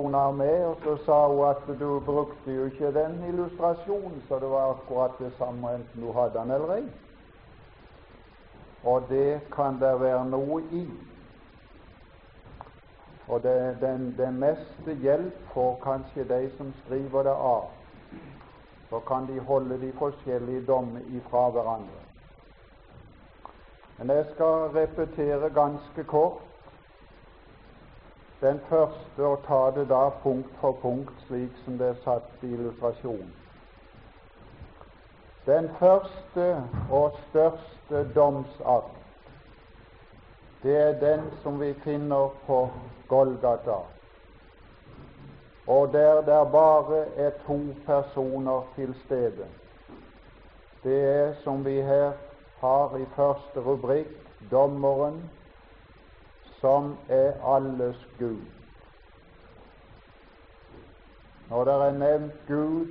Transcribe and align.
krone 0.00 0.16
av 0.16 0.40
og 0.40 0.76
så 0.84 0.96
sa 1.04 1.26
hun 1.28 1.44
at 1.48 1.78
du 1.80 2.00
brukte 2.00 2.52
jo 2.52 2.64
ikke 2.64 2.92
den 2.92 3.24
illustrasjonen, 3.28 4.22
så 4.28 4.38
det 4.38 4.48
var 4.48 4.70
akkurat 4.70 5.18
det 5.18 5.32
samme 5.38 5.74
enten 5.74 6.00
du 6.00 6.12
hadde 6.12 6.38
den 6.38 6.50
eller 6.50 6.74
ei. 6.74 6.84
Og 8.84 9.02
det 9.08 9.40
kan 9.52 9.80
det 9.80 10.00
være 10.00 10.24
noe 10.24 10.62
i. 10.72 10.86
Og 13.28 13.42
det, 13.42 13.76
den, 13.80 14.14
det 14.18 14.32
meste 14.32 14.94
hjelp 15.02 15.36
får 15.52 15.76
kanskje 15.82 16.24
de 16.24 16.50
som 16.56 16.72
skriver 16.84 17.22
det 17.22 17.36
av. 17.36 17.68
Så 18.90 19.00
kan 19.00 19.26
de 19.26 19.40
holde 19.40 19.80
de 19.80 19.92
forskjellige 19.98 20.66
dommer 20.66 21.00
ifra 21.12 21.50
hverandre. 21.50 22.00
Men 23.98 24.16
jeg 24.16 24.24
skal 24.34 24.70
repetere 24.74 25.50
ganske 25.54 26.04
kort 26.04 26.49
den 28.40 28.60
første 28.68 29.24
og 29.26 29.42
ta 29.46 29.80
det 29.80 29.88
da 29.88 30.08
punkt 30.22 30.52
for 30.60 30.72
punkt, 30.72 31.12
slik 31.26 31.50
som 31.64 31.78
det 31.78 31.88
er 31.88 32.02
satt 32.04 32.44
i 32.44 32.52
illustrasjonen. 32.54 33.32
Den 35.46 35.68
første 35.78 36.62
og 36.90 37.16
største 37.28 38.04
domsakt, 38.14 38.96
det 40.62 40.76
er 40.76 41.00
den 41.00 41.24
som 41.42 41.60
vi 41.60 41.72
finner 41.84 42.28
på 42.46 42.68
Golgata, 43.08 43.80
og 45.66 45.92
der 45.92 46.20
det 46.20 46.52
bare 46.52 47.04
er 47.16 47.30
to 47.46 47.58
personer 47.86 48.66
til 48.76 48.94
stede. 49.04 49.46
Det 50.84 51.00
er, 51.04 51.34
som 51.44 51.64
vi 51.64 51.80
her 51.80 52.12
har 52.60 52.96
i 52.96 53.04
første 53.16 53.60
rubrikk, 53.60 54.16
dommeren 54.50 55.20
som 56.60 56.96
er 57.08 57.32
alles 57.44 58.08
Gud. 58.18 58.40
Når 61.50 61.64
det 61.64 61.74
er 61.74 61.92
nevnt 61.92 62.46
Gud, 62.48 62.86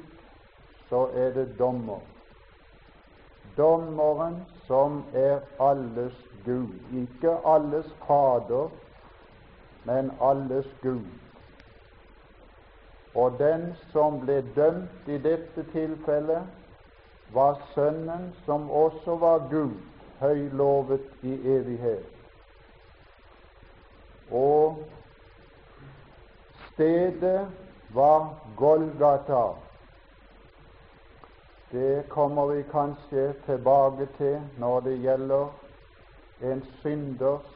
så 0.90 1.08
er 1.16 1.30
det 1.34 1.60
dommer. 1.60 2.00
Dommeren 3.58 4.46
som 4.68 5.04
er 5.14 5.40
alles 5.60 6.14
Gud. 6.46 6.74
Ikke 6.94 7.38
alles 7.46 7.96
Fader, 8.08 8.70
men 9.84 10.12
alles 10.22 10.66
Gud. 10.82 11.06
Og 13.16 13.40
den 13.40 13.74
som 13.92 14.20
ble 14.20 14.42
dømt 14.56 15.08
i 15.08 15.18
dette 15.18 15.64
tilfellet, 15.72 16.44
var 17.34 17.62
Sønnen, 17.74 18.34
som 18.46 18.72
også 18.72 19.16
var 19.16 19.48
Gud, 19.52 19.74
høylovet 20.20 21.06
i 21.22 21.34
evighet. 21.34 22.19
Og 24.32 24.84
stedet 26.72 27.48
var 27.90 28.36
Golgata. 28.58 29.54
Det 31.72 32.10
kommer 32.10 32.46
vi 32.46 32.64
kanskje 32.72 33.34
tilbake 33.46 34.08
til 34.18 34.42
når 34.58 34.80
det 34.80 35.00
gjelder 35.00 35.48
en 36.42 36.64
synders 36.82 37.56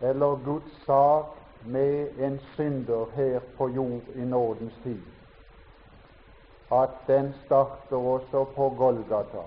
eller 0.00 0.44
Guds 0.44 0.84
sak 0.86 1.24
med 1.64 2.18
en 2.18 2.40
synder 2.54 3.06
her 3.14 3.40
på 3.56 3.68
jord 3.68 4.14
i 4.14 4.20
nådens 4.20 4.74
tid 4.82 5.00
at 6.72 6.90
den 7.06 7.34
starter 7.44 7.96
også 7.96 8.44
på 8.44 8.74
Golgata. 8.78 9.42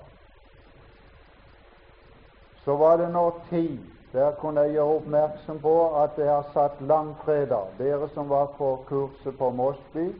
Så 2.64 2.76
var 2.76 2.96
det 2.96 3.12
nå 3.12 3.40
tid 3.50 3.78
der 4.14 4.30
kunne 4.38 4.60
jeg 4.60 4.72
gjøre 4.72 4.96
oppmerksom 4.96 5.58
på 5.60 5.74
at 6.02 6.18
jeg 6.18 6.30
har 6.30 6.46
satt 6.52 6.80
langfredag. 6.80 7.72
Dere 7.78 8.08
som 8.14 8.28
var 8.30 8.46
på 8.58 8.68
kurset 8.86 9.38
på 9.38 9.50
Mosby, 9.50 10.12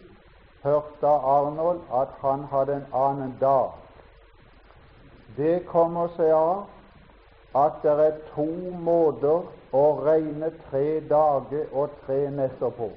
hørte 0.65 1.07
av 1.07 1.29
Arnold 1.37 1.81
at 1.93 2.09
han 2.23 2.45
hadde 2.51 2.75
en 2.75 2.87
annen 2.93 3.37
dag. 3.41 3.71
Det 5.37 5.67
kommer 5.67 6.11
seg 6.17 6.33
av 6.35 6.65
at 7.55 7.79
det 7.83 7.95
er 8.07 8.19
to 8.35 8.49
måter 8.83 9.47
å 9.73 9.85
regne 10.03 10.51
tre 10.71 11.01
dager 11.11 11.71
og 11.73 11.95
tre 12.07 12.19
netter 12.31 12.75
på. 12.75 12.91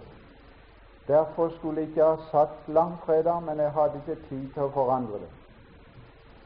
Derfor 1.07 1.53
skulle 1.57 1.81
jeg 1.81 1.93
ikke 1.93 2.09
ha 2.09 2.17
satt 2.31 2.65
langfredag, 2.67 3.43
men 3.45 3.59
jeg 3.59 3.71
hadde 3.77 4.01
ikke 4.01 4.29
tid 4.29 4.49
til 4.53 4.65
å 4.65 4.73
forandre 4.73 5.21
det. 5.21 5.29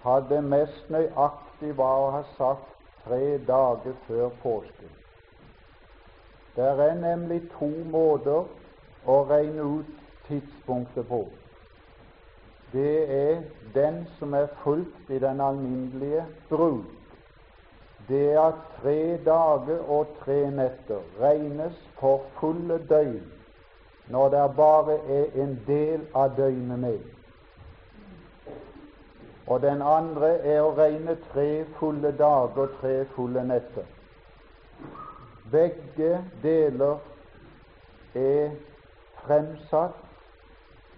Hadde 0.03 0.41
mest 0.41 0.91
nøyaktig 0.91 1.71
var 1.77 2.03
å 2.03 2.11
ha 2.17 2.21
sagt 2.35 2.80
tre 3.05 3.37
dager 3.47 3.93
før 4.07 4.29
påske. 4.43 4.89
Det 6.55 6.65
er 6.65 6.95
nemlig 6.95 7.41
to 7.59 7.69
måter 7.91 8.47
å 9.07 9.19
regne 9.29 9.63
ut 9.63 9.93
tidspunktet 10.27 11.07
på. 11.07 11.25
Det 12.73 12.95
er 13.11 13.41
den 13.73 14.07
som 14.19 14.33
er 14.33 14.47
fulgt 14.63 15.09
i 15.09 15.19
den 15.19 15.41
alminnelige 15.41 16.25
bruk. 16.49 16.85
Det 18.07 18.33
er 18.33 18.39
at 18.41 18.61
tre 18.81 19.17
dager 19.25 19.79
og 19.87 20.07
tre 20.23 20.49
netter 20.51 21.03
regnes 21.21 21.77
for 21.99 22.25
fulle 22.39 22.79
døgn 22.89 23.21
når 24.11 24.29
det 24.29 24.45
bare 24.55 24.95
er 25.19 25.41
en 25.43 25.59
del 25.67 26.01
av 26.15 26.33
døgnet 26.37 26.79
med. 26.79 26.99
Og 29.47 29.61
den 29.61 29.81
andre 29.81 30.29
er 30.45 30.61
å 30.61 30.73
regne 30.77 31.15
tre 31.31 31.65
fulle 31.79 32.11
dager, 32.17 32.69
tre 32.81 33.05
fulle 33.15 33.43
netter. 33.47 33.87
Begge 35.51 36.21
deler 36.43 37.01
er 38.15 38.53
fremsatt 39.25 39.99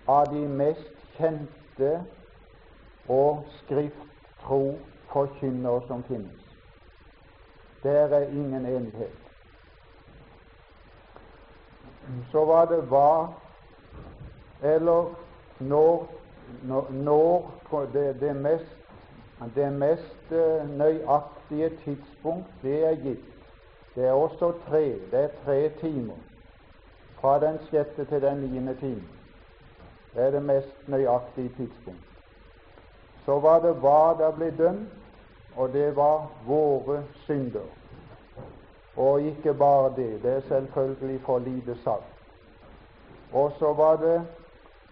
av 0.08 0.28
de 0.34 0.44
mest 0.48 1.04
kjente 1.18 1.96
og 3.10 3.46
skrifttro 3.64 4.62
forkynnere 5.14 5.88
som 5.88 6.04
finnes. 6.04 6.48
Der 7.84 8.14
er 8.20 8.30
ingen 8.30 8.66
enighet 8.66 9.24
så 12.32 12.46
var 12.46 12.66
det 12.66 12.82
hva 12.90 13.28
eller 14.64 15.14
når, 15.60 16.08
når 16.64 17.52
det, 17.94 18.20
det, 18.20 18.36
mest, 18.36 18.78
det 19.56 19.74
mest 19.74 20.32
eh, 20.32 20.70
nøyaktige 20.78 21.70
tidspunkt, 21.84 22.48
det 22.62 22.86
er 22.86 22.96
gitt. 22.96 23.30
Det 23.96 24.06
er 24.06 24.12
også 24.12 24.54
tre. 24.68 24.84
Det 25.12 25.20
er 25.24 25.30
tre 25.46 25.70
timer. 25.70 26.16
Fra 27.22 27.40
den 27.40 27.60
sjette 27.70 28.06
til 28.06 28.22
den 28.22 28.38
niende 28.38 28.76
time. 28.80 29.04
Det 30.14 30.24
er 30.24 30.32
det 30.32 30.44
mest 30.44 30.88
nøyaktige 30.88 31.52
tidspunkt. 31.58 32.08
Så 33.26 33.40
var 33.40 33.60
det 33.60 33.74
hva 33.74 34.14
der 34.20 34.32
ble 34.36 34.52
dømt, 34.58 34.90
og 35.56 35.74
det 35.74 35.96
var 35.96 36.28
våre 36.48 37.04
synder. 37.26 37.70
Og 38.98 39.22
ikke 39.22 39.54
bare 39.54 39.94
det, 39.96 40.24
det 40.24 40.34
er 40.34 40.42
selvfølgelig 40.48 41.22
for 41.22 41.40
lite 41.40 41.78
sagt. 41.84 42.14
Og 43.34 43.52
så 43.60 43.74
var 43.74 43.96
det 43.96 44.22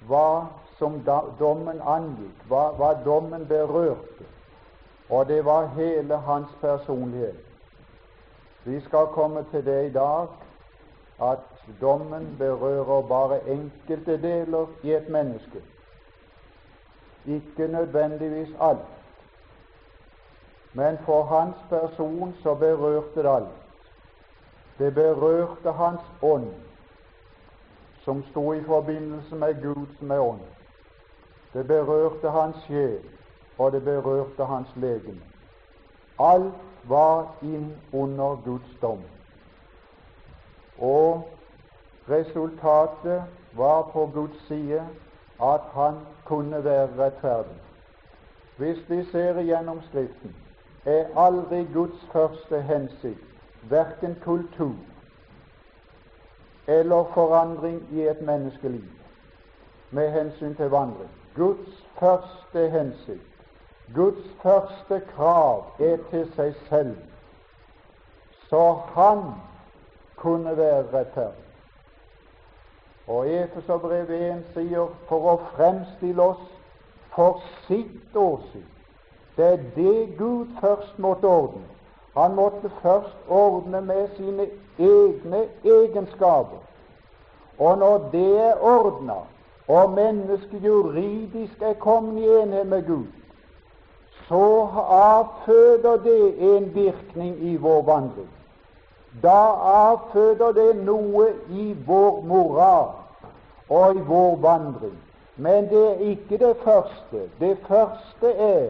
hva 0.08 0.48
som 0.82 1.04
da, 1.06 1.20
dommen 1.40 1.78
angikk, 1.86 2.38
hva, 2.50 2.72
hva 2.74 2.96
dommen 3.06 3.44
berørte, 3.46 4.26
og 5.14 5.28
det 5.30 5.44
var 5.46 5.68
hele 5.76 6.18
hans 6.26 6.50
personlighet. 6.62 7.38
Vi 8.66 8.80
skal 8.82 9.12
komme 9.14 9.44
til 9.52 9.66
det 9.66 9.76
i 9.86 9.92
dag 9.94 10.32
at 11.22 11.44
dommen 11.82 12.26
berører 12.40 13.02
bare 13.08 13.38
enkelte 13.50 14.16
deler 14.22 14.72
i 14.84 14.94
et 14.98 15.10
menneske, 15.10 15.62
ikke 17.26 17.68
nødvendigvis 17.68 18.56
alt. 18.62 18.90
Men 20.74 20.98
for 21.06 21.24
hans 21.24 21.56
person 21.70 22.34
så 22.44 22.56
berørte 22.56 23.24
det 23.24 23.30
alt. 23.30 23.54
Det 24.80 24.94
berørte 24.96 25.72
hans 25.72 26.02
ånd, 26.22 26.48
som 28.02 28.24
sto 28.32 28.54
i 28.54 28.64
forbindelse 28.64 29.36
med 29.36 29.62
Gud 29.62 29.86
som 30.00 30.12
er 30.12 30.20
ånd. 30.20 30.42
Det 31.54 31.68
berørte 31.68 32.30
hans 32.30 32.56
sjel, 32.68 33.00
og 33.58 33.72
det 33.72 33.84
berørte 33.84 34.46
hans 34.46 34.68
legeme. 34.76 35.22
Alt 36.20 36.54
var 36.84 37.36
inn 37.42 37.76
under 37.94 38.42
Guds 38.46 38.78
dom. 38.82 39.02
Og 40.80 41.28
resultatet 42.10 43.24
var 43.54 43.82
på 43.94 44.10
Guds 44.14 44.48
side 44.48 44.88
at 45.42 45.62
han 45.74 46.00
kunne 46.26 46.64
være 46.64 46.90
rettferdig. 46.98 47.60
Hvis 48.58 48.90
vi 48.90 49.04
ser 49.12 49.40
igjennom 49.40 49.82
Skriften, 49.82 50.36
er 50.86 51.06
aldri 51.16 51.68
Guds 51.74 52.08
første 52.14 52.62
hensikt 52.62 53.32
verken 53.70 54.16
kultur 54.24 54.76
eller 56.68 57.04
forandring 57.14 57.88
i 57.92 58.02
et 58.02 58.22
menneskeliv 58.22 58.84
med 59.92 60.12
hensyn 60.12 60.56
til 60.56 60.70
vandring. 60.70 61.10
Guds 61.36 61.86
første 62.00 62.70
hensikt, 62.70 63.46
Guds 63.96 64.26
første 64.42 65.02
krav 65.16 65.64
er 65.80 65.98
til 66.10 66.26
seg 66.36 66.56
selv, 66.70 66.96
så 68.50 68.64
han 68.96 69.24
kunne 70.16 70.58
være 70.58 70.84
rettferdig. 70.94 71.48
Og 73.08 73.30
Efeserbrevet 73.30 74.22
1 74.32 74.44
sier 74.56 74.92
for 75.10 75.32
å 75.32 75.38
fremstille 75.56 76.24
oss 76.24 76.44
for 77.16 77.42
sitt 77.68 78.16
åsyn. 78.16 78.68
Det 79.36 79.48
er 79.54 79.64
det 79.76 80.18
Gud 80.18 80.48
først 80.62 81.00
måtte 81.00 81.28
ordne. 81.28 81.64
Han 82.16 82.36
måtte 82.36 82.72
først 82.82 83.18
ordne 83.28 83.82
med 83.82 84.08
sine 84.18 84.48
egne 84.80 85.46
egenskaper. 85.64 86.60
Og 87.60 87.78
når 87.78 88.10
det 88.12 88.40
er 88.40 88.64
ordna, 88.64 89.22
og 89.72 89.90
mennesket 89.90 90.64
juridisk 90.64 91.62
er 91.62 91.74
kommet 91.74 92.24
i 92.24 92.28
enhet 92.42 92.68
med 92.68 92.88
Gud, 92.88 93.06
så 94.28 94.68
avføder 94.90 95.98
det 95.98 96.56
en 96.56 96.76
virkning 96.76 97.38
i 97.44 97.56
vår 97.56 97.82
vandring. 97.82 98.30
Da 99.24 99.40
avføder 99.74 100.52
det 100.52 100.84
noe 100.86 101.30
i 101.50 101.78
vår 101.88 102.22
moral 102.28 102.92
og 103.70 103.96
i 103.96 104.04
vår 104.08 104.36
vandring. 104.44 104.98
Men 105.36 105.70
det 105.70 105.88
er 105.88 105.96
ikke 106.14 106.38
det 106.38 106.56
første. 106.64 107.24
Det 107.40 107.58
første 107.68 108.32
er 108.32 108.70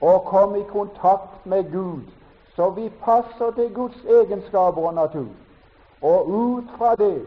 å 0.00 0.18
komme 0.24 0.60
i 0.60 0.68
kontakt 0.72 1.46
med 1.46 1.72
Gud, 1.72 2.08
så 2.56 2.70
vi 2.70 2.88
passer 3.04 3.52
til 3.56 3.74
Guds 3.74 4.04
egenskaper 4.04 4.88
og 4.88 4.94
natur. 4.94 5.32
Og 6.02 6.28
ut 6.28 6.78
fra 6.78 6.94
det 6.96 7.26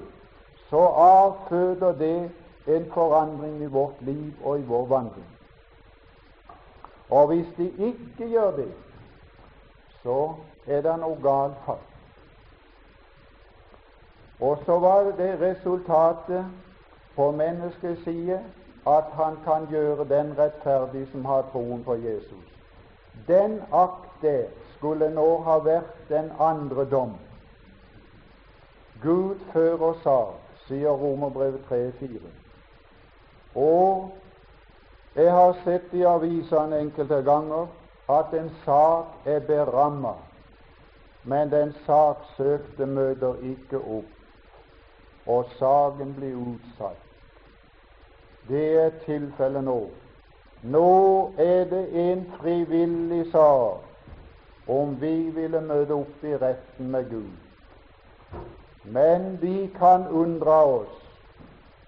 så 0.69 0.88
avføder 0.98 1.92
det 1.92 2.30
en 2.68 2.86
forandring 2.94 3.62
i 3.63 3.65
vårt 3.65 4.01
liv 4.01 4.33
og 4.44 4.60
i 4.60 4.62
vår 4.62 4.86
vandring. 4.86 5.27
Og 7.10 7.27
hvis 7.27 7.48
de 7.57 7.69
ikke 7.69 8.30
gjør 8.30 8.51
det, 8.51 8.71
så 10.04 10.33
er 10.68 10.81
det 10.81 10.95
noe 11.00 11.18
galt 11.24 11.60
her. 11.65 11.81
Og 14.39 14.60
så 14.65 14.80
var 14.80 15.12
det 15.18 15.42
resultatet 15.42 16.45
på 17.15 17.31
menneskets 17.31 18.04
side 18.04 18.39
at 18.88 19.04
han 19.13 19.38
kan 19.44 19.68
gjøre 19.69 20.07
den 20.10 20.33
rettferdig 20.38 21.07
som 21.12 21.25
har 21.25 21.45
troen 21.51 21.83
på 21.83 21.95
Jesus. 21.95 22.48
Den 23.27 23.62
akt 23.71 24.21
der 24.21 24.44
skulle 24.77 25.10
nå 25.13 25.38
ha 25.42 25.57
vært 25.63 26.10
den 26.10 26.31
andre 26.39 26.86
dom. 26.86 27.13
Gud 29.04 29.39
før 29.54 29.77
og 29.77 29.95
sa, 30.04 30.19
sier 30.68 30.89
Romerbrevet 30.89 31.62
3,4. 31.69 32.43
Og 33.55 34.11
jeg 35.15 35.31
har 35.31 35.55
sett 35.63 35.94
i 35.94 36.03
avisene 36.09 36.79
enkelte 36.81 37.21
ganger 37.25 37.67
at 38.09 38.33
en 38.33 38.50
sak 38.65 39.27
er 39.29 39.39
beramma, 39.47 40.15
men 41.23 41.51
den 41.51 41.73
saksøkte 41.85 42.85
møter 42.85 43.38
ikke 43.45 43.77
opp, 43.77 44.09
og 45.27 45.45
saken 45.59 46.15
blir 46.17 46.35
utsatt. 46.35 47.00
Det 48.50 48.65
er 48.79 48.89
tilfellet 49.05 49.63
nå. 49.63 49.79
Nå 50.63 51.31
er 51.38 51.63
det 51.69 51.85
en 52.09 52.25
frivillig 52.39 53.31
sak 53.31 54.67
om 54.67 54.97
vi 55.00 55.29
ville 55.35 55.61
møte 55.61 55.94
opp 55.94 56.23
i 56.23 56.35
retten 56.39 56.91
med 56.91 57.09
Gud. 57.09 58.41
Men 58.83 59.38
vi 59.41 59.69
kan 59.77 60.07
unndra 60.07 60.63
oss. 60.65 61.00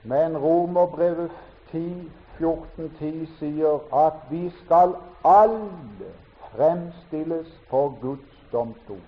Men 0.03 0.37
Romerbrevet 0.37 1.31
10, 1.75 2.11
14.10 2.39 3.25
sier 3.39 3.79
at 4.05 4.13
vi 4.29 4.51
skal 4.63 4.95
alle 5.25 6.11
fremstilles 6.55 7.47
for 7.69 7.97
Guds 8.01 8.47
domstol. 8.51 9.03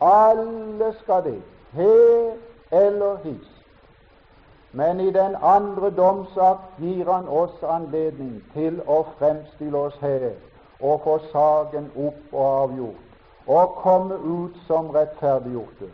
Alle 0.00 0.94
skal 1.02 1.24
det, 1.24 1.42
her 1.72 2.32
eller 2.70 3.16
his. 3.16 3.50
Men 4.72 5.00
i 5.00 5.10
den 5.10 5.36
andre 5.42 5.90
domsakt 5.90 6.78
gir 6.78 7.12
han 7.12 7.28
oss 7.28 7.62
anledning 7.62 8.42
til 8.54 8.80
å 8.86 9.02
fremstille 9.18 9.78
oss 9.78 9.98
her 10.00 10.30
og 10.80 11.00
få 11.04 11.18
saken 11.32 11.90
opp 11.96 12.32
og 12.32 12.48
avgjort 12.62 13.46
og 13.46 13.76
komme 13.82 14.14
ut 14.14 14.56
som 14.66 14.90
rettferdiggjorte. 14.90 15.88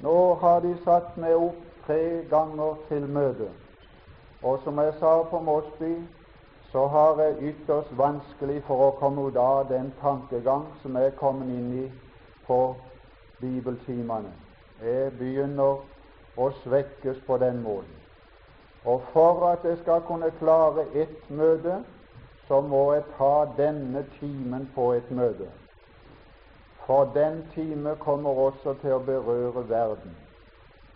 Nå 0.00 0.34
har 0.40 0.60
de 0.60 0.76
satt 0.84 1.16
meg 1.16 1.34
opp 1.34 1.64
tre 1.86 2.22
ganger 2.30 2.76
til 2.88 3.08
møte. 3.08 3.48
Og 4.42 4.60
som 4.64 4.78
jeg 4.78 4.94
sa 5.00 5.22
på 5.22 5.40
Mosby, 5.40 5.94
så 6.72 6.86
har 6.86 7.22
jeg 7.22 7.52
ytterst 7.52 7.96
vanskelig 7.98 8.62
for 8.66 8.86
å 8.86 8.96
komme 9.00 9.28
ut 9.28 9.36
av 9.36 9.68
den 9.70 9.92
tankegang 10.00 10.66
som 10.82 10.96
jeg 10.96 11.10
er 11.10 11.16
kommet 11.18 11.48
inn 11.48 11.72
i 11.84 11.86
på 12.46 12.58
bibeltimene. 13.40 14.30
Jeg 14.84 15.12
begynner 15.18 15.80
å 16.36 16.50
svekkes 16.62 17.18
på 17.26 17.38
den 17.38 17.62
måten. 17.62 17.94
Og 18.84 19.02
for 19.12 19.48
at 19.48 19.64
jeg 19.64 19.80
skal 19.82 20.04
kunne 20.06 20.30
klare 20.38 20.86
ett 20.94 21.30
møte, 21.30 21.80
så 22.48 22.60
må 22.60 22.92
jeg 22.94 23.08
ta 23.16 23.48
denne 23.56 24.04
timen 24.20 24.68
på 24.74 24.92
et 24.92 25.10
møte. 25.10 25.50
For 26.86 27.10
den 27.14 27.42
time 27.54 27.96
kommer 28.00 28.30
også 28.46 28.78
til 28.80 28.96
å 28.96 29.04
berøre 29.04 29.66
verden. 29.68 30.14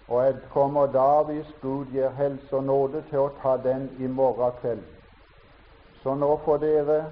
Og 0.08 0.24
jeg 0.24 0.34
kommer 0.50 0.86
da, 0.86 1.22
hvis 1.22 1.54
Gud 1.62 1.86
gir 1.92 2.08
helse 2.08 2.56
og 2.56 2.64
nåde, 2.64 3.04
til 3.10 3.18
å 3.18 3.30
ta 3.42 3.56
den 3.56 3.90
i 3.98 4.06
morgen 4.06 4.52
kveld. 4.60 4.82
Så 6.02 6.14
nå 6.14 6.36
får 6.44 6.58
dere 6.58 7.04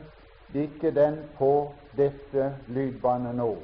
ikke 0.55 0.91
den 0.91 1.21
på 1.39 1.71
dette 1.97 2.55
lydbåndet 2.67 3.35
nå. 3.39 3.55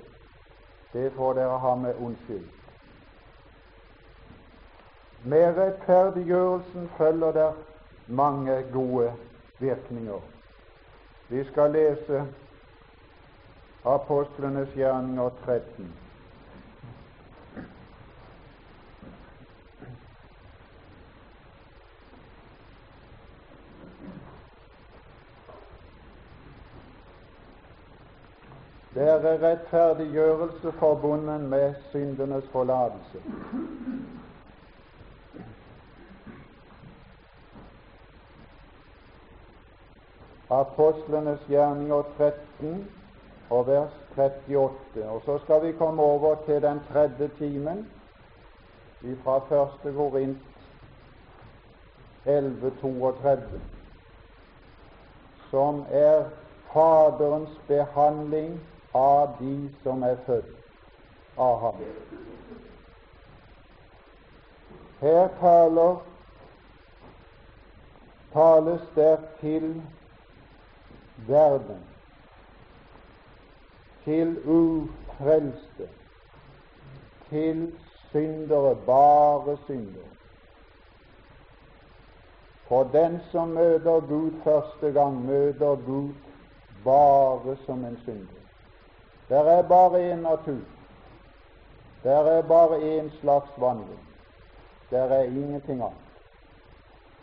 Det 0.93 1.11
får 1.17 1.35
dere 1.35 1.59
ha 1.59 1.75
med 1.75 1.99
unnskyld. 1.99 2.47
Med 5.25 5.59
rettferdiggjørelsen 5.59 6.89
følger 6.97 7.33
det 7.33 7.53
mange 8.07 8.63
gode 8.73 9.13
virkninger. 9.59 10.21
Vi 11.29 11.45
skal 11.45 11.71
lese 11.71 12.25
Apostlenes 13.85 14.69
gjerninger 14.75 15.31
13. 15.45 16.06
Det 28.97 29.09
er 29.09 29.43
rettferdiggjørelse 29.43 30.73
forbundet 30.73 31.41
med 31.41 31.75
syndenes 31.91 32.45
forlatelse. 32.53 33.19
Apostlenes 40.51 41.41
gjerninger 41.49 42.03
13 42.17 42.89
og 43.51 43.67
vers 43.67 43.93
38. 44.11 45.09
Og 45.09 45.23
så 45.25 45.39
skal 45.39 45.67
vi 45.67 45.73
komme 45.73 46.03
over 46.03 46.35
til 46.47 46.63
den 46.63 46.81
tredje 46.93 47.31
timen 47.39 47.91
fra 49.25 49.39
første 49.39 49.93
Korint 49.93 50.39
11.32, 52.27 53.59
som 55.51 55.85
er 55.91 56.25
Faderens 56.73 57.61
behandling 57.67 58.61
av 58.97 59.37
de 59.41 59.55
som 59.83 60.03
er 60.03 60.17
født 60.27 61.39
av 61.39 61.59
ham. 61.61 61.81
Her 65.01 65.29
taler 65.41 65.97
tales 68.33 68.81
der 68.95 69.17
til 69.41 69.83
verden, 71.29 71.85
til 74.05 74.37
ufrelste, 74.45 75.89
til 77.29 77.73
syndere, 78.11 78.77
bare 78.87 79.57
syndere. 79.67 80.13
For 82.69 82.85
den 82.93 83.21
som 83.31 83.49
møter 83.49 84.01
Gud 84.01 84.31
første 84.45 84.93
gang, 84.93 85.25
møter 85.27 85.77
Gud 85.87 86.15
bare 86.85 87.57
som 87.67 87.85
en 87.85 87.99
synder. 88.05 88.46
Der 89.29 89.45
er 89.45 89.63
bare 89.63 90.13
én 90.13 90.17
natur. 90.17 90.65
Der 92.03 92.21
er 92.21 92.43
bare 92.43 92.99
én 92.99 93.21
slags 93.21 93.51
vandring. 93.57 94.09
Der 94.91 95.03
er 95.03 95.23
ingenting 95.23 95.83
annet. 95.83 96.07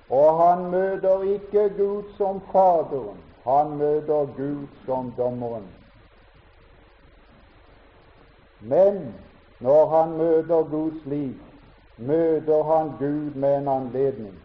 Og 0.10 0.48
han 0.48 0.66
møter 0.72 1.22
ikke 1.22 1.70
Gud 1.78 2.04
som 2.18 2.42
Faderen, 2.52 3.18
han 3.44 3.78
møter 3.78 4.26
Gud 4.38 4.68
som 4.86 5.14
dommeren. 5.18 5.68
Men 8.62 9.16
når 9.60 10.04
han 10.04 10.18
møter 10.18 10.64
Guds 10.64 11.06
liv, 11.06 11.34
møter 11.98 12.64
han 12.64 12.92
Gud 13.00 13.34
med 13.36 13.58
en 13.58 13.68
anledning. 13.68 14.36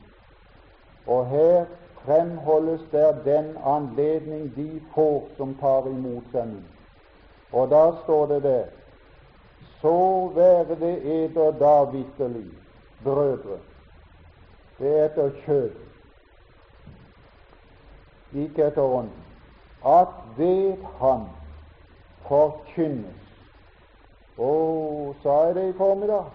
Og 1.06 1.26
her 1.26 1.64
fremholdes 2.04 2.80
der 2.92 3.12
den 3.24 3.56
anledning 3.66 4.56
de 4.56 4.80
får 4.94 5.28
som 5.36 5.54
tar 5.60 5.86
imot 5.86 6.24
seg 6.32 6.46
nå. 6.46 6.77
Og 7.52 7.70
da 7.70 7.92
står 8.02 8.26
det 8.26 8.42
der 8.42 8.64
Så 9.80 10.30
være 10.34 10.76
det 10.80 11.24
eder 11.24 11.50
da 11.50 11.84
vitterlig, 11.90 12.50
brødre, 13.04 13.58
det 14.78 14.98
er 14.98 15.04
etter 15.04 15.30
kjød, 15.44 15.70
ikke 18.34 18.66
etter 18.66 18.82
ånden. 18.82 19.12
At 19.86 20.08
ved 20.36 20.76
Han 20.98 21.28
forkynnes 22.26 23.24
Å, 24.38 25.14
sa 25.22 25.38
jeg 25.46 25.54
det 25.54 25.68
i 25.68 25.78
formiddag? 25.78 26.26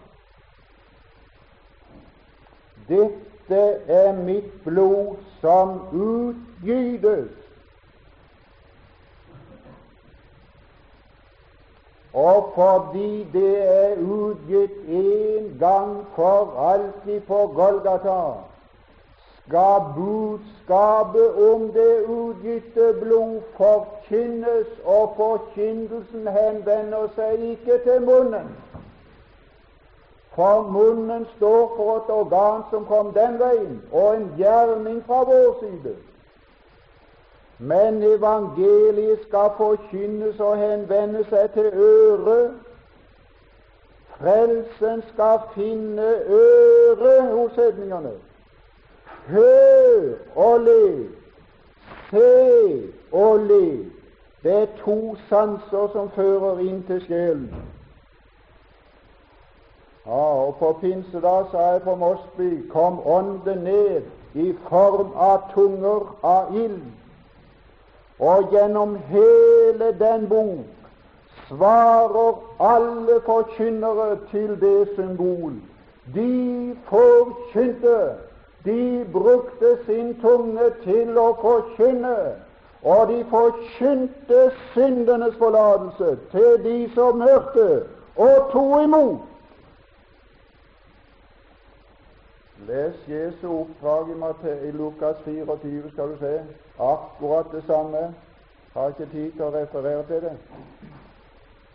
Dette 2.87 3.61
er 3.87 4.11
mitt 4.23 4.49
blod 4.63 5.19
som 5.41 5.77
utgytes 5.91 7.42
Og 12.13 12.51
fordi 12.55 13.27
det 13.33 13.75
er 13.75 13.95
utgitt 13.97 14.71
en 14.87 15.57
gang 15.59 16.05
for 16.15 16.53
alltid 16.59 17.21
på 17.21 17.51
Golgata, 17.55 18.33
skal 19.45 19.81
budskapet 19.95 21.53
om 21.53 21.71
det 21.71 22.05
utgitte 22.05 22.93
blod 23.01 23.41
forkynnes, 23.57 24.67
og 24.85 25.13
forkynnelsen 25.17 26.27
henvender 26.27 27.09
seg 27.15 27.41
ikke 27.55 27.79
til 27.83 28.05
munnen. 28.05 28.53
For 30.35 30.61
munnen 30.61 31.25
står 31.35 31.73
for 31.75 31.97
et 31.97 32.09
organ 32.09 32.63
som 32.69 32.85
kom 32.85 33.13
den 33.13 33.39
veien, 33.39 33.81
og 33.91 34.15
en 34.15 34.31
gjerning 34.37 35.03
fra 35.05 35.23
vår 35.23 35.59
side. 35.59 35.95
Men 37.63 38.03
evangeliet 38.03 39.19
skal 39.27 39.49
forkynnes 39.57 40.39
og 40.39 40.57
henvende 40.57 41.21
seg 41.29 41.51
til 41.53 41.65
øret. 41.65 42.55
Frelsen 44.17 45.03
skal 45.13 45.39
finne 45.53 46.07
øre 46.27 47.13
hos 47.29 47.55
hedningene. 47.55 48.11
Hør 49.27 50.13
og 50.35 50.59
le, 50.59 51.07
se 52.09 52.91
og 53.11 53.39
le. 53.39 53.85
Det 54.43 54.53
er 54.61 54.67
to 54.81 55.15
sanser 55.29 55.87
som 55.93 56.11
fører 56.15 56.59
inn 56.59 56.81
til 56.87 56.99
sjelen. 57.05 57.47
Ja, 60.05 60.25
og 60.47 60.55
På 60.59 60.73
pinsedag 60.81 61.45
sa 61.51 61.57
jeg 61.57 61.81
på 61.87 61.95
Mosby 61.95 62.67
kom 62.69 62.99
Ånden 63.07 63.63
ned 63.63 64.01
i 64.33 64.51
form 64.69 65.15
av 65.15 65.47
tunger 65.53 66.11
av 66.23 66.51
ild 66.55 66.83
og 68.19 68.49
gjennom 68.51 68.97
hele 69.09 69.91
den 69.99 70.29
bok 70.29 70.83
svarer 71.47 72.33
alle 72.59 73.21
forkynnere 73.25 74.17
til 74.31 74.61
det 74.61 74.89
symbol. 74.95 75.53
De 76.15 76.75
forkynte, 76.85 77.99
de 78.65 79.05
brukte 79.13 79.77
sin 79.85 80.15
tunge 80.21 80.69
til 80.83 81.17
å 81.17 81.27
forkynne, 81.41 82.17
og 82.83 83.07
de 83.07 83.25
forkynte 83.29 84.41
syndenes 84.73 85.35
forlatelse 85.39 86.17
til 86.31 86.63
de 86.63 86.77
som 86.95 87.21
hørte 87.21 87.83
og 88.15 88.49
tok 88.51 88.83
imot. 88.83 89.32
Les 92.67 92.93
Jesu 93.07 93.47
oppdrag 93.47 94.09
i, 94.09 94.71
Lukas 94.71 95.15
24, 95.25 95.91
skal 95.91 96.09
du 96.09 96.17
se. 96.19 96.41
Akkurat 96.79 97.45
det 97.51 97.63
samme. 97.67 98.13
Har 98.73 98.87
ikke 98.87 99.11
tid 99.11 99.31
til 99.31 99.43
å 99.45 99.51
referere 99.53 100.03
til 100.07 100.21
det. 100.21 100.37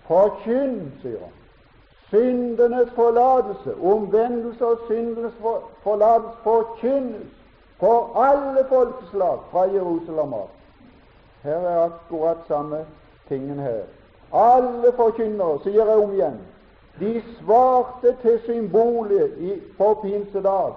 Forkynn, 0.08 0.92
sier 1.02 1.20
han, 1.20 1.34
syndenes 2.10 2.90
forlatelse, 2.96 3.74
omvendelse 3.76 4.66
og 4.66 4.86
syndenes 4.88 5.36
forlatelse 5.84 6.40
forkynnes 6.42 7.34
for 7.78 8.16
alle 8.18 8.64
folkeslag 8.68 9.44
fra 9.52 9.66
Jerusalem 9.70 10.32
av. 10.32 10.48
Her 11.42 11.68
er 11.70 11.84
akkurat 11.84 12.40
samme 12.48 12.84
tingen 13.28 13.58
her. 13.58 13.84
Alle 14.32 14.92
forkynnere, 14.96 15.60
sier 15.62 15.84
jeg 15.84 16.02
om 16.02 16.12
igjen, 16.16 16.40
de 17.00 17.22
svarte 17.38 18.16
til 18.22 18.40
symbolet 18.46 19.62
på 19.78 19.94
pinsedag. 20.02 20.72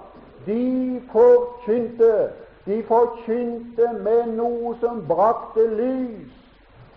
De 0.46 1.00
forkynte 1.12 2.12
de 2.66 2.82
forkynte 2.86 3.88
med 4.04 4.26
noe 4.36 4.76
som 4.80 5.00
brakte 5.08 5.64
lys, 5.66 6.30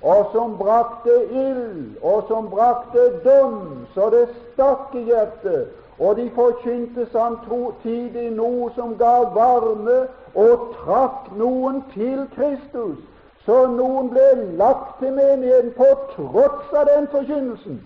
og 0.05 0.27
som 0.33 0.57
brakte 0.59 1.15
ild, 1.31 1.95
og 2.01 2.27
som 2.27 2.49
brakte 2.51 3.05
dom, 3.23 3.87
så 3.95 4.11
det 4.13 4.27
stakk 4.35 4.93
i 4.93 5.01
hjertet. 5.07 5.73
Og 5.99 6.19
de 6.19 6.27
forkynte 6.35 7.07
samtidig 7.11 8.27
noe 8.35 8.69
som 8.75 8.93
ga 8.99 9.15
varme 9.33 9.97
og 10.35 10.69
trakk 10.83 11.31
noen 11.39 11.81
til 11.95 12.27
Kristus, 12.35 13.01
så 13.45 13.65
noen 13.71 14.11
ble 14.13 14.29
lagt 14.61 14.99
til 14.99 15.17
menigheten 15.17 15.73
på 15.77 15.89
tross 16.13 16.77
av 16.77 16.89
den 16.93 17.09
forkynnelsen. 17.09 17.81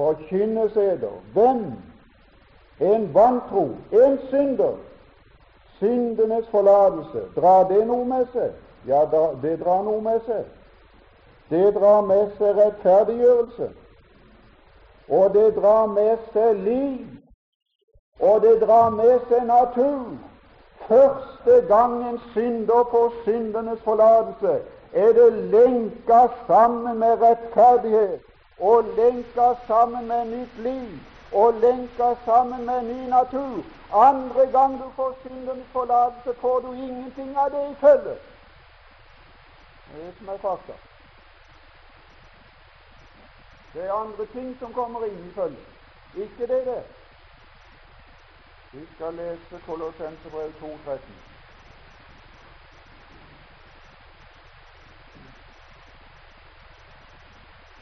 Forkynnes 0.00 0.76
eder. 0.76 1.16
Hvem? 1.32 1.72
En 2.80 3.14
vantro, 3.14 3.68
en 3.92 4.18
synder. 4.28 4.74
Syndenes 5.78 6.48
forlatelse. 6.48 7.20
Drar 7.36 7.68
det 7.68 7.86
noe 7.86 8.04
med 8.04 8.26
seg? 8.32 8.54
Ja, 8.88 9.04
det 9.42 9.58
drar 9.60 9.82
noe 9.84 10.00
med 10.00 10.20
seg. 10.28 10.46
Det 11.50 11.74
drar 11.76 12.00
med 12.08 12.32
seg 12.38 12.56
rettferdiggjørelse. 12.56 13.68
Og 15.08 15.34
det 15.34 15.46
drar 15.56 15.86
med 15.92 16.16
seg 16.32 16.64
liv. 16.64 17.04
Og 18.20 18.40
det 18.44 18.56
drar 18.64 18.90
med 18.96 19.18
seg 19.28 19.44
natur. 19.48 20.16
Første 20.88 21.60
gang 21.68 22.00
en 22.08 22.18
synder 22.32 22.88
får 22.90 23.12
syndenes 23.24 23.84
forlatelse, 23.84 24.56
er 24.92 25.12
det 25.12 25.32
lenka 25.52 26.26
sammen 26.46 26.98
med 26.98 27.22
rettferdighet 27.22 28.29
og 28.60 28.84
lenka 28.96 29.54
sammen 29.66 30.08
med 30.08 30.24
nytt 30.24 30.58
liv 30.58 31.00
og 31.32 31.54
lenka 31.54 32.14
sammen 32.24 32.66
med 32.66 32.82
ny 32.82 33.08
natur. 33.08 33.64
Andre 33.92 34.46
gang 34.46 34.78
du 34.78 34.90
får 34.96 35.16
syndens 35.22 35.66
forlatelse, 35.72 36.40
får 36.40 36.60
du 36.60 36.72
ingenting 36.72 37.38
av 37.38 37.50
det 37.50 37.70
i 37.70 37.74
følge. 37.80 38.16
Det 39.86 40.00
er 40.00 40.06
det 40.06 40.14
som 40.18 40.28
er 40.28 40.38
fakta. 40.38 40.72
Det 43.74 43.84
er 43.84 43.92
andre 43.92 44.26
ting 44.26 44.58
som 44.58 44.72
kommer 44.72 45.04
inn 45.04 45.26
i 45.30 45.34
følge. 45.34 45.64
Ikke 46.14 46.46
det 46.46 46.66
der. 46.66 46.82
Vi 48.72 48.86
skal 48.94 49.14
lese 49.14 49.60
Kolossensebrev 49.66 50.52
2.13. 50.62 51.29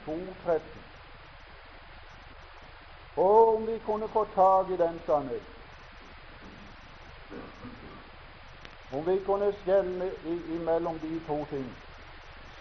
2.13. 0.08 0.60
Og 3.16 3.56
om 3.56 3.66
vi 3.66 3.78
kunne 3.78 4.08
få 4.08 4.26
tak 4.34 4.70
i 4.70 4.76
den 4.76 5.00
sannhet 5.06 5.42
Om 8.92 9.06
vi 9.06 9.18
kunne 9.24 9.52
skjelne 9.52 10.10
imellom 10.48 10.98
de 10.98 11.20
to 11.26 11.44
ting 11.50 11.76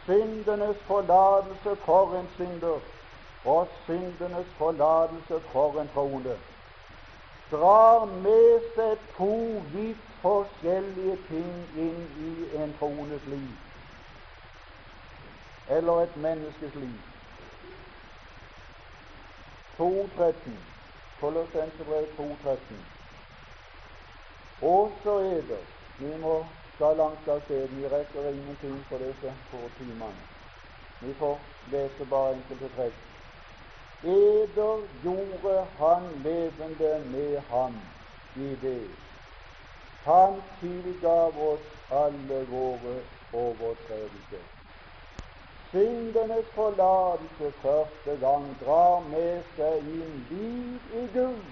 syndenes 0.04 0.78
forlatelse 0.78 1.76
for 1.86 2.16
en 2.20 2.30
synder 2.36 2.80
og 3.46 3.68
syndenes 3.84 4.48
forlatelse 4.58 5.40
for 5.52 5.82
en 5.82 5.90
troende 5.94 6.38
drar 7.52 8.06
med 8.06 8.62
seg 8.76 8.98
to 9.18 9.62
vidt 9.74 10.08
forskjellige 10.22 11.18
ting 11.28 11.54
inn 11.76 12.02
i 12.30 12.34
en 12.64 12.74
troendes 12.80 13.26
liv 13.26 13.54
eller 15.70 16.02
et 16.02 16.18
menneskes 16.18 16.76
liv. 16.76 17.17
2.13. 19.78 20.34
Kolossenserbrev 21.20 22.06
2.13. 22.20 22.58
Og 24.62 24.92
så 25.04 25.18
er 25.20 25.42
det 25.42 25.60
Vi 26.00 26.18
må 26.22 26.46
skal 26.76 26.98
langt 26.98 27.28
av 27.28 27.40
sted. 27.46 27.68
Vi 27.68 27.88
rekker 27.90 28.30
ingenting 28.30 28.86
på 28.90 28.98
disse 29.02 29.34
få 29.52 29.70
timene. 29.78 30.26
Vi 31.02 31.14
får 31.14 31.40
lese 31.72 32.06
bare 32.10 32.36
enkelte 32.36 32.70
trekk. 32.76 33.00
Eder 34.04 34.84
gjorde 35.04 35.56
han 35.80 36.06
levende 36.24 36.92
med 37.06 37.42
ham 37.50 37.80
i 38.36 38.56
det. 38.62 38.90
Han 40.06 40.42
tilgav 40.60 41.42
oss 41.50 41.66
alle 41.92 42.46
våre 42.52 43.00
overtredelser 43.34 44.57
syndenes 45.78 46.46
forlatelse 46.54 47.52
første 47.62 48.18
gang 48.20 48.58
drar 48.66 49.00
med 49.00 49.44
seg 49.56 49.78
inn 49.78 50.16
liv 50.30 50.96
i 51.02 51.04
Gud. 51.14 51.44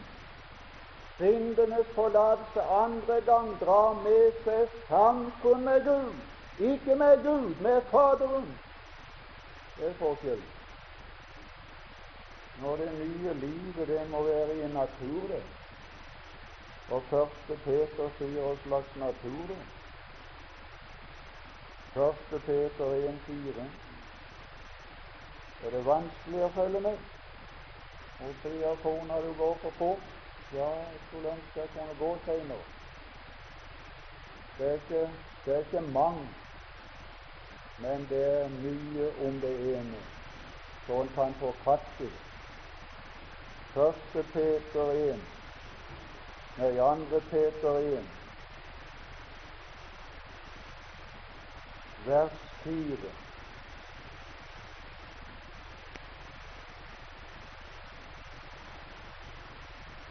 Syndenes 1.18 1.92
forlatelse 1.94 2.62
andre 2.62 3.20
gang 3.28 3.52
drar 3.62 3.94
med 4.02 4.40
seg 4.46 4.74
samfunn 4.88 5.64
med 5.68 5.86
Gud. 5.86 6.16
Ikke 6.72 6.96
med 6.96 7.24
Gud, 7.24 7.54
med 7.62 7.82
Faderen. 7.92 8.50
Det 9.78 9.90
er 9.90 9.98
forskjell. 10.02 10.44
når 12.62 12.76
det 12.76 12.92
nye 13.00 13.34
livet, 13.34 13.88
det 13.88 14.10
må 14.10 14.24
være 14.24 14.56
i 14.56 14.62
en 14.64 14.70
natur, 14.70 15.28
det. 15.28 15.44
Og 16.90 17.04
første 17.10 17.58
Peter 17.66 18.10
sier 18.18 18.42
hva 18.42 18.56
slags 18.64 18.96
natur 18.96 19.42
det 19.50 19.58
er. 19.58 19.74
Første 21.94 22.40
Peter 22.46 22.96
1,4. 23.10 23.85
Er 25.64 25.72
det 25.72 25.86
vanskelig 25.86 26.44
å 26.46 26.52
følge 26.56 26.80
med? 26.84 26.98
Hvor 28.20 28.34
tre 28.44 28.64
av 28.68 28.78
kona 28.84 29.20
du 29.22 29.34
går 29.34 29.58
for 29.62 29.78
fort. 29.80 30.12
Ja, 30.52 30.70
jeg 30.92 31.00
skulle 31.08 31.32
ønske 31.36 31.60
jeg 31.60 31.70
kunne 31.74 31.96
gå 32.00 32.10
seinere. 32.26 32.64
Det 34.58 34.68
er 34.68 34.74
ikke, 34.74 35.02
det 35.46 35.56
er 35.56 35.66
ikke 35.66 35.82
mange, 35.82 36.28
men 37.78 38.06
det 38.10 38.22
er 38.24 38.54
mye 38.54 39.10
om 39.28 39.42
det 39.42 39.52
ene, 39.74 40.00
så 40.86 41.02
en 41.02 41.10
kan 41.18 41.36
få 41.40 41.52
fatt 41.66 42.00
i. 42.06 42.12
Første 43.74 44.24
Peter 44.32 44.94
1, 44.96 45.26
nei, 46.56 46.72
andre 46.80 47.20
Peter 47.34 47.82
1, 48.00 48.08
vers 52.08 52.40
4. 52.64 53.25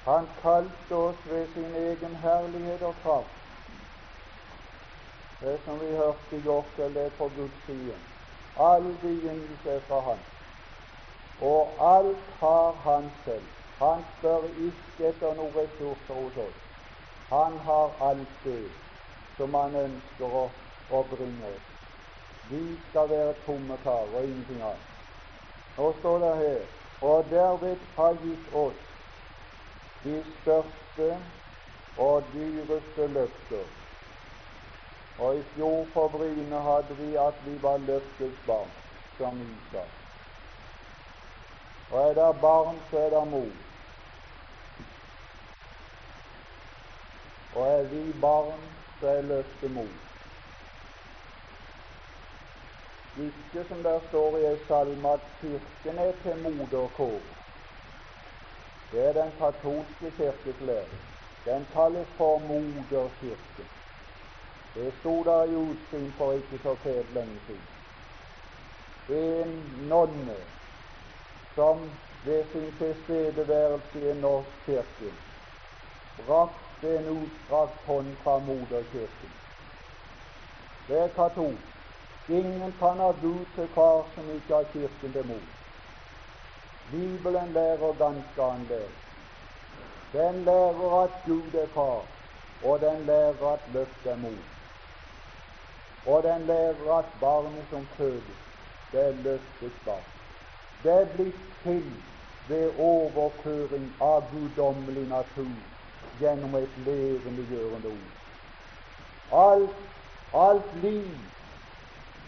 Han 0.04 0.28
kalte 0.42 0.94
oss 0.94 1.16
ved 1.30 1.46
sin 1.54 1.74
egen 1.74 2.16
herlighet 2.16 2.82
og 2.82 2.94
kraft. 3.02 3.40
Det 5.40 5.60
som 5.64 5.80
vi 5.80 5.96
hørte 5.96 6.36
i 6.36 6.40
går 6.40 6.64
det 6.76 7.04
er 7.04 7.10
på 7.18 7.30
Guds 7.36 7.64
side. 7.66 7.94
All 8.58 8.96
begynnelse 9.02 9.70
er 9.70 9.80
fra 9.88 10.00
Han. 10.00 10.18
Og 11.40 11.68
alt 11.96 12.28
har 12.40 12.72
Han 12.84 13.10
selv. 13.24 13.48
Han 13.78 14.04
spør 14.18 14.44
ikke 14.66 15.08
etter 15.08 15.34
noen 15.34 15.56
ressurser 15.56 16.14
hos 16.14 16.36
oss. 16.36 16.60
Han 17.30 17.58
har 17.58 17.90
alt 18.10 18.38
det 18.44 18.70
som 19.36 19.54
Han 19.54 19.76
ønsker 19.76 20.40
å, 20.42 20.46
å 20.90 21.02
bringe 21.02 21.46
oss. 21.48 21.68
Vi 22.50 22.64
skal 22.90 23.08
være 23.10 23.34
tomme 23.46 23.76
karer 23.84 24.16
og 24.16 24.24
ingenting 24.24 24.60
annet. 24.62 24.90
Nå 25.76 25.92
står 26.00 26.18
det 26.18 26.34
her 26.36 26.60
og 27.00 27.30
derved 27.30 27.80
har 27.96 28.20
gitt 28.22 28.52
oss 28.54 28.93
de 30.04 30.24
største 30.42 31.08
og 31.96 32.24
dyreste 32.34 33.06
løfter. 33.06 33.64
Og 35.18 35.36
i 35.36 35.42
fjor 35.54 35.86
på 35.92 36.08
Bryne 36.08 36.60
hadde 36.68 36.96
vi 36.98 37.14
at 37.16 37.34
vi 37.46 37.62
var 37.62 37.76
løftets 37.76 38.40
barn, 38.46 38.70
som 39.18 39.40
Isak. 39.40 39.92
Og 41.90 42.10
er 42.10 42.14
det 42.14 42.40
barn, 42.40 42.80
så 42.90 42.98
er 42.98 43.10
det 43.10 43.28
mor. 43.30 43.52
Og 47.54 47.68
er 47.68 47.82
vi 47.82 48.12
barn, 48.20 48.60
så 49.00 49.06
er 49.06 49.22
løftet 49.22 49.70
mor. 49.70 49.92
Ikke 53.16 53.68
som 53.68 53.82
der 53.82 54.00
står 54.08 54.38
i 54.38 54.44
ei 54.50 54.58
salme 54.68 55.08
at 55.08 55.30
kirken 55.40 55.98
er 55.98 56.12
til 56.22 56.54
moderkår. 56.56 57.33
Det 58.94 59.06
er 59.06 59.12
den 59.12 59.32
katolske 59.38 60.10
kirkes 60.16 60.60
lære. 60.60 60.84
Den 61.44 61.66
kalles 61.72 62.08
for 62.16 62.38
moderkirken. 62.38 63.66
Det 64.74 64.94
sto 65.00 65.24
der 65.24 65.44
i 65.44 65.56
utsyn 65.56 66.12
for 66.18 66.32
ikke 66.32 66.58
så 66.62 66.74
fælt 66.74 67.14
lenge 67.14 67.40
siden. 67.46 67.66
En 69.08 69.72
nonne 69.88 70.36
som 71.54 71.90
ved 72.24 72.44
sin 72.52 72.72
tilstedeværelse 72.78 74.00
i 74.00 74.10
en 74.10 74.16
norsk 74.16 74.48
kirke 74.66 75.12
brakte 76.26 76.96
en 76.98 77.08
utstrakt 77.08 77.78
hånd 77.86 78.16
fra 78.22 78.38
moderkirken. 78.38 79.32
Det 80.88 80.98
er 80.98 81.08
katolsk. 81.08 81.74
Ingen 82.28 82.72
kan 82.72 82.96
ha 83.04 83.10
Gud 83.10 83.44
til 83.54 83.68
far 83.74 84.10
som 84.14 84.30
ikke 84.30 84.54
har 84.54 84.64
Kirken 84.72 85.12
til 85.12 85.26
mor. 85.26 85.53
Bibelen 86.94 87.52
lærer 87.52 87.92
ganske 87.98 88.42
annerledes. 88.42 89.00
Den 90.12 90.44
lærer 90.44 91.02
at 91.02 91.10
Gud 91.26 91.54
er 91.54 91.66
far, 91.74 92.02
og 92.64 92.80
den 92.80 93.06
lærer 93.06 93.52
at 93.52 93.60
løft 93.72 94.06
er 94.06 94.16
mor. 94.16 94.44
Og 96.06 96.22
den 96.22 96.46
lærer 96.46 96.98
at 96.98 97.04
barnet 97.20 97.64
som 97.70 97.86
fødes, 97.96 98.38
det 98.92 99.00
er 99.00 99.12
løftets 99.12 99.84
barn. 99.84 100.08
Det 100.82 100.92
er 100.92 101.16
blitt 101.16 101.42
til 101.62 101.92
ved 102.48 102.70
overføring 102.78 103.92
av 104.00 104.30
guddommelig 104.32 105.06
natur 105.08 105.56
gjennom 106.20 106.54
et 106.54 106.78
levendegjørende 106.86 107.88
ord. 107.88 108.14
Alt, 109.44 109.76
alt 110.46 110.82
liv 110.82 111.14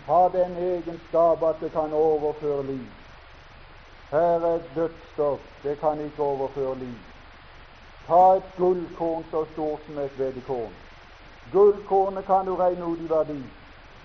har 0.07 0.29
den 0.29 0.57
egenskap 0.57 1.43
at 1.43 1.61
det 1.61 1.73
kan 1.73 1.93
overføre 1.93 2.67
liv. 2.67 2.87
Her 4.17 4.23
er 4.23 4.55
et 4.55 4.71
dødsstoff, 4.77 5.41
det 5.63 5.81
kan 5.81 6.01
ikke 6.01 6.23
overføre 6.23 6.79
liv. 6.79 6.99
Ta 8.07 8.37
et 8.37 8.43
gullkorn 8.57 9.25
så 9.31 9.45
stort 9.53 9.81
som 9.87 9.99
et 9.99 10.19
veddekorn. 10.19 10.73
Gullkornet 11.53 12.25
kan 12.27 12.47
du 12.47 12.55
regne 12.57 12.87
ut 12.87 13.01
i 13.01 13.09
verdi, 13.11 13.43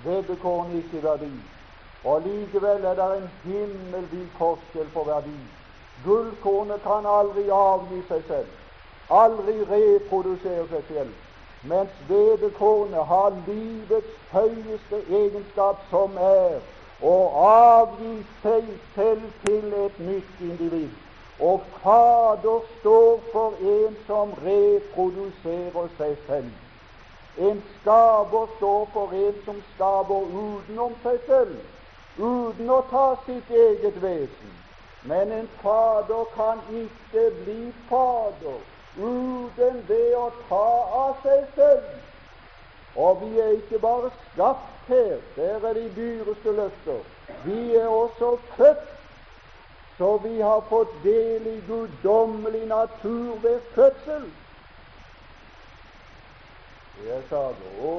veddekornet 0.06 0.76
ikke 0.76 0.97
i 0.97 1.04
verdi. 1.04 1.32
Og 2.04 2.21
likevel 2.21 2.84
er 2.86 2.95
det 3.00 3.17
en 3.17 3.30
himmelvid 3.43 4.28
forskjell 4.38 4.89
på 4.93 5.04
verdi. 5.04 5.39
Gullkornet 6.06 6.84
kan 6.84 7.06
aldri 7.06 7.47
avgi 7.62 8.02
seg 8.10 8.28
selv, 8.28 8.52
aldri 9.10 9.56
reprodusere 9.71 10.67
seg 10.74 10.84
selv, 10.91 11.15
mens 11.63 12.04
veddekornet 12.10 13.06
har 13.13 13.32
livets 13.47 14.13
høyeste 14.36 15.04
egenskap, 15.21 15.88
som 15.89 16.17
er 16.17 16.60
og 17.01 17.45
avgi 17.49 18.25
seg 18.41 18.67
selv 18.95 19.31
til 19.45 19.73
et 19.73 19.99
nytt 19.99 20.41
individ. 20.41 20.91
Og 21.39 21.63
Fader 21.81 22.59
står 22.79 23.23
for 23.31 23.57
en 23.75 23.95
som 24.05 24.33
reproduserer 24.45 25.87
seg 25.97 26.17
selv. 26.27 26.51
En 27.37 27.63
skaper 27.79 28.47
står 28.57 28.89
for 28.93 29.13
en 29.13 29.37
som 29.45 29.61
skaper 29.73 30.33
utenom 30.41 30.97
seg 31.03 31.21
selv, 31.25 31.55
uten 32.17 32.69
å 32.69 32.81
ta 32.91 33.05
sitt 33.25 33.49
eget 33.49 34.01
vesen. 34.03 34.51
Men 35.01 35.31
en 35.31 35.47
fader 35.61 36.27
kan 36.35 36.59
ikke 36.69 37.31
bli 37.43 37.71
fader 37.89 38.59
uten 38.95 39.81
det 39.87 40.15
å 40.17 40.27
ta 40.49 40.67
av 41.01 41.23
seg 41.23 41.47
selv. 41.55 42.11
Og 42.95 43.21
vi 43.21 43.39
er 43.39 43.47
ikke 43.47 43.80
bare 43.80 44.12
skapt 44.34 44.88
her, 44.88 45.17
der 45.36 45.67
er 45.67 45.73
de 45.73 45.91
dyreste 45.95 46.51
løfter. 46.51 46.99
Vi 47.45 47.75
er 47.75 47.88
også 47.88 48.38
født, 48.58 48.89
så 49.97 50.17
vi 50.17 50.39
har 50.39 50.63
fått 50.69 51.04
del 51.04 51.47
i 51.47 51.63
guddommelig 51.67 52.65
natur 52.65 53.38
ved 53.41 53.60
fødsel. 53.75 54.32
Jeg 57.08 57.21
sa. 57.30 57.47
Å, 57.82 57.91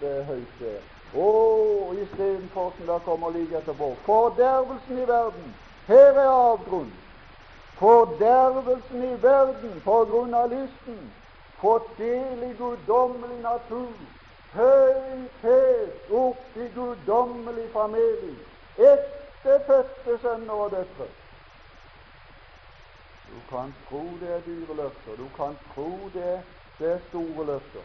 det 0.00 0.12
er 0.18 0.24
høyt 0.26 0.54
der. 0.60 0.80
Å, 1.14 1.28
istedenfor 2.02 2.72
som 2.76 2.88
det 2.88 2.96
kommer 3.04 3.30
like 3.30 3.58
etterpå. 3.58 3.92
Fordervelsen 4.06 4.98
i 4.98 5.06
verden. 5.06 5.52
Her 5.86 6.18
er 6.24 6.30
avgrunnen. 6.30 6.96
Fordervelsen 7.78 9.04
i 9.04 9.12
verden 9.22 9.76
på 9.84 9.98
grunn 10.10 10.34
av 10.34 10.50
lysten. 10.50 10.98
Fått 11.60 11.92
del 11.98 12.42
i 12.48 12.52
guddommelig 12.58 13.38
natur 13.44 13.92
høyhet 14.54 16.10
opp 16.10 16.56
i 16.56 16.68
guddommelig 16.74 17.68
familie, 17.72 18.36
etterfødte 18.78 20.18
sønner 20.22 20.54
og 20.54 20.70
døtre. 20.70 21.08
Du 23.32 23.40
kan 23.48 23.74
tro 23.88 24.04
det 24.20 24.30
er 24.36 24.40
dyre 24.46 24.76
løfter, 24.76 25.16
du 25.16 25.28
kan 25.36 25.56
tro 25.74 26.10
det, 26.14 26.42
det 26.78 26.92
er 26.92 26.98
store 27.08 27.46
løfter. 27.46 27.84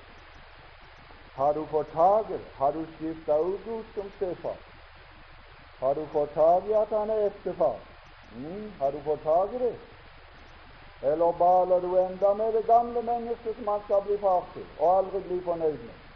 Har 1.35 1.53
du 1.53 1.65
fått 1.65 1.91
tak 1.93 2.29
i? 2.29 2.39
Har 2.57 2.71
du 2.71 2.85
skifta 2.97 3.37
ut 3.39 3.65
Gud 3.65 3.83
som 3.95 4.09
stefar? 4.15 4.57
Har 5.79 5.93
du 5.93 6.05
fått 6.13 6.33
tak 6.33 6.65
i 6.65 6.73
at 6.73 6.89
han 6.89 7.09
er 7.09 7.27
ektefar? 7.27 7.77
Mm, 8.35 8.71
har 8.79 8.91
du 8.91 9.01
fått 9.05 9.23
tak 9.23 9.53
i 9.53 9.57
det? 9.57 9.75
Eller 11.01 11.31
baler 11.31 11.79
du 11.79 11.97
enda 11.99 12.33
med 12.33 12.53
det 12.53 12.65
gamle 12.67 13.01
mennesket 13.01 13.55
som 13.55 13.67
han 13.67 13.81
skal 13.85 14.01
bli 14.01 14.17
far 14.17 14.43
til, 14.53 14.65
og 14.79 14.97
aldri 14.97 15.21
bli 15.27 15.41
fornøyd 15.45 15.79
med? 15.85 16.06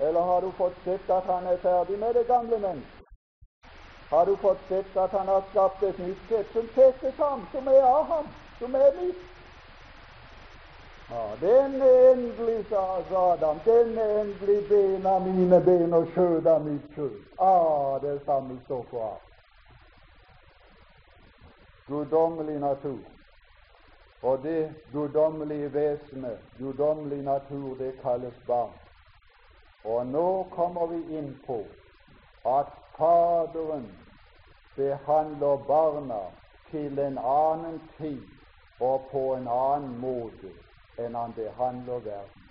Eller 0.00 0.20
har 0.20 0.40
du 0.40 0.52
fått 0.52 0.84
sett 0.84 1.10
at 1.10 1.24
han 1.24 1.46
er 1.46 1.56
ferdig 1.56 1.98
med 1.98 2.14
det 2.14 2.26
gamle 2.26 2.58
mennesket? 2.58 3.00
Har 4.10 4.26
du 4.26 4.36
fått 4.36 4.68
sett 4.68 4.96
at 4.96 5.10
han 5.10 5.28
har 5.28 5.42
skapt 5.50 5.82
et 5.82 5.98
nytt 5.98 6.28
sett 6.28 6.52
som 6.52 6.68
settes 6.74 7.16
ham, 7.18 7.46
som 7.52 7.68
er 7.68 7.82
av 7.82 8.04
ham, 8.04 8.26
som 8.58 8.74
er 8.74 8.90
mitt? 9.02 9.22
Ja, 11.10 11.36
den 11.40 11.82
er 11.82 12.12
endelig, 12.12 12.64
sa 12.68 12.82
Adam, 13.32 13.60
den 13.64 13.98
er 13.98 14.20
endelig 14.20 14.68
ben 14.68 15.06
av 15.06 15.26
mine 15.26 15.60
ben 15.60 15.94
og 15.94 16.08
skjød 16.14 16.46
av 16.46 16.64
mitt 16.64 16.94
skjød. 16.94 17.20
Ah, 17.38 17.98
det 18.02 18.20
samme 18.24 18.58
står 18.64 18.86
for 18.90 19.06
alt. 19.10 19.24
guddommelig 21.86 22.60
natur. 22.60 23.04
Og 24.22 24.42
det 24.42 24.74
guddommelige 24.92 25.72
vesenet, 25.72 26.38
guddommelig 26.58 27.22
natur, 27.22 27.74
det 27.74 27.92
kalles 28.02 28.34
barn. 28.46 28.83
Og 29.84 30.06
nå 30.06 30.28
kommer 30.50 30.86
vi 30.86 31.18
inn 31.18 31.34
på 31.46 31.58
at 32.44 32.72
Faderen 32.96 33.88
behandler 34.76 35.56
barna 35.66 36.20
til 36.70 36.98
en 36.98 37.18
annen 37.18 37.80
tid 37.98 38.22
og 38.80 39.08
på 39.10 39.22
en 39.34 39.48
annen 39.48 39.98
måte 39.98 40.52
enn 40.98 41.18
han 41.18 41.34
behandler 41.34 42.04
verden. 42.06 42.44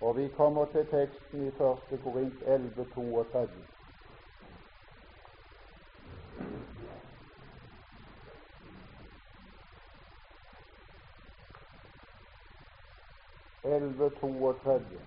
Og 0.00 0.16
vi 0.16 0.28
kommer 0.36 0.64
til 0.74 0.86
teksten 0.90 1.46
i 1.46 1.48
1. 1.48 2.02
Korint 2.02 2.42
11, 2.46 2.84
32. 2.94 3.48
Elleve 13.64 14.10
32. 14.10 15.00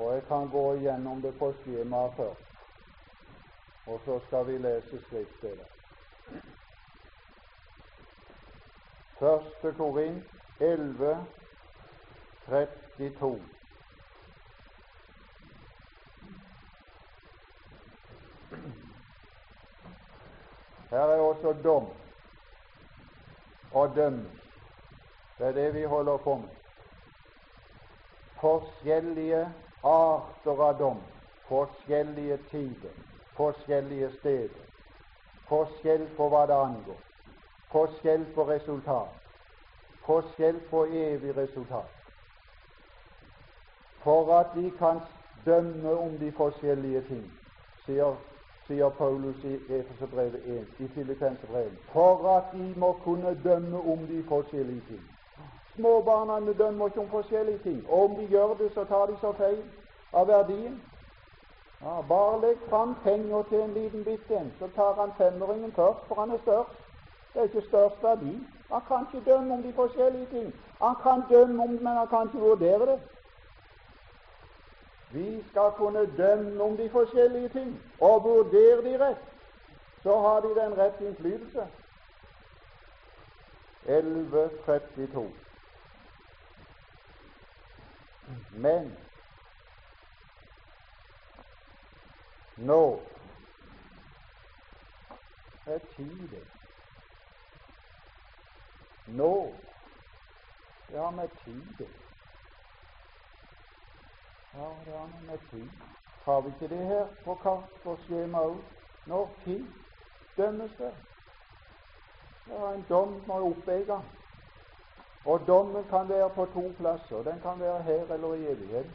Og 0.00 0.14
jeg 0.14 0.22
kan 0.28 0.48
gå 0.48 0.74
igjennom 0.74 1.22
det 1.22 1.34
på 1.38 1.52
skjemaet 1.60 2.14
først, 2.16 2.46
og 3.86 4.00
så 4.04 4.20
skal 4.26 4.46
vi 4.46 4.58
lese 4.58 5.00
skriftstedet. 5.06 5.66
Første 9.18 9.72
Korin 9.76 10.22
11, 10.60 11.26
32. 12.46 13.40
Her 20.90 20.98
er 20.98 21.20
også 21.20 21.52
dom 21.64 21.92
og 23.72 23.96
dømmelse. 23.96 24.40
Det 25.38 25.46
er 25.46 25.52
det 25.52 25.74
vi 25.74 25.84
holder 25.84 26.16
på 26.16 26.36
med. 26.36 26.48
Forskjellige 28.40 29.54
arter 29.82 30.62
av 30.62 30.78
dom, 30.78 30.98
forskjellige 31.48 32.36
tider, 32.50 32.92
forskjellige 33.36 34.10
steder, 34.18 34.66
forskjell 35.48 36.06
på 36.16 36.28
hva 36.28 36.46
det 36.46 36.56
angår, 36.56 36.98
forskjell 37.72 38.26
på 38.34 38.44
resultat, 38.50 39.16
forskjell 40.06 40.60
på 40.70 40.84
evig 40.86 41.36
resultat. 41.36 41.96
For 44.04 44.32
at 44.32 44.56
vi 44.56 44.70
kan 44.78 45.00
dømme 45.46 45.92
om 45.96 46.18
de 46.18 46.32
forskjellige 46.32 47.02
ting, 47.08 47.26
sier, 47.84 48.16
sier 48.66 48.88
Paulus 48.98 49.44
i 49.44 49.56
Efeserbrevet 49.68 50.44
1, 50.44 50.66
i 50.78 50.88
Filippenserbrevet, 50.94 51.78
for 51.92 52.28
at 52.36 52.54
vi 52.54 52.74
må 52.76 52.92
kunne 53.04 53.34
dømme 53.44 53.80
om 53.80 54.06
de 54.06 54.22
forskjellige 54.28 54.86
ting. 54.88 55.19
Småbarna 55.74 56.52
dømmer 56.52 56.86
ikke 56.86 57.00
om 57.00 57.10
forskjellige 57.10 57.58
ting, 57.58 57.88
og 57.88 58.04
om 58.04 58.16
de 58.16 58.26
gjør 58.26 58.54
det, 58.54 58.72
så 58.72 58.84
tar 58.84 59.06
de 59.06 59.16
så 59.20 59.32
feil 59.32 59.64
av 60.12 60.28
verdien. 60.28 60.82
Ja, 61.82 62.00
bare 62.08 62.40
legg 62.40 62.58
fram 62.68 62.94
penger 63.02 63.42
til 63.42 63.60
en 63.60 63.74
liten 63.74 64.04
bitte 64.04 64.36
en, 64.36 64.52
så 64.58 64.68
tar 64.76 64.94
han 65.00 65.12
femåringen 65.16 65.72
først, 65.72 66.06
for 66.08 66.14
han 66.14 66.30
er 66.30 66.38
størst. 66.38 66.76
Det 67.32 67.40
er 67.40 67.44
ikke 67.44 67.68
størst 67.68 68.02
verdi. 68.02 68.34
Han 68.72 68.82
kan 68.88 69.06
ikke 69.06 69.30
dømme 69.30 69.54
om 69.54 69.62
de 69.62 69.72
forskjellige 69.72 70.26
ting. 70.26 70.54
Han 70.82 70.94
kan 71.02 71.22
dømme 71.30 71.62
om 71.62 71.68
det, 71.68 71.82
men 71.82 71.96
han 71.96 72.08
kan 72.08 72.26
ikke 72.26 72.38
vurdere 72.38 72.86
det. 72.86 73.00
Vi 75.12 75.48
skal 75.48 75.72
kunne 75.76 76.16
dømme 76.16 76.62
om 76.64 76.76
de 76.76 76.90
forskjellige 76.90 77.48
ting 77.48 77.82
og 78.00 78.24
vurdere 78.24 78.82
de 78.84 79.04
rett. 79.04 79.24
Så 80.02 80.18
har 80.18 80.40
de 80.40 80.54
den 80.54 80.78
rette 80.78 81.06
innflytelse. 81.06 81.66
11.32. 83.86 85.49
Men 88.50 88.96
nå 92.56 93.02
er 95.66 95.78
tiden 95.96 96.46
Nå 99.06 99.54
ja, 100.92 101.10
med 101.10 101.28
tiden 101.44 101.90
ja, 104.54 104.74
har 104.90 105.26
med 105.26 105.38
tid. 105.50 105.70
Har 106.24 106.40
vi 106.40 106.48
ikke 106.48 106.74
det 106.74 106.86
her 106.86 107.06
på 107.24 107.34
kart 107.34 107.86
og 107.86 107.98
skjema 108.04 108.38
òg? 108.38 108.56
Når 109.06 109.30
tid 109.44 109.66
dømmes 110.36 110.72
det? 110.78 110.94
Er 112.50 112.72
en 112.72 112.84
dom 112.88 113.22
som 113.26 113.36
jo 113.36 113.54
gang. 113.86 114.19
Og 115.24 115.40
dommen 115.46 115.84
kan 115.90 116.08
være 116.08 116.30
på 116.30 116.44
to 116.54 116.72
plasser. 116.78 117.22
Den 117.22 117.40
kan 117.42 117.60
være 117.60 117.82
her 117.82 118.14
eller 118.14 118.34
i 118.34 118.52
evigheten. 118.52 118.92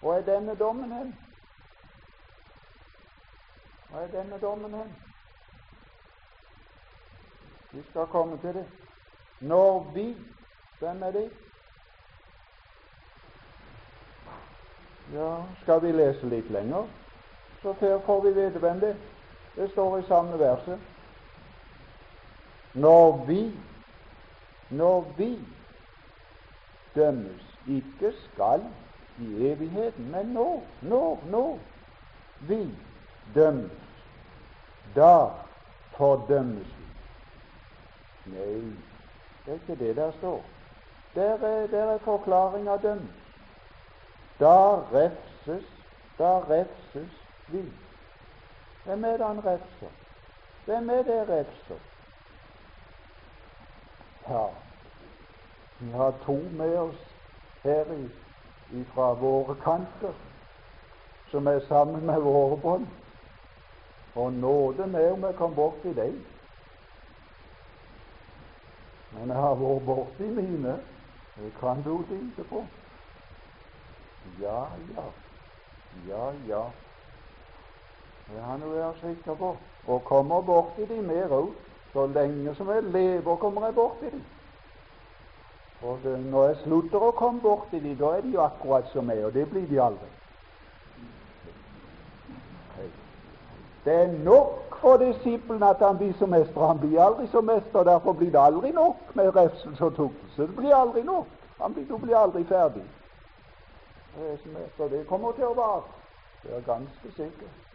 Hvor 0.00 0.14
er 0.14 0.22
denne 0.22 0.54
dommen 0.54 0.92
hen? 0.92 1.18
Hvor 3.90 4.00
er 4.00 4.06
denne 4.06 4.40
dommen 4.40 4.74
hen? 4.74 4.96
Vi 7.72 7.82
skal 7.90 8.06
komme 8.06 8.38
til 8.38 8.54
det. 8.54 8.66
Når 9.40 9.90
vi 9.94 10.16
Hvem 10.80 11.02
er 11.02 11.10
det? 11.10 11.30
Ja, 15.12 15.36
skal 15.62 15.82
vi 15.82 15.92
lese 15.92 16.26
litt 16.26 16.50
lenger, 16.50 16.86
så 17.62 17.74
får 18.06 18.20
vi 18.24 18.32
vite 18.32 18.62
hvem 18.62 18.80
det 18.80 18.88
er. 18.94 19.00
Det 19.56 19.66
står 19.70 19.98
i 19.98 20.06
samme 20.08 20.38
verset. 20.38 20.78
Når 22.74 23.24
vi, 23.26 23.40
når 24.70 25.12
vi 25.16 25.38
dømmes, 26.94 27.58
ikke 27.66 28.12
skal 28.12 28.64
i 29.18 29.46
evigheten, 29.46 30.10
men 30.10 30.26
nå, 30.26 30.62
nå, 30.82 31.18
nå 31.30 31.58
vi 32.40 32.78
dømmes, 33.34 33.70
da 34.96 35.28
fordømmes 35.96 36.66
vi. 36.78 36.86
Nei, 38.32 38.72
det 39.44 39.52
er 39.52 39.60
ikke 39.60 39.78
det 39.84 39.96
der 39.96 40.10
står. 40.18 40.44
Der 41.14 41.32
er, 41.34 41.66
der 41.66 41.84
er 41.92 41.98
forklaring 41.98 42.68
av 42.68 42.82
dømmes. 42.82 43.20
Da 44.40 44.80
refses, 44.92 45.66
da 46.18 46.38
refses 46.38 47.12
vi. 47.48 47.64
Hvem 48.84 49.04
er 49.04 49.16
det 49.16 49.26
han 49.26 49.44
refser? 49.44 49.92
Hvem 50.64 50.90
er 50.90 51.02
det 51.02 51.28
refser? 51.28 51.89
Ja, 54.28 54.50
vi 55.78 55.92
har 55.92 56.12
to 56.24 56.36
med 56.52 56.78
oss 56.78 56.96
her 57.62 57.84
fra 58.94 59.14
våre 59.14 59.54
kanter 59.64 60.12
som 61.30 61.46
er 61.46 61.60
sammen 61.68 62.06
med 62.06 62.20
våre 62.20 62.56
bånd. 62.56 62.86
Og 64.14 64.32
nåde 64.32 64.86
med 64.86 65.12
om 65.12 65.24
jeg 65.24 65.34
kom 65.38 65.54
borti 65.54 65.92
deg. 65.94 66.14
Men 69.14 69.30
jeg 69.30 69.38
har 69.38 69.54
vært 69.54 69.86
borti 69.86 70.28
mine. 70.34 70.76
Det 71.36 71.52
kan 71.60 71.82
du 71.82 71.96
lite 72.10 72.44
på. 72.50 72.64
Ja, 74.40 74.66
ja. 74.96 75.06
Ja, 76.08 76.32
ja. 76.48 76.64
Det 78.30 78.42
har 78.42 78.58
nå 78.58 78.74
vært 78.74 79.00
sikker 79.00 79.34
på. 79.34 79.56
Og 79.86 80.04
kommer 80.04 80.42
borti 80.42 80.86
de 80.86 81.02
mer 81.02 81.32
òg. 81.40 81.54
Så 81.92 82.06
lenge 82.06 82.54
som 82.54 82.68
jeg 82.70 82.82
lever, 82.82 83.36
kommer 83.36 83.66
jeg 83.66 83.74
borti 83.74 84.10
dem. 84.10 84.22
Og 85.82 85.98
det, 86.04 86.20
når 86.20 86.46
jeg 86.46 86.56
slutter 86.64 87.02
å 87.02 87.10
komme 87.16 87.40
borti 87.40 87.80
dem, 87.80 87.96
da 87.96 88.16
er 88.16 88.24
de 88.24 88.34
jo 88.36 88.42
akkurat 88.44 88.88
som 88.92 89.06
meg, 89.08 89.24
og 89.24 89.34
det 89.34 89.48
blir 89.50 89.66
de 89.68 89.80
aldri. 89.80 90.10
Det 93.84 93.94
er 93.94 94.12
nok 94.24 94.76
for 94.80 94.96
disippelen 94.96 95.62
at 95.62 95.80
han 95.80 95.96
blir 95.98 96.12
som 96.18 96.28
mester. 96.28 96.60
Han 96.60 96.78
blir 96.78 97.00
aldri 97.00 97.26
som 97.32 97.44
mester, 97.44 97.82
derfor 97.82 98.12
blir 98.12 98.30
det 98.30 98.40
aldri 98.40 98.72
nok 98.76 99.14
med 99.14 99.36
refselse 99.36 99.84
og 99.84 99.94
tuktelse. 99.94 100.42
Det 100.42 100.56
blir 100.56 100.74
aldri 100.76 101.02
nok. 101.02 101.26
Han 101.62 101.74
blir, 101.74 101.86
du 101.88 101.96
blir 101.96 102.16
aldri 102.16 102.44
ferdig. 102.44 102.84
Det 104.16 104.38
semester, 104.42 104.88
det 104.88 105.06
kommer 105.06 105.32
til 105.32 105.48
å 105.48 105.54
vare. 105.54 105.82
Det 106.42 106.56
er 106.56 106.64
ganske 106.66 107.12
sikkert. 107.16 107.69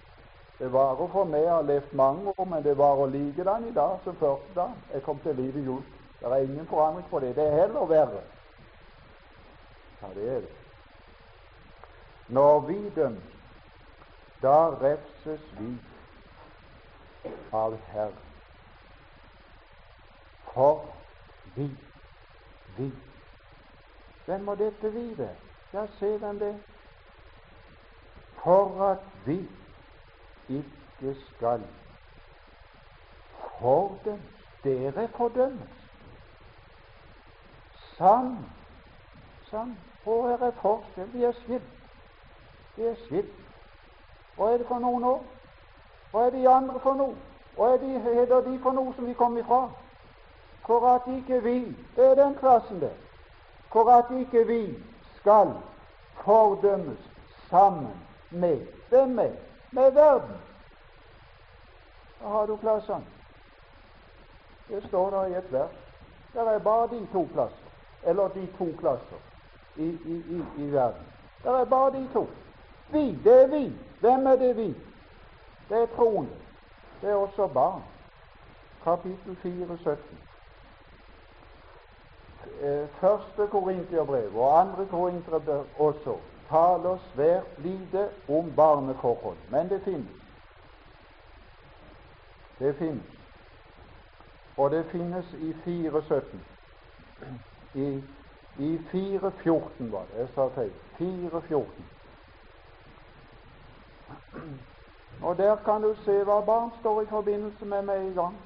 Det 0.59 0.73
varer 0.73 1.07
for 1.11 1.23
meg. 1.23 1.41
Jeg 1.43 1.51
har 1.51 1.61
levd 1.61 1.93
mange 1.93 2.33
år, 2.37 2.45
men 2.45 2.63
det 2.63 2.77
varer 2.77 3.05
likedan 3.11 3.67
i 3.67 3.73
dag 3.73 3.99
som 4.03 4.15
første 4.15 4.53
dag 4.55 4.71
jeg 4.93 5.03
kom 5.03 5.19
til 5.19 5.35
livet 5.35 5.55
i 5.61 5.65
jul. 5.65 5.83
Det 6.19 6.31
er 6.31 6.35
ingen 6.35 6.67
forandring 6.67 7.07
på 7.09 7.19
det. 7.19 7.35
Det 7.35 7.43
er 7.43 7.61
heller 7.61 7.85
verre. 7.85 8.21
Ja, 10.01 10.07
det 10.15 10.29
er 10.35 10.39
det. 10.39 10.53
Når 12.27 12.59
vi 12.59 12.89
dømmes, 12.89 13.33
da 14.41 14.69
refses 14.69 15.41
vi 15.59 15.81
av 17.53 17.77
Herren. 17.87 18.23
For 20.53 20.85
vi, 21.55 21.69
vi 22.77 22.93
Hvem 24.25 24.41
må 24.41 24.55
dette 24.55 24.89
vite? 24.93 25.29
Ja, 25.73 25.85
se 25.99 26.17
hvem 26.17 26.39
det 26.39 26.47
er. 26.47 26.59
For 28.43 28.81
at 28.83 29.03
vi 29.25 29.49
ikke 30.49 31.15
skal 31.35 31.63
fordømt. 33.59 34.21
Dere 34.63 35.07
fordømmes. 35.07 35.69
Sann, 37.97 38.37
sann. 39.49 39.77
Hvor 40.03 40.29
er 40.29 40.51
forskjell? 40.51 41.13
Vi 41.13 41.23
er 41.23 41.31
skilt. 41.31 41.63
Vi 42.75 42.83
er 42.83 42.95
skilt. 43.05 43.35
Hva 44.35 44.53
er 44.53 44.57
det 44.57 44.67
for 44.67 44.79
noe 44.79 44.99
nå? 44.99 45.13
Hva 46.11 46.25
er 46.25 46.29
de 46.29 46.49
andre 46.49 46.79
for 46.79 46.93
noe? 46.93 47.15
Hva 47.55 47.71
er 47.73 47.77
de, 47.77 47.99
heter 48.03 48.41
de 48.41 48.59
for 48.63 48.75
noe 48.75 48.93
som 48.95 49.07
vi 49.07 49.13
kom 49.13 49.37
ifra? 49.37 49.69
For 50.65 50.87
at 50.89 51.07
ikke 51.17 51.43
vi 51.43 51.59
Det 51.95 52.05
er 52.05 52.15
den 52.15 52.35
klassen 52.35 52.81
der. 52.81 52.93
For 53.71 53.89
at 53.89 54.11
ikke 54.19 54.47
vi 54.47 54.83
skal 55.19 55.53
fordømmes 56.23 56.99
sammen 57.49 57.93
med 58.29 58.67
Hvem 58.89 59.09
med? 59.09 59.31
Med 59.75 59.91
verden. 59.91 60.37
Da 62.21 62.27
har 62.27 62.45
du 62.45 62.55
plassene. 62.55 63.05
Det 64.67 64.87
står 64.87 65.09
der 65.09 65.25
i 65.25 65.37
et 65.37 65.51
vers. 65.51 65.71
Det 66.33 66.41
er 66.41 66.59
bare 66.59 66.87
de 66.87 67.07
to 67.11 67.27
plasser, 67.33 67.69
eller 68.03 68.27
de 68.27 68.47
to 68.57 68.67
klasser 68.79 69.19
i, 69.75 69.87
i, 70.05 70.15
i, 70.35 70.43
i 70.57 70.71
verden. 70.71 71.05
Det 71.43 71.51
er 71.51 71.65
bare 71.65 71.91
de 71.91 72.07
to. 72.13 72.27
Vi, 72.91 73.19
det 73.23 73.43
er 73.43 73.47
vi. 73.47 73.73
Hvem 73.99 74.27
er 74.27 74.35
det 74.35 74.55
vi? 74.57 74.75
Det 75.69 75.81
er 75.81 75.85
troende. 75.95 76.31
Det 77.01 77.09
er 77.09 77.15
også 77.15 77.47
barn. 77.47 77.83
Kapittel 78.83 79.35
4, 79.35 79.77
17. 79.77 79.97
Eh, 82.61 82.89
første 82.89 83.47
Korinterbrev 83.51 84.37
og 84.37 84.59
andre 84.59 84.85
Korinterbrev 84.85 85.65
også 85.77 86.17
taler 86.49 86.97
svært 87.13 87.59
lite 87.63 88.09
om 88.29 88.51
barneforhold, 88.55 89.37
men 89.49 89.69
det 89.69 89.81
finnes. 89.83 90.21
Det 92.59 92.75
finnes. 92.75 93.03
Og 94.57 94.71
det 94.71 94.85
finnes 94.91 95.33
i 95.33 95.55
4.17. 95.65 96.37
I, 97.73 98.03
i 98.59 98.77
4.14 98.93 99.91
var 99.91 100.05
det. 100.11 100.19
Jeg 100.19 100.27
sa 100.35 100.47
feil. 100.47 100.71
4.14. 100.99 101.65
Og 105.23 105.37
der 105.37 105.55
kan 105.55 105.81
du 105.81 105.95
se 106.05 106.23
hva 106.23 106.39
barn 106.45 106.71
står 106.79 107.01
i 107.01 107.05
forbindelse 107.05 107.65
med 107.65 107.81
med 107.81 108.07
en 108.07 108.13
gang. 108.13 108.37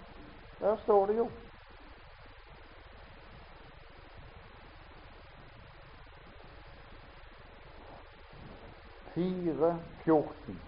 Der 0.59 0.77
står 0.83 1.05
det 1.05 1.17
jo. 1.17 1.29
Fire, 9.13 9.79
14. 10.05 10.59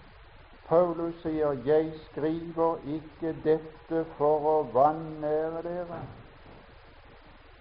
Paulus 0.68 1.14
sier 1.22 1.52
'Jeg 1.52 1.92
skriver 2.06 2.76
ikke 2.86 3.36
dette 3.44 4.04
for 4.16 4.46
å 4.52 4.62
vanære 4.72 5.62
dere', 5.62 6.02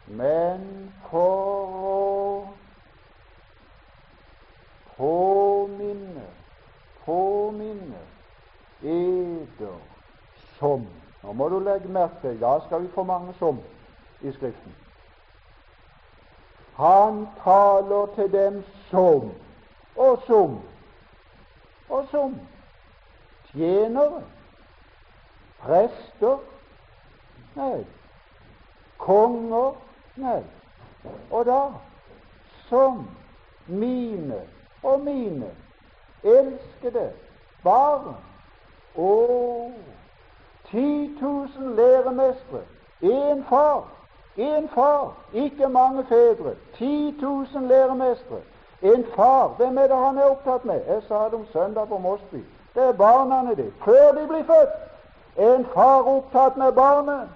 men 0.07 0.93
for 1.09 1.65
å 1.91 2.47
påminne, 4.97 6.25
påminne 7.05 8.01
eder 8.81 9.79
som 10.59 10.87
Nå 11.23 11.33
må 11.33 11.49
du 11.49 11.59
legge 11.59 11.89
merke 11.89 12.17
til 12.21 12.39
da 12.41 12.55
skal 12.65 12.81
vi 12.81 12.87
få 12.95 13.03
mange 13.03 13.33
som 13.37 13.59
i 14.21 14.31
Skriften. 14.31 14.73
Han 16.75 17.27
taler 17.43 18.07
til 18.15 18.31
dem 18.33 18.63
som 18.89 19.31
og 19.95 20.23
som 20.27 20.59
og 21.89 22.07
som 22.11 22.39
tjenere, 23.51 24.23
prester 25.59 26.37
Nei. 27.55 27.85
Konger 28.97 29.73
Nei. 30.15 30.43
Og 31.31 31.45
da 31.45 31.61
som 32.69 33.09
mine 33.67 34.39
og 34.83 34.99
mine 34.99 35.49
elskede 36.23 37.11
barn 37.63 38.15
og 38.95 39.73
ti 40.71 41.11
tusen 41.19 41.75
læremestere, 41.75 42.63
én 43.03 43.43
far, 43.49 43.87
én 44.37 44.67
far, 44.73 45.17
ikke 45.33 45.69
mange 45.69 46.05
fedre, 46.05 46.55
ti 46.77 47.17
tusen 47.19 47.67
læremestere, 47.67 48.41
en 48.81 49.05
far. 49.15 49.47
Hvem 49.47 49.77
er 49.77 49.87
det 49.87 49.97
han 49.97 50.17
er 50.17 50.29
opptatt 50.29 50.65
med? 50.65 50.81
Jeg 50.87 51.01
sa 51.07 51.25
det 51.25 51.33
om 51.33 51.45
søndag 51.53 51.87
på 51.87 51.97
Mosby. 51.97 52.43
Det 52.75 52.83
er 52.83 52.91
barna 52.91 53.55
de, 53.55 53.71
før 53.85 54.11
de 54.11 54.27
blir 54.27 54.43
født. 54.43 54.73
En 55.37 55.65
far 55.73 56.01
opptatt 56.07 56.57
med 56.57 56.71
barnet. 56.71 57.27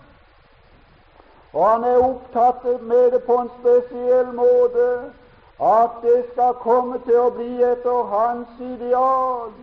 Og 1.54 1.70
han 1.70 1.84
er 1.84 1.98
opptatt 1.98 2.82
med 2.82 3.12
det 3.12 3.24
på 3.24 3.38
en 3.38 3.52
spesiell 3.60 4.34
måte, 4.34 4.88
at 5.62 5.92
det 6.02 6.26
skal 6.32 6.54
komme 6.54 7.00
til 7.06 7.20
å 7.20 7.30
bli 7.32 7.64
etter 7.64 8.10
hans 8.12 8.60
ideal. 8.60 9.54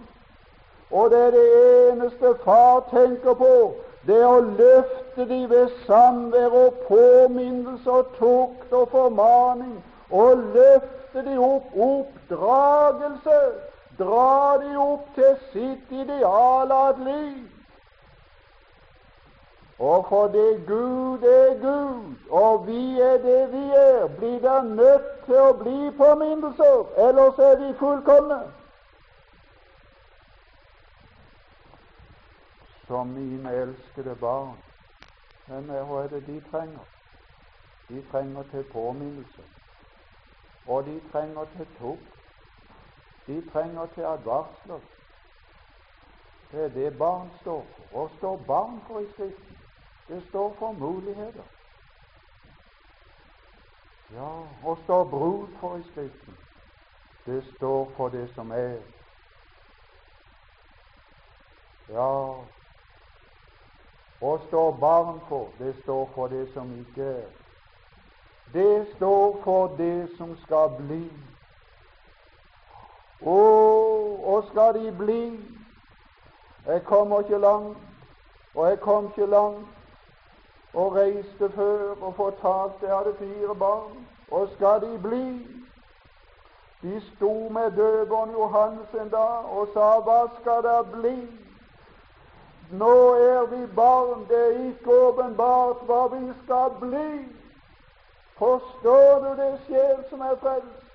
Og 0.91 1.11
det 1.11 1.19
er 1.27 1.31
det 1.31 1.49
eneste 1.91 2.35
far 2.45 2.81
tenker 2.91 3.35
på, 3.35 3.75
det 4.07 4.17
er 4.21 4.27
å 4.27 4.41
løfte 4.41 5.27
de 5.29 5.41
ved 5.49 5.69
samvær 5.87 6.57
og 6.65 6.81
påminnelse 6.89 7.91
og 7.91 8.09
tukt 8.19 8.73
og 8.73 8.89
formaning, 8.91 9.77
og 10.13 10.37
løfte 10.55 11.25
de 11.27 11.37
opp 11.39 11.77
oppdragelse 11.89 13.39
dra 13.99 14.59
de 14.63 14.77
opp 14.77 15.09
til 15.15 15.35
sitt 15.53 15.91
ideal 15.93 16.73
av 16.73 17.01
liv. 17.01 17.49
Og 19.83 20.07
fordi 20.09 20.47
Gud 20.67 21.23
er 21.27 21.55
Gud, 21.61 22.17
og 22.31 22.67
vi 22.67 23.01
er 23.01 23.17
det 23.19 23.53
vi 23.53 23.63
er, 23.75 24.09
blir 24.19 24.39
det 24.41 24.65
nødt 24.65 25.09
til 25.27 25.39
å 25.43 25.55
bli 25.59 25.79
påminnelser, 25.97 26.85
ellers 27.07 27.39
er 27.39 27.57
vi 27.59 27.73
fullkomne. 27.81 28.39
Som 32.87 33.11
mine 33.17 33.57
elskede 33.65 34.15
barn, 34.21 34.55
hvem 35.47 35.71
er, 35.71 36.07
det 36.13 36.23
de 36.27 36.39
trenger? 36.51 36.87
De 37.89 38.05
trenger 38.13 38.43
til 38.53 38.65
påminnelse, 38.73 39.43
og 40.67 40.85
de 40.85 41.01
trenger 41.13 41.45
til 41.45 41.67
tukt. 41.79 42.13
De 43.27 43.51
trenger 43.51 43.87
til 43.87 44.03
advarsler. 44.03 44.81
Det 46.53 46.65
er 46.65 46.69
det 46.69 46.99
barn 46.99 47.31
står 47.41 47.67
for. 47.77 47.99
Og 47.99 48.11
står 48.17 48.37
barn 48.37 48.81
for 48.87 49.01
i 49.01 49.11
Skriften? 49.13 49.59
Det 50.09 50.29
står 50.29 50.57
for 50.59 50.73
muligheter. 50.73 51.43
Ja, 54.13 54.31
og 54.65 54.79
står 54.85 55.05
brud 55.05 55.49
for 55.61 55.77
i 55.77 55.83
Skriften? 55.83 56.37
Det 57.27 57.55
står 57.57 57.93
for 57.97 58.09
det 58.09 58.35
som 58.35 58.51
er. 58.51 58.77
Ja, 61.89 62.35
og 64.21 64.41
står 64.49 64.77
barn 64.77 65.21
for? 65.29 65.51
Det 65.59 65.83
står 65.83 66.11
for 66.15 66.27
det 66.27 66.53
som 66.53 66.79
ikke 66.79 67.03
er. 67.03 67.42
Det 68.53 68.87
står 68.97 69.41
for 69.45 69.67
det 69.79 70.09
som 70.17 70.37
skal 70.45 70.71
bli. 70.79 71.05
Å, 73.23 73.39
og 74.25 74.45
skal 74.51 74.75
de 74.75 74.93
bli? 74.99 75.23
Jeg 76.67 76.85
kommer 76.85 77.21
ikke 77.21 77.39
langt, 77.39 77.79
og 78.55 78.69
jeg 78.69 78.81
kom 78.81 79.07
ikke 79.07 79.27
langt, 79.27 79.67
og 80.75 80.95
reiste 80.95 81.51
før 81.55 81.95
og 82.01 82.15
fortalte 82.15 82.87
jeg 82.87 82.97
hadde 82.97 83.15
fire 83.19 83.55
barn. 83.55 84.07
Og 84.31 84.49
skal 84.55 84.81
de 84.81 84.99
bli? 85.03 85.27
De 86.83 87.01
sto 87.01 87.49
med 87.49 87.71
døperen 87.71 88.31
Johannes 88.31 88.95
en 89.01 89.09
dag 89.09 89.45
og 89.57 89.69
sa, 89.75 90.01
hva 90.01 90.25
skal 90.41 90.63
det 90.67 90.79
bli? 90.93 91.19
Nå 92.73 92.95
er 93.15 93.47
vi 93.47 93.67
barn, 93.77 94.25
det 94.29 94.41
er 94.47 94.65
ikke 94.71 94.97
åpenbart 95.09 95.85
hva 95.87 96.07
vi 96.15 96.25
skal 96.45 96.73
bli. 96.81 97.09
Forstår 98.43 99.21
du 99.21 99.43
det, 99.43 99.59
sjel 99.67 100.05
som 100.11 100.21
er 100.21 100.37
frelst? 100.41 100.87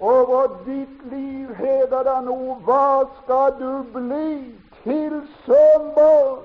Over 0.00 0.64
ditt 0.66 1.04
liv 1.12 1.54
heter 1.54 2.02
det 2.04 2.16
nå 2.26 2.56
hva 2.66 3.06
skal 3.20 3.54
du 3.60 3.70
bli 3.94 4.34
til 4.82 5.14
søndag? 5.46 6.42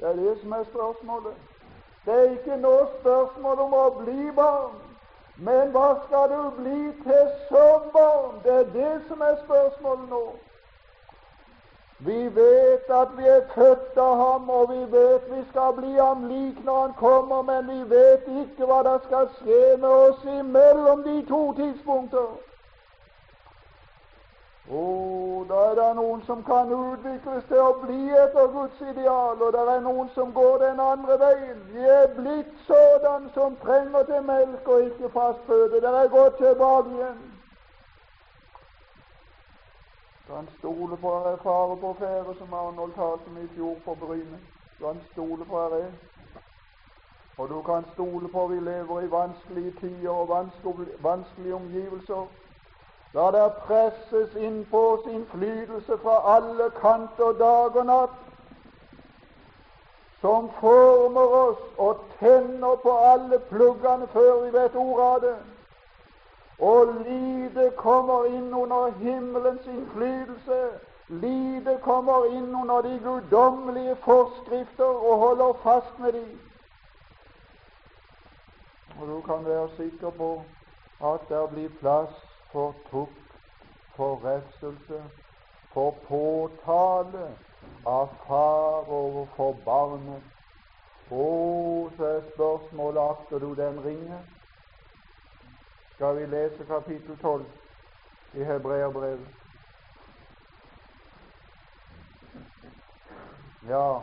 Det 0.00 0.08
er 0.08 0.18
det 0.18 0.34
som 0.40 0.52
er 0.58 0.66
spørsmålet. 0.72 1.38
Det 2.06 2.16
er 2.16 2.30
ikke 2.32 2.58
noe 2.64 2.88
spørsmål 2.98 3.62
om 3.68 3.78
å 3.84 3.86
bli 4.00 4.34
barn, 4.40 4.74
men 5.38 5.70
hva 5.76 5.88
skal 6.08 6.34
du 6.34 6.42
bli 6.58 6.80
til 7.06 7.32
søndag? 7.52 8.40
Det 8.44 8.56
er 8.64 8.70
det 8.74 8.94
som 9.08 9.22
er 9.28 9.38
spørsmålet 9.44 10.08
nå. 10.16 10.24
Vi 12.06 12.34
vet 12.34 12.90
at 12.90 13.08
vi 13.16 13.26
er 13.28 13.40
født 13.54 13.98
av 13.98 14.16
ham, 14.16 14.50
og 14.50 14.70
vi 14.72 14.84
vet 14.98 15.24
vi 15.30 15.42
skal 15.50 15.72
bli 15.76 15.90
ham 15.98 16.22
lik 16.28 16.64
når 16.64 16.80
han 16.80 16.92
kommer, 16.96 17.42
men 17.42 17.66
vi 17.68 17.80
vet 17.90 18.28
ikke 18.42 18.68
hva 18.70 18.78
det 18.86 19.00
skal 19.04 19.26
skje 19.40 19.76
med 19.82 19.88
oss 19.88 20.22
imellom 20.24 21.02
de 21.02 21.16
to 21.28 21.42
tidspunkter. 21.58 22.30
Oh, 24.72 25.48
da 25.48 25.54
er 25.54 25.74
det 25.74 25.88
noen 25.98 26.22
som 26.26 26.40
kan 26.46 26.72
utvikles 26.72 27.44
til 27.48 27.60
å 27.60 27.72
bli 27.82 28.00
etter 28.22 28.48
Guds 28.54 28.80
ideal, 28.80 29.36
og 29.42 29.52
det 29.52 29.64
er 29.74 29.80
noen 29.84 30.08
som 30.14 30.32
går 30.32 30.58
den 30.62 30.80
andre 30.80 31.18
veien. 31.18 31.58
Vi 31.72 31.84
er 31.84 32.06
blitt 32.16 32.54
sådan 32.68 33.28
som 33.34 33.58
trenger 33.64 34.08
til 34.08 34.22
melk 34.22 34.68
og 34.68 34.86
ikke 34.86 35.12
fast 35.18 35.44
føde. 35.50 35.82
Det 35.82 35.92
er 36.04 36.14
gått 36.14 36.38
tilbake 36.38 36.94
igjen. 36.96 37.29
Kan 40.34 40.48
stole 40.58 40.96
på 40.96 41.16
at 41.16 41.32
er 41.32 41.36
fare 41.36 41.76
på 41.76 41.96
ferde, 41.98 42.34
som 42.38 42.54
Arnold 42.54 42.92
talte 42.94 43.26
om 43.26 43.38
i 43.38 43.48
fjor 43.54 43.76
på 43.84 43.94
Bryne. 43.94 44.38
Kan 44.78 45.00
stole 45.12 45.44
på 45.44 45.58
at 45.58 45.72
er. 45.72 45.90
Og 47.38 47.48
du 47.48 47.62
kan 47.62 47.84
stole 47.92 48.28
på 48.28 48.44
at 48.44 48.50
vi 48.50 48.60
lever 48.60 49.00
i 49.00 49.10
vanskelige 49.10 49.72
tider 49.80 50.10
og 50.10 50.28
vanskelige 51.02 51.54
omgivelser. 51.54 52.26
La 53.14 53.30
det 53.34 53.52
presses 53.66 54.34
inn 54.38 54.60
på 54.70 54.80
oss 54.92 55.06
innflytelse 55.10 55.98
fra 55.98 56.36
alle 56.36 56.70
kanter 56.78 57.32
dag 57.38 57.76
og 57.76 57.86
natt, 57.86 58.18
som 60.20 60.50
former 60.60 61.34
oss 61.40 61.64
og 61.76 62.04
tenner 62.20 62.76
på 62.82 62.92
alle 63.12 63.38
pluggene 63.50 64.06
før 64.12 64.44
vi 64.44 64.52
vet 64.58 64.76
ordet 64.76 65.06
av 65.06 65.20
det. 65.24 65.34
Og 66.60 66.86
lite 66.86 67.70
kommer 67.76 68.24
inn 68.24 68.54
under 68.54 68.90
himmelens 69.00 69.66
innflytelse. 69.66 70.60
Lite 71.08 71.78
kommer 71.82 72.24
inn 72.24 72.54
under 72.54 72.82
de 72.82 72.98
guddommelige 73.04 73.96
forskrifter 74.04 74.84
og 74.84 75.18
holder 75.18 75.52
fast 75.62 75.98
med 75.98 76.12
dem. 76.12 76.40
Og 79.00 79.08
du 79.08 79.20
kan 79.20 79.44
være 79.44 79.68
sikker 79.76 80.10
på 80.10 80.42
at 81.04 81.20
det 81.28 81.50
blir 81.50 81.68
plass 81.80 82.12
for 82.52 82.74
tukt, 82.90 83.30
for 83.96 84.20
refselse, 84.24 85.02
for 85.72 85.94
påtale 86.08 87.30
av 87.86 88.08
far 88.26 88.84
overfor 88.88 89.56
barnet. 89.64 90.22
Å, 91.10 91.24
så 91.96 92.04
er 92.04 92.20
spørsmålet 92.34 93.02
akter 93.02 93.38
du 93.38 93.54
den 93.54 93.80
ringe? 93.84 94.20
Skal 96.00 96.16
vi 96.16 96.26
lese 96.26 96.64
kapittel 96.64 97.16
12 97.16 97.44
i 98.32 98.44
Hebreerbrevet? 98.44 99.28
Ja, 103.68 104.02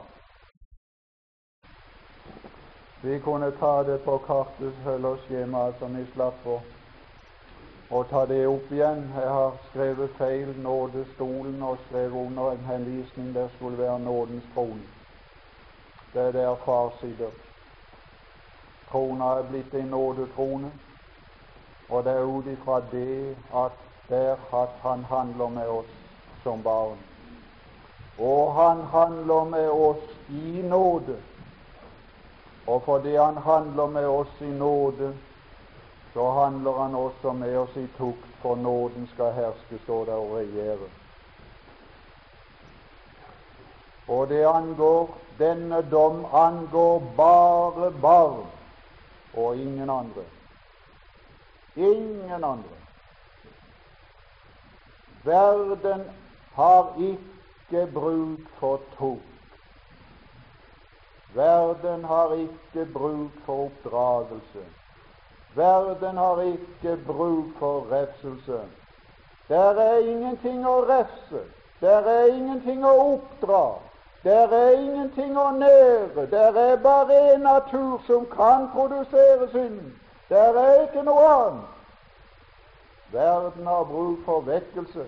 vi 3.03 3.19
kunne 3.19 3.51
ta 3.51 3.83
det 3.83 3.97
på 4.05 4.17
kartet 4.17 4.73
eller 4.87 5.17
skjemaet 5.17 5.79
som 5.79 5.97
vi 5.97 6.05
slapp 6.13 6.37
for 6.43 6.61
og 7.89 8.09
ta 8.09 8.25
det 8.25 8.43
opp 8.47 8.71
igjen. 8.71 9.01
Jeg 9.15 9.29
har 9.29 9.57
skrevet 9.69 10.17
feil 10.21 10.53
nådestolen 10.61 11.63
og 11.63 11.77
skrevet 11.87 12.27
under 12.27 12.51
en 12.51 12.65
henvisning 12.65 13.33
der 13.33 13.49
skulle 13.55 13.77
være 13.77 13.99
nådens 13.99 14.45
trone. 14.53 14.85
Det 16.13 16.27
er 16.27 16.31
der 16.31 16.55
far. 16.65 16.93
Trona 18.91 19.25
er 19.39 19.49
blitt 19.49 19.73
en 19.73 19.87
nådetrone, 19.87 20.71
og 21.89 22.03
det 22.03 22.13
er 22.13 22.23
ut 22.23 22.45
ifra 22.45 22.81
det 22.91 23.35
at 23.55 23.71
der 24.09 24.35
at 24.53 24.69
han 24.81 25.03
handler 25.03 25.49
med 25.49 25.67
oss 25.67 25.93
som 26.43 26.63
barn. 26.63 26.97
Og 28.19 28.53
han 28.53 28.81
handler 28.81 29.43
med 29.43 29.69
oss 29.69 30.03
i 30.29 30.61
nåde. 30.61 31.17
Og 32.67 32.81
fordi 32.83 33.15
han 33.15 33.37
handler 33.37 33.87
med 33.87 34.07
oss 34.07 34.41
i 34.41 34.51
nåde, 34.51 35.13
så 36.13 36.31
handler 36.31 36.71
han 36.71 36.95
også 36.95 37.31
med 37.31 37.57
oss 37.57 37.75
i 37.75 37.87
tukt, 37.97 38.27
for 38.41 38.55
nåden 38.55 39.09
skal 39.13 39.31
herske, 39.31 39.79
står 39.83 40.05
der, 40.05 40.13
og 40.13 40.35
regjere. 40.35 40.89
Og 44.07 44.29
det 44.29 44.43
angår 44.45 45.09
denne 45.39 45.81
dom 45.91 46.25
angår 46.33 47.03
bare 47.17 47.91
barn 48.01 48.45
og 49.33 49.57
ingen 49.57 49.89
andre. 49.89 50.23
Ingen 51.77 52.43
andre. 52.43 52.77
Verden 55.23 56.01
har 56.53 56.93
ikke 56.99 57.91
bruk 57.93 58.39
for 58.59 58.81
tro. 58.97 59.19
Verden 61.35 62.03
har 62.03 62.33
ikke 62.33 62.85
bruk 62.93 63.31
for 63.45 63.65
oppdragelse. 63.65 64.65
Verden 65.55 66.17
har 66.17 66.41
ikke 66.41 66.97
bruk 67.05 67.45
for 67.59 67.91
refselse. 67.91 68.61
Der 69.49 69.81
er 69.81 69.97
ingenting 69.97 70.65
å 70.67 70.79
refse. 70.89 71.43
Der 71.81 72.09
er 72.09 72.25
ingenting 72.25 72.85
å 72.85 72.95
oppdra. 73.13 73.79
Der 74.23 74.47
er 74.47 74.71
ingenting 74.79 75.37
å 75.37 75.51
nære. 75.51 76.25
Der 76.31 76.57
er 76.57 76.75
bare 76.83 77.21
en 77.35 77.41
natur 77.41 78.01
som 78.07 78.25
kan 78.25 78.69
produsere 78.73 79.49
synd. 79.51 79.93
Der 80.29 80.59
er 80.59 80.81
ikke 80.81 81.03
noe 81.03 81.27
annet. 81.27 81.63
Verden 83.11 83.67
har 83.67 83.83
bruk 83.83 84.25
for 84.25 84.41
vekkelse. 84.41 85.05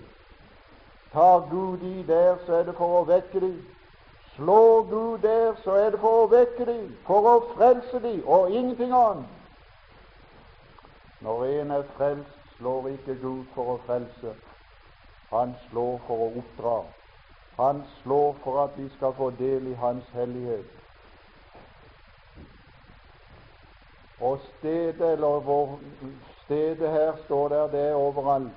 Tar 1.12 1.46
Gud 1.50 1.82
i 1.82 2.02
der, 2.02 2.36
så 2.46 2.54
er 2.54 2.62
det 2.62 2.76
for 2.78 3.00
å 3.00 3.04
vekke 3.04 3.40
dem. 3.40 3.58
Slår 4.36 4.82
Gud 4.90 5.18
der, 5.18 5.56
så 5.64 5.74
er 5.76 5.90
det 5.90 6.00
for 6.00 6.22
å 6.22 6.30
vekke 6.30 6.64
dem, 6.64 6.86
for 7.06 7.26
å 7.28 7.34
frelse 7.56 8.00
dem, 8.00 8.22
og 8.24 8.50
ingenting 8.50 8.94
annet. 8.94 9.26
Når 11.20 11.44
en 11.44 11.70
er 11.76 11.88
frelst, 11.96 12.38
slår 12.56 12.88
ikke 12.94 13.18
Gud 13.20 13.44
for 13.54 13.74
å 13.74 13.80
frelse. 13.86 14.32
Han 15.30 15.52
slår 15.68 15.98
for 16.06 16.24
å 16.26 16.32
oppdra. 16.40 16.78
Han 17.58 17.82
slår 18.02 18.38
for 18.44 18.64
at 18.64 18.78
vi 18.78 18.88
skal 18.96 19.12
få 19.18 19.30
del 19.38 19.66
i 19.68 19.74
Hans 19.74 20.06
hellighet. 20.14 20.79
Og 24.20 24.40
stedet, 24.58 25.12
eller 25.12 25.40
hvor 25.40 25.80
stedet 26.44 26.90
her 26.90 27.16
står 27.24 27.48
der, 27.48 27.70
det 27.70 27.80
er 27.88 27.94
overalt. 27.94 28.52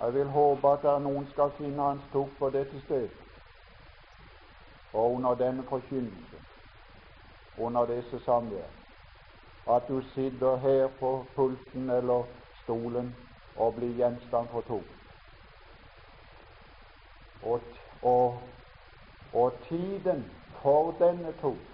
Jeg 0.00 0.14
vil 0.14 0.26
håpe 0.26 0.68
at 0.68 1.02
noen 1.02 1.26
skal 1.30 1.50
finne 1.58 1.82
Hans 1.82 2.02
tukt 2.12 2.38
på 2.38 2.50
dette 2.50 2.80
sted, 2.80 3.08
og 4.92 5.14
under 5.14 5.34
denne 5.34 5.64
forkynnelse, 5.66 6.36
under 7.58 7.86
disse 7.86 8.20
samvær 8.24 8.68
at 9.68 9.88
du 9.88 10.02
sitter 10.14 10.56
her 10.56 10.88
på 11.00 11.26
pulten 11.34 11.90
eller 11.90 12.24
stolen 12.62 13.16
og 13.56 13.74
blir 13.74 13.96
gjenstand 13.96 14.48
for 14.48 14.60
tukt. 14.60 14.94
Og, 17.42 17.60
og, 18.02 18.42
og 19.32 19.52
tiden 19.68 20.24
for 20.62 20.94
denne 20.98 21.34
tukt, 21.40 21.68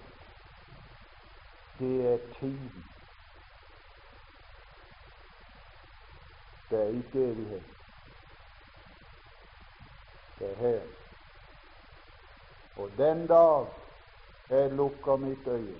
det 1.79 2.13
er 2.13 2.17
tiden. 2.39 2.94
Det 6.69 6.79
er 6.81 6.87
ikke 6.87 7.31
evighet. 7.31 7.63
Det 10.39 10.51
er 10.51 10.55
her. 10.55 10.81
Og 12.77 12.89
den 12.97 13.27
dag 13.27 13.67
jeg 14.49 14.71
lukker 14.71 15.15
mitt 15.15 15.47
øye, 15.47 15.79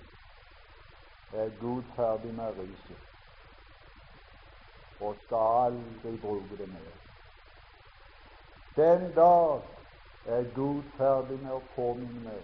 er 1.34 1.50
Gud 1.60 1.84
ferdig 1.96 2.34
med 2.34 2.60
riset 2.60 2.98
og 5.00 5.16
skal 5.26 5.66
aldri 5.66 6.18
bruke 6.18 6.58
det 6.58 6.70
mer. 6.70 6.94
Den 8.76 9.12
dag 9.16 9.62
er 10.26 10.44
Gud 10.56 10.84
ferdig 10.98 11.40
med 11.40 11.52
å 11.52 11.62
påminne 11.76 12.24
meg. 12.24 12.42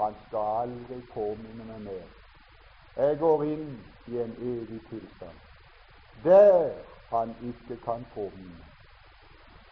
Han 0.00 0.14
skal 0.26 0.60
aldri 0.62 1.00
påminne 1.14 1.64
meg 1.64 1.80
mer. 1.80 2.06
Jeg 2.96 3.18
går 3.18 3.44
inn 3.44 3.72
i 4.06 4.20
en 4.20 4.36
evig 4.40 4.80
tilstand 4.90 5.42
der 6.24 6.95
han 7.18 7.34
ikke 7.42 7.76
kan 7.84 8.06
påminne. 8.14 8.64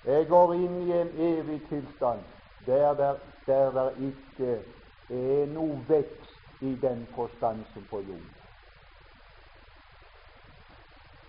Jeg 0.04 0.26
går 0.28 0.54
inn 0.54 0.80
i 0.82 0.92
en 0.92 1.10
evig 1.16 1.60
tilstand 1.68 2.20
der 2.66 2.94
der, 2.94 3.16
der 3.46 3.70
der 3.72 3.90
ikke 3.90 4.62
er 5.10 5.46
noe 5.46 5.78
vekst 5.88 6.62
i 6.62 6.74
den 6.82 7.06
forstand 7.14 7.64
som 7.72 7.84
på 7.90 8.00
jord. 8.00 8.34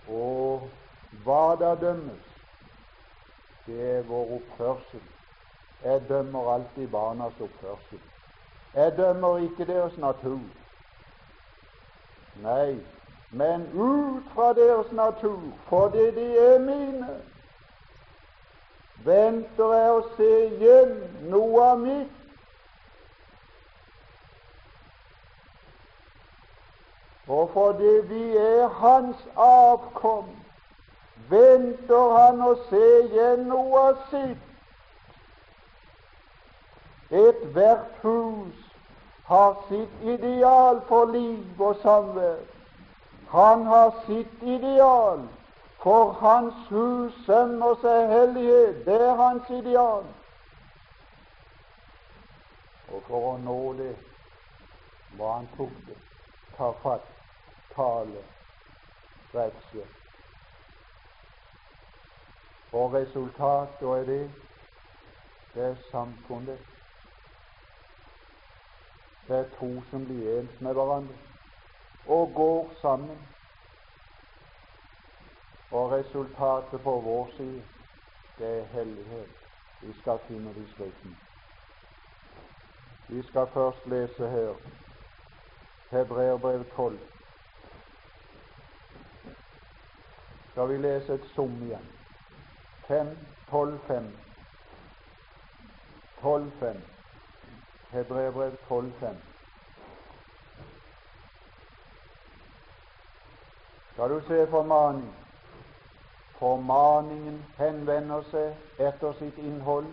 Og 0.07 0.69
hva 1.23 1.55
da 1.59 1.75
dømmes, 1.75 2.25
det 3.65 3.97
er 3.97 4.01
vår 4.01 4.35
oppførsel. 4.39 5.01
Jeg 5.83 6.01
dømmer 6.09 6.53
alltid 6.53 6.87
barnas 6.87 7.39
oppførsel. 7.41 7.99
Jeg 8.73 8.97
dømmer 8.97 9.37
ikke 9.37 9.65
deres 9.65 9.97
natur. 9.97 10.41
Nei, 12.35 12.77
men 13.31 13.67
ut 13.73 14.23
fra 14.33 14.53
deres 14.53 14.91
natur, 14.91 15.41
fordi 15.69 16.11
de 16.15 16.27
er 16.37 16.59
mine, 16.59 17.15
venter 19.05 19.73
jeg 19.73 19.91
å 19.91 20.05
se 20.17 20.29
igjen 20.45 20.95
noe 21.31 21.65
av 21.71 21.79
mitt 21.79 22.21
Og 27.27 27.49
fordi 27.53 27.91
vi 28.07 28.37
er 28.37 28.67
hans 28.67 29.21
avkom, 29.35 30.27
venter 31.29 32.11
han 32.17 32.41
å 32.45 32.51
se 32.69 32.83
igjen 33.07 33.47
noe 33.49 33.79
av 33.89 34.03
sitt 34.11 34.43
Ethvert 37.09 38.01
hus 38.01 38.61
har 39.25 39.57
sitt 39.69 40.01
ideal 40.01 40.81
for 40.87 41.05
liv 41.05 41.61
og 41.61 41.77
samvær. 41.81 42.54
Han 43.35 43.65
har 43.65 43.93
sitt 44.05 44.43
ideal 44.43 45.27
for 45.83 46.11
hans 46.11 46.53
hus, 46.69 47.17
sønn 47.25 47.57
og 47.61 47.81
seg 47.81 48.05
hellighet. 48.07 48.77
Det 48.85 48.95
er 48.95 49.17
hans 49.19 49.49
ideal. 49.51 50.07
Og 52.95 53.03
for 53.09 53.27
å 53.33 53.33
nå 53.43 53.57
det 53.81 53.91
må 55.19 55.33
han 55.33 55.51
tukte, 55.57 55.99
ta 56.55 56.71
fatt, 56.85 57.11
tale, 57.75 58.23
rettskjøtt. 59.35 60.01
Og 62.71 62.95
resultatet 62.95 63.87
er 63.99 64.09
det 64.13 64.23
det 65.55 65.69
er 65.73 65.77
samfunnet. 65.91 66.59
Det 69.27 69.43
er 69.43 69.55
to 69.59 69.75
som 69.91 70.07
blir 70.07 70.37
ens 70.39 70.61
med 70.61 70.75
hverandre 70.79 71.34
og 72.07 72.31
går 72.35 72.71
sammen. 72.81 73.27
Og 75.71 75.91
resultatet 75.91 76.81
på 76.81 76.99
vår 76.99 77.29
side, 77.37 77.63
det 78.37 78.59
er 78.59 78.65
hellighet. 78.65 79.29
Vi 79.81 79.93
skal 80.01 80.19
finne 80.27 80.53
det 80.53 80.61
i 80.61 80.73
slutten. 80.75 81.17
Vi 83.07 83.23
skal 83.23 83.47
først 83.53 83.87
lese 83.87 84.29
her 84.29 84.53
Hebreerbrev 85.91 86.65
12. 86.75 86.99
Skal 90.51 90.69
vi 90.69 90.77
lese 90.77 91.13
et 91.13 91.25
sum 91.35 91.63
igjen? 91.63 91.87
5, 92.87 93.17
12, 93.49 93.79
5. 93.87 94.17
12, 96.21 96.51
5. 96.59 96.81
Hebreerbrev 97.91 98.57
12, 98.67 98.93
5. 98.99 99.34
Skal 103.95 104.09
du 104.09 104.21
se 104.27 104.47
formaning? 104.47 105.15
Formaningen 106.39 107.45
henvender 107.57 108.25
seg 108.27 108.81
etter 108.87 109.13
sitt 109.15 109.37
innhold 109.39 109.85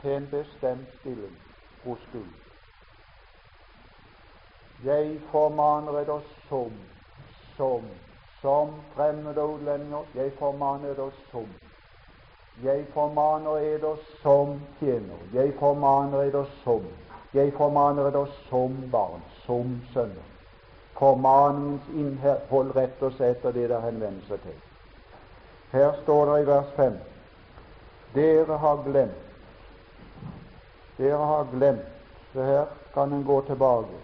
til 0.00 0.14
en 0.16 0.28
bestemt 0.30 0.94
stilling 1.00 1.34
hos 1.82 2.06
Gud. 2.12 2.30
Jeg 4.84 5.18
formaner 5.28 5.98
deg 6.08 6.30
som, 6.48 6.72
som, 7.58 7.84
som 8.40 8.72
fremmede 8.94 9.44
utlendinger. 9.44 10.08
Jeg 10.14 10.32
formaner 10.40 10.96
deg 10.96 11.20
som. 11.28 11.52
Jeg 12.64 12.88
formaner 12.96 13.60
deg 13.84 14.08
som 14.22 14.56
tjener. 14.80 15.28
Jeg 15.36 15.52
formaner 15.60 16.32
deg 16.32 16.56
som. 16.64 16.88
Jeg 17.36 17.52
formaner 17.60 18.08
deg 18.16 18.34
som 18.48 18.80
barn, 18.88 19.20
som 19.44 19.76
sønner. 19.92 20.37
Formaningens 20.98 21.82
innhold 21.94 22.74
retter 22.74 23.14
seg 23.14 23.36
etter 23.36 23.54
det 23.54 23.68
der 23.70 23.84
henvender 23.84 24.24
seg 24.26 24.42
til. 24.42 24.56
Her 25.72 25.92
står 26.02 26.26
det 26.26 26.40
i 26.42 26.46
vers 26.48 26.70
5 26.76 26.98
Dere 28.14 28.56
har 28.62 28.82
glemt 28.86 29.24
Dere 30.96 31.26
har 31.30 31.44
glemt 31.52 32.32
Så 32.32 32.42
her 32.42 32.66
kan 32.94 33.12
en 33.12 33.24
gå 33.24 33.40
tilbake. 33.46 34.00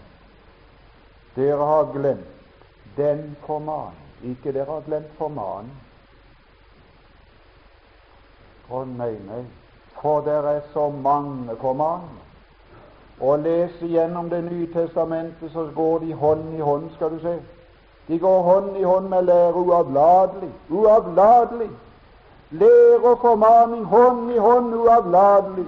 Dere 1.34 1.66
har 1.66 1.92
glemt 1.92 2.30
den 2.96 3.36
formaning. 3.46 4.00
Ikke 4.22 4.52
dere 4.52 4.70
har 4.70 4.84
glemt 4.86 5.10
formaning. 5.18 5.74
Å 8.70 8.84
nei, 8.88 9.12
nei, 9.26 9.42
for 10.00 10.22
det 10.24 10.36
er 10.38 10.62
så 10.72 10.86
mange 10.90 11.56
formaninger. 11.60 12.33
Å 13.20 13.36
lese 13.36 13.86
gjennom 13.86 14.28
Det 14.30 14.42
nye 14.42 14.66
testamentet, 14.72 15.52
så 15.52 15.68
går 15.74 15.98
de 15.98 16.12
hånd 16.12 16.54
i 16.54 16.60
hånd, 16.60 16.90
skal 16.94 17.10
du 17.10 17.20
se. 17.22 17.38
De 18.08 18.18
går 18.18 18.42
hånd 18.42 18.76
i 18.76 18.82
hånd 18.82 19.08
med 19.08 19.24
lære 19.24 19.54
uavlatelig. 19.54 20.50
Uavlatelig. 20.70 21.70
Lære 22.50 23.00
og 23.04 23.18
formaning 23.20 23.84
hånd 23.84 24.30
i 24.30 24.38
hånd 24.38 24.74
uavlatelig. 24.74 25.66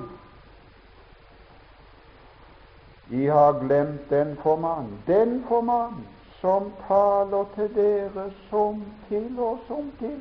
De 3.11 3.27
har 3.27 3.53
glemt 3.53 4.11
den 4.11 4.37
formaning, 4.43 5.03
den 5.07 5.45
formaning 5.49 6.09
som 6.41 6.73
taler 6.89 7.45
til 7.55 7.75
dere 7.75 8.31
som 8.51 8.83
til 9.09 9.39
og 9.39 9.59
som 9.69 9.93
til, 9.99 10.19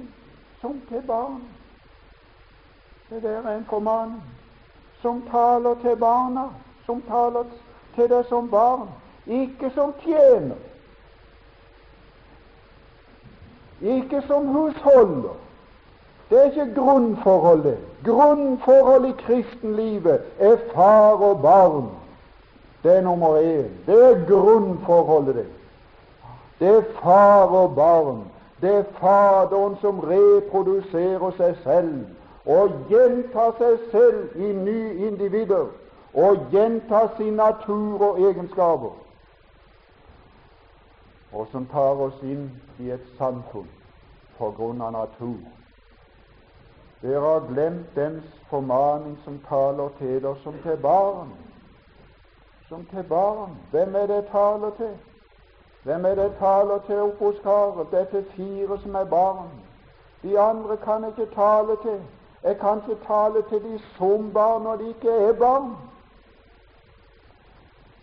som 0.62 0.82
til 0.90 1.02
barn. 1.08 1.42
Det 3.10 3.24
der 3.24 3.42
er 3.42 3.58
en 3.58 3.66
formaning 3.70 4.24
som 5.02 5.22
taler 5.32 5.76
til 5.82 5.96
barna, 5.96 6.50
som 6.86 7.02
taler 7.08 7.50
til 7.96 8.10
deg 8.10 8.26
som 8.30 8.50
barn, 8.50 8.88
ikke 9.26 9.72
som 9.76 9.94
tjener, 10.04 10.60
ikke 13.82 14.22
som 14.28 14.48
husholder. 14.48 15.36
Det 16.30 16.40
er 16.40 16.46
ikke 16.52 16.74
grunnforholdet. 16.76 17.78
Grunnforholdet 18.06 19.10
i 19.10 19.22
kristenlivet 19.22 20.22
er 20.40 20.56
far 20.74 21.22
og 21.22 21.42
barn. 21.42 21.90
Det 22.84 22.98
er 22.98 23.02
nummer 23.02 23.38
én. 23.38 23.70
Det 23.86 24.00
er 24.06 24.26
grunnforholdet, 24.28 25.36
det. 25.36 25.46
Det 26.60 26.68
er 26.78 26.82
far 27.02 27.46
og 27.46 27.76
barn. 27.76 28.24
Det 28.62 28.76
er 28.76 28.84
Faderen 29.00 29.76
som 29.82 30.00
reproduserer 30.00 31.34
seg 31.38 31.58
selv 31.64 32.50
og 32.50 32.78
gjentar 32.90 33.52
seg 33.60 33.82
selv 33.92 34.38
i 34.40 34.52
nye 34.54 35.08
individer 35.08 35.68
og 36.16 36.48
gjenta 36.52 37.08
sin 37.18 37.34
natur 37.34 38.02
og 38.02 38.22
egenskaper 38.22 38.94
og 41.36 41.48
som 41.52 41.66
tar 41.68 42.00
oss 42.00 42.22
inn 42.24 42.48
i 42.80 42.92
et 42.96 43.08
samfunn 43.18 43.68
på 44.38 44.52
grunn 44.56 44.82
av 44.82 44.94
natur. 44.96 45.42
Dere 47.02 47.24
har 47.24 47.48
glemt 47.50 47.90
dens 47.96 48.30
formaning 48.50 49.18
som 49.24 49.42
taler 49.50 49.92
til 50.00 50.22
dere 50.24 50.36
som 50.44 50.56
til 50.64 50.78
barn. 50.82 51.34
Som 52.70 52.86
til 52.92 53.04
barn. 53.10 53.58
Hvem 53.72 53.96
er 53.96 54.08
det 54.08 54.22
taler 54.32 54.72
til? 54.78 54.96
Hvem 55.84 56.06
er 56.06 56.16
det 56.16 56.32
taler 56.40 56.80
til 56.88 57.02
oppe 57.02 57.26
hos 57.26 57.42
karet? 57.44 57.92
Dette 57.92 58.24
fire 58.36 58.80
som 58.84 58.96
er 58.96 59.06
barn. 59.06 59.52
De 60.24 60.40
andre 60.40 60.78
kan 60.78 61.06
ikke 61.08 61.28
tale 61.36 61.76
til. 61.84 62.00
Jeg 62.44 62.60
kan 62.60 62.82
ikke 62.82 63.04
tale 63.08 63.44
til 63.50 63.64
de 63.64 63.80
som 63.98 64.32
barn 64.34 64.64
når 64.64 64.76
de 64.76 64.88
ikke 64.88 65.12
er 65.12 65.34
barn. 65.34 65.76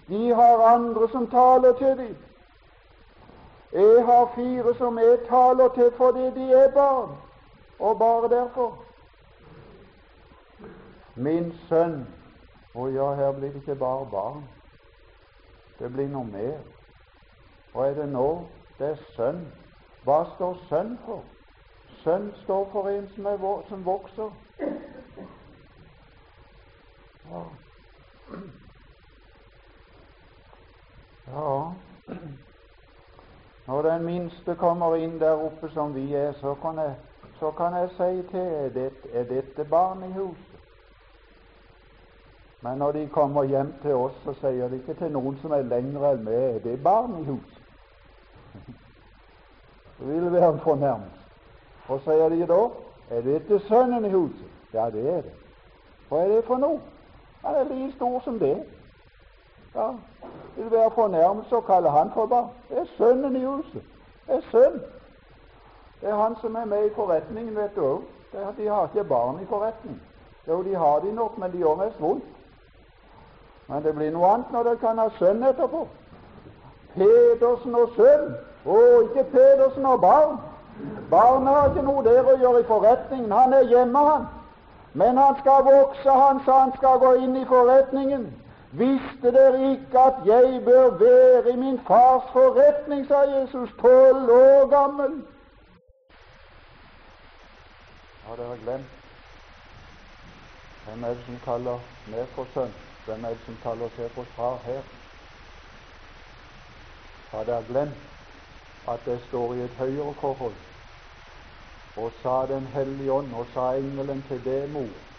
De 0.09 0.35
har 0.35 0.75
andre 0.75 1.09
som 1.09 1.27
taler 1.31 1.73
til 1.73 1.99
dem. 1.99 2.17
Jeg 3.73 4.05
har 4.05 4.33
fire 4.35 4.75
som 4.75 4.99
jeg 4.99 5.19
taler 5.29 5.69
til 5.69 5.93
fordi 5.97 6.25
de 6.41 6.53
er 6.53 6.73
barn, 6.73 7.17
og 7.79 7.99
bare 7.99 8.29
derfor. 8.29 8.79
Min 11.15 11.53
sønn 11.69 12.07
Å 12.75 12.87
ja, 12.89 13.11
her 13.15 13.33
blir 13.37 13.51
det 13.53 13.61
ikke 13.61 13.75
bare 13.77 14.07
barn. 14.11 14.45
Det 15.79 15.91
blir 15.93 16.07
noe 16.09 16.25
mer. 16.25 16.63
Hva 17.73 17.91
er 17.91 17.99
det 17.99 18.07
nå? 18.09 18.47
Det 18.79 18.87
er 18.95 19.03
sønn. 19.17 19.43
Hva 20.07 20.23
står 20.31 20.57
sønn 20.71 20.95
for? 21.05 21.21
Sønn 22.01 22.31
står 22.45 22.65
for 22.73 22.89
en 22.89 23.11
som, 23.13 23.29
er, 23.29 23.45
som 23.69 23.85
vokser. 23.85 24.33
Ja. 27.29 27.45
Ja. 31.27 31.73
Når 33.67 33.83
den 33.83 34.05
minste 34.05 34.55
kommer 34.55 34.95
inn 34.97 35.21
der 35.21 35.45
oppe 35.45 35.71
som 35.71 35.95
vi 35.95 36.15
er, 36.15 36.33
så 36.33 36.55
kan 36.63 36.79
jeg, 36.79 36.95
så 37.39 37.51
kan 37.51 37.73
jeg 37.73 37.91
si 37.91 38.29
til 38.31 38.41
er, 38.41 38.69
det, 38.69 38.93
er 39.13 39.25
dette 39.25 39.65
barn 39.65 40.03
i 40.05 40.13
huset? 40.13 40.59
Men 42.63 42.79
når 42.79 42.93
de 42.93 43.09
kommer 43.09 43.45
hjem 43.45 43.75
til 43.83 43.95
oss, 43.95 44.15
så 44.25 44.35
sier 44.41 44.69
de 44.69 44.77
ikke 44.79 44.95
til 44.95 45.11
noen 45.13 45.39
som 45.43 45.53
er 45.53 45.67
lengre 45.67 46.13
enn 46.15 46.25
meg, 46.25 46.35
er 46.35 46.59
det 46.63 46.83
barn 46.83 47.19
i 47.21 47.25
huset? 47.27 47.59
Det 49.99 50.09
vil 50.09 50.33
være 50.33 50.53
en 50.53 50.61
fornærmelse. 50.61 51.23
Hva 51.87 51.99
sier 52.03 52.29
de 52.33 52.47
da, 52.47 52.63
er 53.11 53.21
dette 53.23 53.59
sønnen 53.69 54.05
i 54.05 54.11
huset? 54.11 54.49
Ja, 54.75 54.91
det 54.91 55.03
er 55.07 55.21
det. 55.23 55.35
Hva 56.09 56.25
er 56.25 56.33
det 56.33 56.45
for 56.47 56.59
noe? 56.59 56.81
Han 57.45 57.55
er 57.55 57.69
like 57.71 57.93
stor 57.97 58.21
som 58.25 58.39
det. 58.39 58.57
Ja, 59.75 59.93
vil 60.57 60.71
være 60.71 60.91
fornærmelse 60.95 61.57
å 61.57 61.65
kalle 61.67 61.91
han 61.91 62.11
for 62.15 62.27
barn. 62.27 62.51
Det 62.69 62.79
er 62.79 62.91
sønnen 62.97 63.37
i 63.37 63.45
huset. 63.45 63.83
Det 64.27 64.37
er 64.37 64.49
sønn. 64.51 64.81
Det 66.01 66.11
er 66.11 66.19
han 66.19 66.37
som 66.41 66.57
er 66.57 66.65
med 66.65 66.87
i 66.87 66.95
forretningen, 66.95 67.57
vet 67.57 67.75
du 67.77 67.83
òg. 67.87 68.03
De 68.57 68.69
har 68.69 68.89
ikke 68.89 69.05
barn 69.09 69.41
i 69.43 69.47
forretning. 69.47 70.01
Jo, 70.49 70.63
de 70.63 70.75
har 70.75 71.01
de 71.01 71.13
nok, 71.15 71.39
men 71.39 71.53
de 71.53 71.59
gjør 71.59 71.75
mest 71.75 72.01
vondt. 72.01 72.25
Men 73.69 73.83
det 73.83 73.95
blir 73.95 74.11
noe 74.11 74.31
annet 74.35 74.53
når 74.53 74.63
dere 74.63 74.81
kan 74.81 74.99
ha 74.99 75.09
sønn 75.19 75.45
etterpå. 75.47 75.87
Pedersen 76.95 77.75
og 77.79 77.95
sønn. 77.97 78.33
Å, 78.67 78.79
ikke 79.07 79.25
Pedersen 79.33 79.87
og 79.87 80.01
barn. 80.01 80.39
Barna 81.11 81.55
har 81.57 81.71
ikke 81.71 81.85
noe 81.87 82.03
der 82.05 82.27
å 82.27 82.37
gjøre 82.41 82.61
i 82.61 82.69
forretningen. 82.69 83.33
Han 83.33 83.55
er 83.55 83.69
hjemme, 83.71 83.99
han. 84.09 84.27
Men 84.93 85.17
han 85.17 85.37
skal 85.41 85.65
vokse, 85.65 86.11
han 86.11 86.41
sa 86.45 86.59
han 86.61 86.73
skal 86.77 86.99
gå 86.99 87.15
inn 87.25 87.37
i 87.37 87.47
forretningen. 87.49 88.27
Visste 88.73 89.33
dere 89.33 89.59
ikke 89.73 89.99
at 90.01 90.27
jeg 90.27 90.63
bør 90.65 90.91
være 90.91 91.53
i 91.53 91.57
min 91.57 91.81
fars 91.87 92.33
forretning, 92.33 93.07
sa 93.09 93.21
Jesus, 93.21 93.71
tolv 93.81 94.31
år 94.31 94.69
gammel. 94.71 95.23
Har 98.27 98.37
dere 98.37 98.59
glemt 98.65 98.99
hvem 100.87 101.05
er 101.05 101.09
det 101.09 101.25
som 101.27 101.37
kaller 101.45 101.79
meg 102.11 102.27
for 102.35 102.49
sønn? 102.55 102.73
Hvem 103.07 103.25
er 103.25 103.37
det 103.37 103.45
som 103.47 103.59
kaller 103.63 103.93
seg 103.97 104.11
for 104.17 104.27
far 104.37 104.59
her? 104.65 104.83
Har 107.31 107.47
dere 107.47 107.69
glemt 107.69 108.89
at 108.89 109.07
det 109.07 109.21
står 109.29 109.55
i 109.55 109.63
et 109.69 109.79
høyere 109.79 110.15
forhold? 110.21 110.59
Og 111.97 112.13
sa 112.23 112.35
Den 112.51 112.67
hellige 112.75 113.13
ånd, 113.13 113.35
og 113.35 113.47
sa 113.55 113.73
engelen 113.77 114.25
til 114.29 114.45
det, 114.45 114.71
mor. 114.71 115.12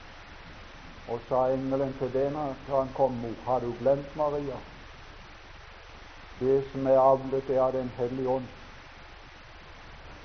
Og 1.07 1.19
sa 1.27 1.47
engelen 1.51 1.93
til 1.99 2.13
den 2.13 2.37
da 2.37 2.53
han 2.67 2.93
kom, 2.95 3.11
mot, 3.11 3.39
har 3.45 3.59
du 3.59 3.73
glemt 3.79 4.15
Maria? 4.15 4.59
Det 6.39 6.63
som 6.71 6.87
er 6.87 6.99
avlet, 6.99 7.49
er 7.49 7.61
av 7.61 7.73
Den 7.73 7.91
hellige 7.97 8.29
ånd. 8.29 8.47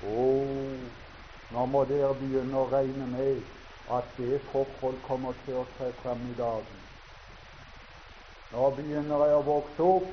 Å, 0.03 0.23
nå 1.51 1.65
må 1.65 1.83
dere 1.89 2.13
begynne 2.15 2.57
å 2.57 2.69
regne 2.71 3.07
med 3.11 3.41
at 3.91 4.15
det 4.17 4.39
forhold 4.51 5.01
kommer 5.07 5.35
til 5.45 5.59
å 5.59 5.65
tre 5.77 5.91
frem 6.01 6.23
i 6.31 6.37
dagen. 6.37 6.79
Nå 8.53 8.69
begynner 8.77 9.25
jeg 9.27 9.35
å 9.37 9.45
vokse 9.45 9.83
opp, 9.83 10.09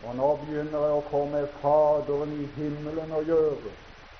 og 0.00 0.16
nå 0.16 0.30
begynner 0.44 0.88
jeg 0.88 0.96
å 0.96 1.06
få 1.10 1.24
med 1.30 1.46
Faderen 1.60 2.32
i 2.40 2.48
himmelen 2.56 3.12
å 3.12 3.22
gjøre. 3.26 3.74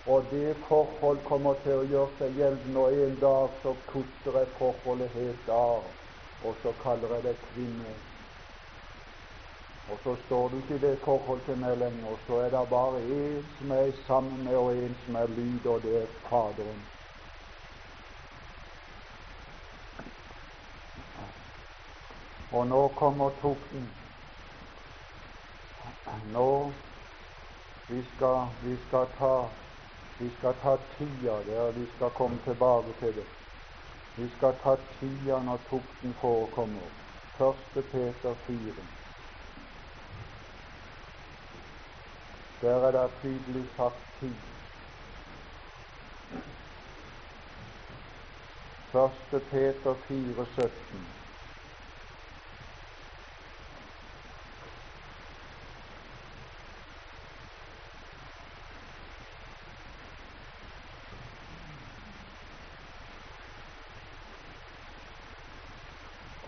Og 0.06 0.24
det 0.30 0.56
forhold 0.68 1.18
kommer 1.24 1.54
til 1.64 1.80
å 1.80 1.88
gjøre 1.88 2.18
seg 2.18 2.38
gjeldende, 2.40 2.84
og 2.84 3.02
en 3.06 3.18
dag 3.20 3.58
så 3.62 3.74
kutter 3.90 4.38
jeg 4.40 4.54
forholdet 4.58 5.10
helt 5.16 5.50
av, 5.52 5.90
og 6.44 6.56
så 6.62 6.72
kaller 6.82 7.14
jeg 7.16 7.26
det 7.28 7.34
kvinne. 7.50 7.92
Og 9.90 9.98
så 10.04 10.16
står 10.24 10.48
du 10.48 10.56
ikke 10.56 10.74
i 10.74 10.84
det 10.86 10.94
forholdet 11.04 11.44
til 11.50 11.60
meg 11.60 11.76
lenger, 11.78 12.08
og 12.14 12.18
så 12.26 12.40
er 12.46 12.50
det 12.54 12.64
bare 12.70 13.02
én 13.02 13.44
som 13.58 13.76
er 13.76 13.92
sammen 14.06 14.44
med, 14.44 14.56
og 14.56 14.72
én 14.72 14.96
som 15.04 15.20
er 15.20 15.36
lyd, 15.36 15.66
og 15.66 15.82
det 15.82 15.96
er 16.02 16.10
Faderen. 16.28 16.82
Og 22.52 22.66
nå 22.66 22.88
kommer 22.88 23.30
tukten. 23.42 23.90
Nå 26.32 26.72
vi 27.88 28.02
skal, 28.14 28.46
vi 28.62 28.76
skal 28.86 29.06
ta 29.18 29.34
vi 30.20 30.30
skal 30.38 30.54
ta 30.62 30.76
tida 30.98 31.36
der, 31.46 31.72
vi 31.72 31.86
skal 31.96 32.10
komme 32.10 32.38
tilbake 32.44 32.92
til 33.00 33.14
det. 33.14 33.26
Vi 34.16 34.30
skal 34.36 34.54
ta 34.62 34.76
tida 35.00 35.38
når 35.42 35.60
tukten 35.70 36.14
forekommer. 36.20 36.88
Første 37.38 37.82
Peter 37.82 38.34
4. 38.46 38.74
Der 42.60 42.86
er 42.86 42.90
det 42.90 43.10
tydelig 43.22 43.64
sagt 43.76 44.02
tid. 44.20 44.34
Første 48.92 49.40
Peter 49.50 49.94
4, 50.08 50.46
17. 50.54 51.19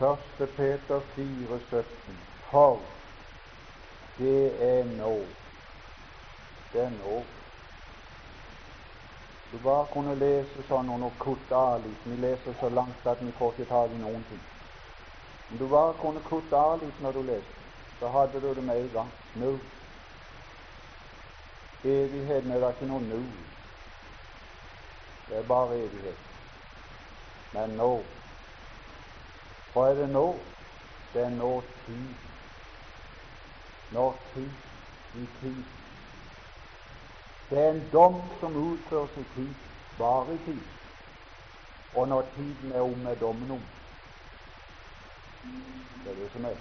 Første 0.03 0.47
Peter 0.47 1.01
4, 1.15 1.59
17. 1.71 2.19
For 2.51 2.81
det 4.19 4.73
er 4.73 4.85
nå. 4.85 5.19
Det 6.73 6.81
er 6.81 6.91
nå. 6.91 7.19
Du 9.53 9.59
bare 9.63 9.87
kunne 9.93 10.15
lese 10.19 10.65
sånn 10.67 10.89
under 10.91 11.15
kutte 11.23 11.55
av 11.55 11.85
litt. 11.85 12.07
Vi 12.11 12.17
leser 12.19 12.57
så 12.61 12.71
langt 12.75 13.07
at 13.07 13.23
vi 13.23 13.31
får 13.39 13.53
ikke 13.55 13.67
tak 13.69 13.95
i 13.95 14.01
noen 14.01 14.25
ting. 14.31 14.41
Om 15.53 15.61
du 15.61 15.69
bare 15.71 15.95
kunne 16.01 16.23
kutte 16.27 16.63
av 16.71 16.83
litt 16.83 16.99
når 17.05 17.15
du 17.19 17.23
leste, 17.29 17.63
så 18.01 18.11
hadde 18.17 18.41
du 18.43 18.49
det 18.59 18.65
med 18.71 18.81
en 18.81 18.89
gang. 18.97 19.13
Nå. 19.35 19.53
Evigheten 21.85 22.51
er 22.51 22.67
da 22.67 22.73
ikke 22.75 22.91
noe 22.91 23.07
nå. 23.07 23.21
Det 25.29 25.39
er 25.45 25.47
bare 25.55 25.79
evighet. 25.85 26.27
Men 27.55 27.79
nå 27.79 27.93
hva 29.73 29.91
er 29.91 29.95
det 29.95 30.09
nå? 30.13 30.27
Det 31.15 31.23
er 31.23 31.31
nå 31.31 31.53
tid. 31.87 32.09
Når 33.93 34.19
tid 34.35 34.51
i 35.15 35.27
tid. 35.41 35.65
Det 37.51 37.59
er 37.61 37.71
en 37.71 37.89
dom 37.93 38.21
som 38.41 38.57
utføres 38.57 39.17
i 39.17 39.25
tid, 39.35 39.55
bare 39.99 40.35
i 40.35 40.39
tid. 40.45 40.61
Og 41.95 42.09
når 42.09 42.29
tiden 42.37 42.73
er 42.73 42.81
om, 42.81 43.07
er 43.07 43.15
dommen 43.15 43.51
om. 43.51 43.63
Det 46.05 46.11
er 46.11 46.15
det 46.15 46.31
som 46.33 46.45
er. 46.45 46.57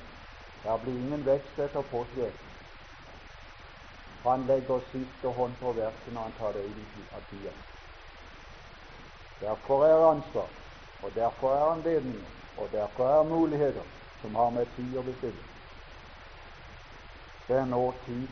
Det 0.63 0.81
blir 0.83 0.97
ingen 0.99 1.25
vekst 1.25 1.59
etter 1.59 1.81
påskeegg. 1.81 2.33
Han 4.23 4.45
legger 4.47 4.83
siste 4.91 5.27
hånd 5.27 5.55
på 5.59 5.71
verket 5.73 6.13
når 6.13 6.21
han 6.21 6.35
tar 6.39 6.51
det 6.51 6.65
ut 6.65 7.15
av 7.15 7.23
tida. 7.29 7.55
Derfor 9.41 9.85
er 9.85 10.05
ansvar, 10.11 10.49
og 11.01 11.15
derfor 11.15 11.55
er 11.55 11.71
anledningen 11.71 12.40
og 12.57 12.69
derfor 12.71 13.07
er 13.07 13.23
muligheter 13.23 13.83
som 14.21 14.35
har 14.35 14.49
med 14.49 14.65
tid 14.75 14.97
å 14.97 15.01
bestille. 15.01 15.43
Det 17.47 17.57
er 17.57 17.65
nå 17.65 17.93
tid. 18.05 18.27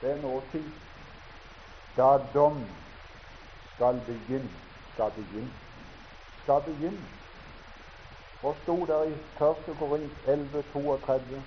Det 0.00 0.10
er 0.10 0.20
nå 0.22 0.42
tid. 0.52 0.70
Da 1.96 2.18
dom 2.34 2.60
skal 3.74 4.00
begynne, 4.06 4.50
skal 4.94 5.10
begynne, 5.16 5.52
skal 6.42 6.62
begynne. 6.66 7.08
Og 8.42 8.56
sto 8.62 8.76
der 8.86 9.02
i 9.02 9.12
1. 9.12 9.18
Korint 9.78 10.12
11.32 10.26 11.42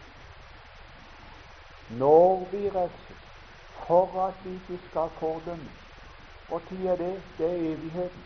Når 1.90 2.48
vi 2.52 2.70
refses 2.70 3.26
for 3.88 4.22
at 4.28 4.34
vi 4.44 4.54
ikke 4.54 4.80
skal 4.90 5.10
fordømmes. 5.20 5.82
Og 6.50 6.62
tid 6.70 6.86
er 6.86 6.96
det? 6.96 7.24
Det 7.38 7.46
er 7.46 7.74
evigheten. 7.74 8.24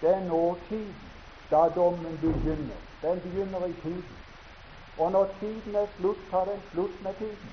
Det 0.00 0.14
er 0.14 0.20
nåtiden 0.20 1.13
da 1.54 1.68
dommen 1.74 2.18
begynner. 2.22 2.78
Den 3.02 3.20
begynner 3.20 3.66
i 3.66 3.72
tiden. 3.82 4.16
Og 4.98 5.12
når 5.12 5.28
tiden 5.40 5.74
er 5.74 5.86
slutt, 5.98 6.22
tar 6.30 6.44
den 6.44 6.60
slutt 6.72 7.02
med 7.02 7.14
tiden. 7.14 7.50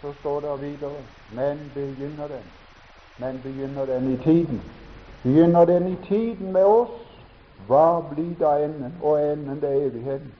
Så 0.00 0.12
står 0.20 0.40
det 0.40 0.60
videre 0.60 1.02
men 1.32 1.70
begynner 1.74 2.28
den. 2.28 2.44
Men 3.18 3.40
begynner 3.42 3.86
den 3.86 4.12
i 4.14 4.16
tiden? 4.16 4.62
Begynner 5.22 5.64
den 5.64 5.92
i 5.92 5.96
tiden 6.08 6.52
med 6.52 6.64
oss? 6.64 7.00
Hva 7.66 8.00
blir 8.00 8.34
da 8.38 8.64
enden? 8.64 8.98
Og 9.02 9.32
enden 9.32 9.60
det 9.60 9.70
er 9.70 9.86
evigheten. 9.86 10.34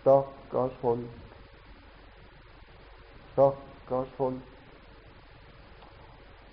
Stakkars 0.00 0.72
folk. 0.80 1.00
Stakkars 3.32 4.08
folk. 4.16 4.57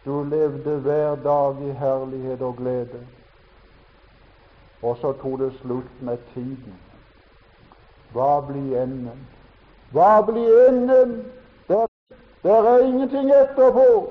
Du 0.05 0.23
levde 0.23 0.79
hver 0.79 1.15
dag 1.15 1.55
i 1.61 1.71
herlighet 1.71 2.41
og 2.41 2.55
glede. 2.55 3.07
Og 4.81 4.97
så 4.97 5.13
tok 5.21 5.39
det 5.39 5.53
slutt 5.61 6.01
med 6.01 6.17
tiden. 6.33 6.75
Hva 8.13 8.41
blir 8.47 8.83
enden? 8.83 9.27
Hva 9.91 10.21
blir 10.21 10.67
enden? 10.67 11.31
Der, 11.67 11.87
der 12.43 12.69
er 12.71 12.79
ingenting 12.79 13.31
etterpå. 13.31 14.09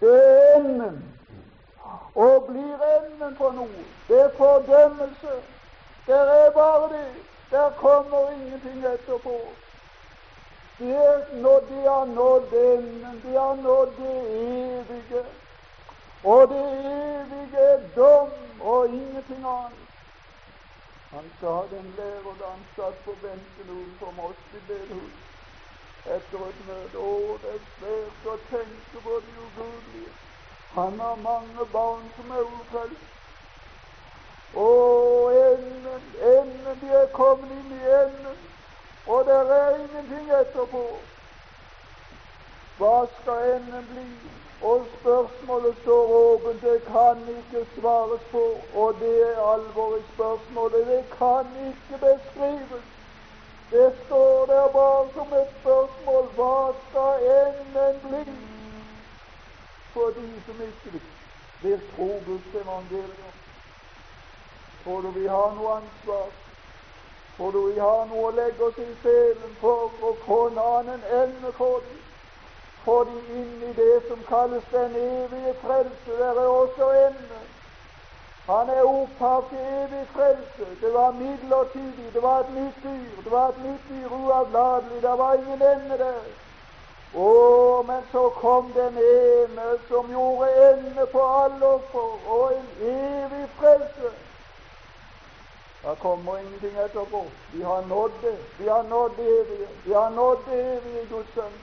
Det 0.00 0.14
er 0.28 0.56
enden. 0.56 1.04
Og 2.14 2.44
blir 2.48 2.76
enden 2.96 3.36
på 3.36 3.50
noe, 3.56 3.84
det 4.08 4.20
er 4.20 4.30
fordømmelse. 4.36 5.36
Der 6.06 6.24
er 6.40 6.50
bare 6.50 6.88
det. 6.92 7.06
Der 7.50 7.70
kommer 7.76 8.30
ingenting 8.30 8.86
etterpå. 8.94 9.36
Det, 10.82 11.24
når 11.32 11.58
de 11.68 11.78
har 11.88 12.04
nådd 12.04 12.52
enden, 12.52 13.22
de 13.24 13.32
har 13.38 13.54
nådd 13.54 13.92
det 13.98 14.16
evige. 14.42 15.24
Og 16.24 16.48
det 16.48 16.64
evige 16.94 17.58
er 17.58 17.80
dom 17.96 18.30
og 18.60 18.88
ingenting 18.88 19.44
annet. 19.46 19.88
Han 21.12 21.30
sa 21.40 21.54
den 21.70 21.94
lærer 21.96 22.34
da 22.40 22.46
han 22.54 22.64
satt 22.76 23.04
på 23.04 23.14
benken 23.22 23.70
utenfor 23.70 24.12
Moss 24.16 24.36
i 24.58 24.60
bedehus 24.68 25.18
etter 26.06 26.44
et 26.48 26.62
møte. 26.66 26.98
Å, 26.98 27.38
det 27.42 27.50
er 27.54 27.64
svært 27.78 28.28
å 28.32 28.36
tenke 28.50 29.02
på 29.06 29.18
de 29.26 29.34
ugudelige. 29.46 30.12
Han 30.74 31.00
har 31.00 31.18
mange 31.26 31.66
barn 31.72 32.06
som 32.16 32.30
er 32.30 32.48
ufrelst. 32.60 33.10
Å, 34.54 34.70
enden, 35.42 36.08
enden, 36.32 36.80
de 36.80 36.96
er 37.02 37.12
kommet 37.18 37.52
inn 37.58 37.76
i 37.76 37.92
enden. 38.00 38.40
Og 39.06 39.24
det 39.24 39.34
er 39.34 39.76
ingenting 39.76 40.30
etterpå. 40.40 40.84
Hva 42.78 43.06
skal 43.20 43.54
enden 43.56 43.86
bli? 43.90 44.06
Og 44.62 44.86
spørsmålet 45.00 45.76
står 45.82 46.02
åpent, 46.18 46.62
det 46.62 46.82
kan 46.84 47.28
ikke 47.28 47.66
svares 47.80 48.20
på. 48.30 48.44
Og 48.74 48.94
det 49.00 49.16
er 49.28 49.52
alvor 49.54 49.96
i 49.96 50.02
spørsmålet. 50.14 50.86
Det 50.86 51.04
kan 51.18 51.46
ikke 51.68 51.98
beskrives. 52.06 52.84
Det 53.70 53.92
står 54.06 54.46
der 54.46 54.68
bare 54.68 55.08
som 55.14 55.32
et 55.32 55.48
spørsmål 55.60 56.24
hva 56.36 56.72
skal 56.88 57.26
enden 57.40 58.00
bli 58.08 58.24
for 59.92 60.06
de 60.16 60.42
som 60.46 60.60
ikke 60.60 61.00
vil 61.62 61.80
tro 61.96 62.22
Guds 62.26 62.54
evangelium? 62.54 63.34
Tror 64.84 65.00
du 65.00 65.10
vi 65.10 65.26
har 65.26 65.54
noe 65.54 65.74
ansvar? 65.76 66.41
Du 67.50 67.72
vi 67.72 67.78
har 67.80 68.04
noe 68.06 68.28
å 68.28 68.34
legge 68.36 68.62
oss 68.64 68.76
i 68.78 68.92
selen 69.02 69.56
for 69.60 69.90
å 70.08 70.12
få 70.26 70.36
en 70.50 70.58
annen 70.62 71.00
evne 71.22 71.50
for 71.56 71.80
dem? 71.88 71.98
Inn 73.38 73.64
i 73.66 73.72
det 73.76 74.02
som 74.08 74.22
kalles 74.28 74.62
den 74.70 74.94
evige 74.96 75.54
frelse. 75.62 76.18
Der 76.18 76.38
er 76.44 76.46
også 76.46 76.90
evne. 77.00 77.40
Han 78.46 78.70
er 78.70 78.82
opphav 78.82 79.44
til 79.50 79.58
evig 79.58 80.06
frelse. 80.14 80.70
Det 80.80 80.94
var 80.94 81.10
midlertidig, 81.18 82.08
det 82.14 82.22
var 82.22 82.40
et 82.40 82.54
nytt 82.54 82.80
dyr, 82.82 83.20
det 83.24 83.32
var 83.32 83.48
et 83.48 83.60
nytt 83.66 83.84
dyr 83.90 84.08
uavlatelig. 84.10 85.02
Det 85.02 85.18
var 85.18 85.34
ingen 85.34 85.62
ende 85.62 85.98
der. 85.98 86.24
Å, 87.14 87.30
men 87.86 88.02
så 88.12 88.28
kom 88.40 88.72
den 88.74 88.98
ene 88.98 89.78
som 89.88 90.10
gjorde 90.10 90.50
ende 90.70 91.06
på 91.12 91.22
alle 91.42 91.74
offer, 91.76 92.12
og 92.26 92.52
en 92.56 92.68
evig 92.96 93.48
frelse. 93.58 94.14
Da 95.82 95.94
kommer 95.94 96.38
ingenting 96.38 96.76
etterpå. 96.76 97.24
Vi 97.52 97.62
har 97.62 97.86
nådd 97.86 98.12
det. 98.22 98.36
Vi 98.58 98.68
har 98.68 98.82
nådd 98.82 99.12
det 99.16 99.40
evige. 99.40 99.68
Vi 99.84 99.92
har 99.92 100.10
nådd 100.10 100.38
det 100.46 100.60
evige 100.76 101.06
Guds 101.10 101.34
sønn. 101.34 101.56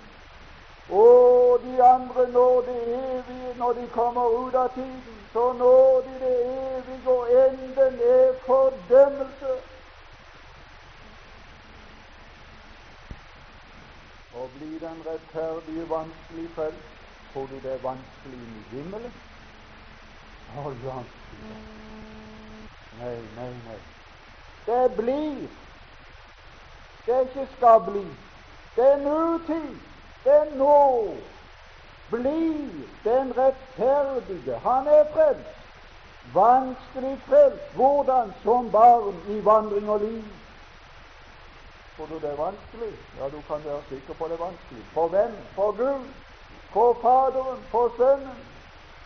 Og 0.90 1.60
de 1.64 1.84
andre 1.84 2.28
når 2.32 2.62
det 2.62 2.82
evige 2.84 3.54
når 3.58 3.74
de 3.74 3.88
kommer 3.88 4.48
ut 4.48 4.56
av 4.56 4.70
tiden. 4.76 5.16
Så 5.34 5.54
når 5.54 6.02
de 6.06 6.14
det 6.26 6.36
evige, 6.46 7.10
og 7.10 7.28
enden 7.32 8.00
er 8.04 8.34
fordømmelse. 8.46 9.54
Å 14.40 14.48
bli 14.56 14.72
den 14.80 15.04
rettferdige 15.06 15.86
vanskelig 15.90 16.48
frelst, 16.56 16.90
tror 17.34 17.48
du 17.52 17.56
det 17.64 17.74
er 17.74 17.84
vanskelig 17.84 18.42
i 18.42 18.64
himmelen? 18.76 19.14
Å, 20.58 20.74
ja. 20.84 20.98
Nei, 23.00 23.16
nei, 23.38 23.50
nei. 23.68 23.80
Det 24.66 24.92
blir. 24.98 25.48
Det 27.06 27.22
ikke 27.22 27.48
skal 27.58 27.82
bli. 27.92 28.06
Det 28.76 28.92
er 28.92 28.98
nutid. 28.98 29.76
Det 30.24 30.34
er 30.36 30.56
nå 30.56 31.16
blir 32.10 32.70
den 33.04 33.34
rettferdige. 33.38 34.58
Han 34.64 34.88
er 34.88 35.04
frelst. 35.14 35.50
Vanskelig 36.34 37.18
frelst. 37.28 37.76
Hvordan? 37.76 38.34
Som 38.44 38.72
barn 38.72 39.16
i 39.28 39.46
vandring 39.46 39.90
og 39.90 40.00
liv. 40.00 40.24
Tror 41.98 42.06
du 42.06 42.16
det 42.16 42.32
er 42.32 42.36
vanskelig? 42.36 42.94
Ja, 43.20 43.26
du 43.26 43.42
kan 43.48 43.66
være 43.66 43.82
sikker 43.90 44.14
på 44.14 44.26
det 44.28 44.34
er 44.34 44.46
vanskelig. 44.46 44.84
For 44.94 45.08
hvem? 45.08 45.32
For 45.56 45.72
Gud. 45.72 46.06
For 46.74 46.98
Faderen. 47.02 47.60
For 47.72 47.92
Sønnen. 47.98 48.38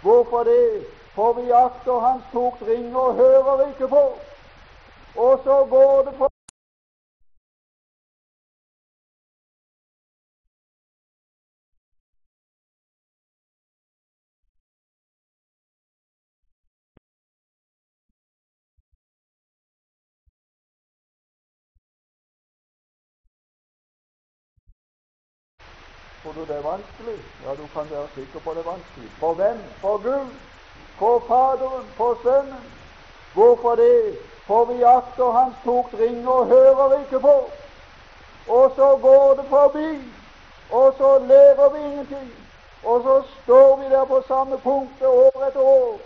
Hvorfor 0.02 0.44
det? 0.44 0.86
For 1.16 1.34
vi 1.34 1.52
akter 1.52 2.00
Hans 2.00 2.24
tukt 2.32 2.62
ringer 2.68 3.00
og 3.00 3.14
hører 3.16 3.68
ikke 3.68 3.88
på. 3.88 4.20
Og 5.16 5.40
så 5.44 5.66
går 5.70 6.04
det 6.10 6.18
for 6.18 6.30
Tror 26.24 26.32
du 26.32 26.42
det 26.42 26.58
er 26.58 26.62
vanskelig? 26.62 27.20
Ja, 27.44 27.52
du 27.56 27.68
kan 27.68 27.90
være 27.90 28.08
sikker 28.16 28.40
på 28.40 28.54
det 28.54 28.60
er 28.60 28.72
vanskelig. 28.72 29.10
For 29.10 29.34
hvem? 29.34 29.58
For 29.82 29.98
Gud. 29.98 30.30
For 31.00 31.20
Faderen. 31.28 31.86
For 31.98 32.20
Sønnen. 32.24 32.64
Hvorfor 33.34 33.76
det? 33.76 34.18
For 34.48 34.66
vi 34.66 34.84
akter 34.84 35.32
Hans 35.32 35.56
tukt 35.64 35.94
og 36.28 36.48
hører 36.48 37.00
ikke 37.00 37.20
på. 37.20 37.50
Og 38.48 38.72
så 38.76 38.98
går 39.02 39.34
det 39.34 39.46
forbi, 39.50 40.12
og 40.70 40.94
så 40.98 41.20
lærer 41.20 41.70
vi 41.70 41.80
ingenting. 41.80 42.32
Og 42.84 43.04
så 43.04 43.24
står 43.44 43.78
vi 43.78 43.86
der 43.96 44.06
på 44.06 44.24
samme 44.28 44.58
punktet 44.58 45.08
år 45.08 45.48
etter 45.48 45.62
år. 45.62 46.00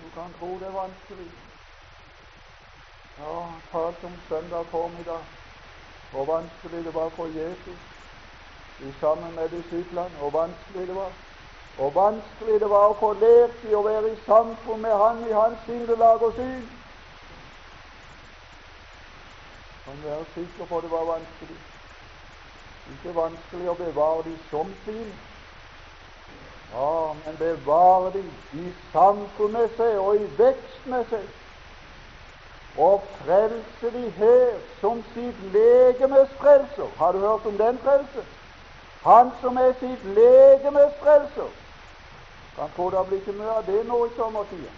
Du 0.00 0.06
kan 0.14 0.34
tro 0.40 0.46
det 0.46 0.66
er 0.66 0.80
vanskelig. 0.82 1.30
Ja, 3.18 3.34
talt 3.72 4.04
om 4.04 4.12
søndag 4.28 4.66
formiddag, 4.66 5.22
hvor 6.12 6.24
vanskelig 6.24 6.84
det 6.84 6.94
var 6.94 7.08
for 7.08 7.26
Jesus 7.26 7.80
sammen 9.00 9.34
med 9.34 9.48
disiplene, 9.48 10.10
og 10.20 10.32
vanskelig 10.32 10.88
det 10.88 10.94
var. 10.94 11.12
Og 11.80 11.94
vanskelig 11.94 12.60
det 12.60 12.70
var 12.70 12.90
å 12.90 12.96
få 13.00 13.14
lært 13.16 13.62
i 13.64 13.74
å 13.74 13.80
være 13.82 14.12
i 14.12 14.18
samfunn 14.26 14.82
med 14.84 14.96
Han 15.00 15.22
i 15.28 15.32
hans 15.32 15.60
sinnelag 15.66 16.22
og 16.22 16.34
syn. 16.36 16.66
Kan 19.84 20.02
være 20.04 20.26
sikker 20.34 20.68
på 20.68 20.80
det 20.84 20.90
var 20.90 21.06
vanskelig. 21.08 21.56
Ikke 22.92 23.14
vanskelig 23.16 23.70
å 23.72 23.76
bevare 23.78 24.26
de 24.26 24.34
som 24.50 24.74
sine. 24.84 25.14
Ja, 26.72 27.14
men 27.24 27.38
bevare 27.40 28.12
de 28.18 28.24
i 28.60 28.72
samfunn 28.92 29.56
med 29.56 29.72
seg 29.78 29.96
og 30.02 30.20
i 30.20 30.28
vekst 30.42 30.84
med 30.84 31.08
seg. 31.10 31.24
Og 32.76 33.08
frelse 33.22 33.90
de 33.96 34.04
her 34.20 34.60
som 34.82 35.00
sitt 35.14 35.40
legemes 35.56 36.36
frelser. 36.44 36.92
Har 36.98 37.12
du 37.12 37.24
hørt 37.24 37.46
om 37.46 37.58
den 37.58 37.80
frelse? 37.82 38.26
Han 39.08 39.32
som 39.40 39.56
er 39.56 39.72
sitt 39.80 40.04
legemes 40.04 40.92
frelser. 41.00 41.50
Kan 42.56 42.70
tro 42.76 42.90
det 42.90 43.06
blir 43.08 43.18
ikke 43.18 43.32
mye 43.32 43.56
av 43.58 43.66
det 43.66 43.84
nå 43.86 44.04
i 44.06 44.14
sommertida. 44.16 44.72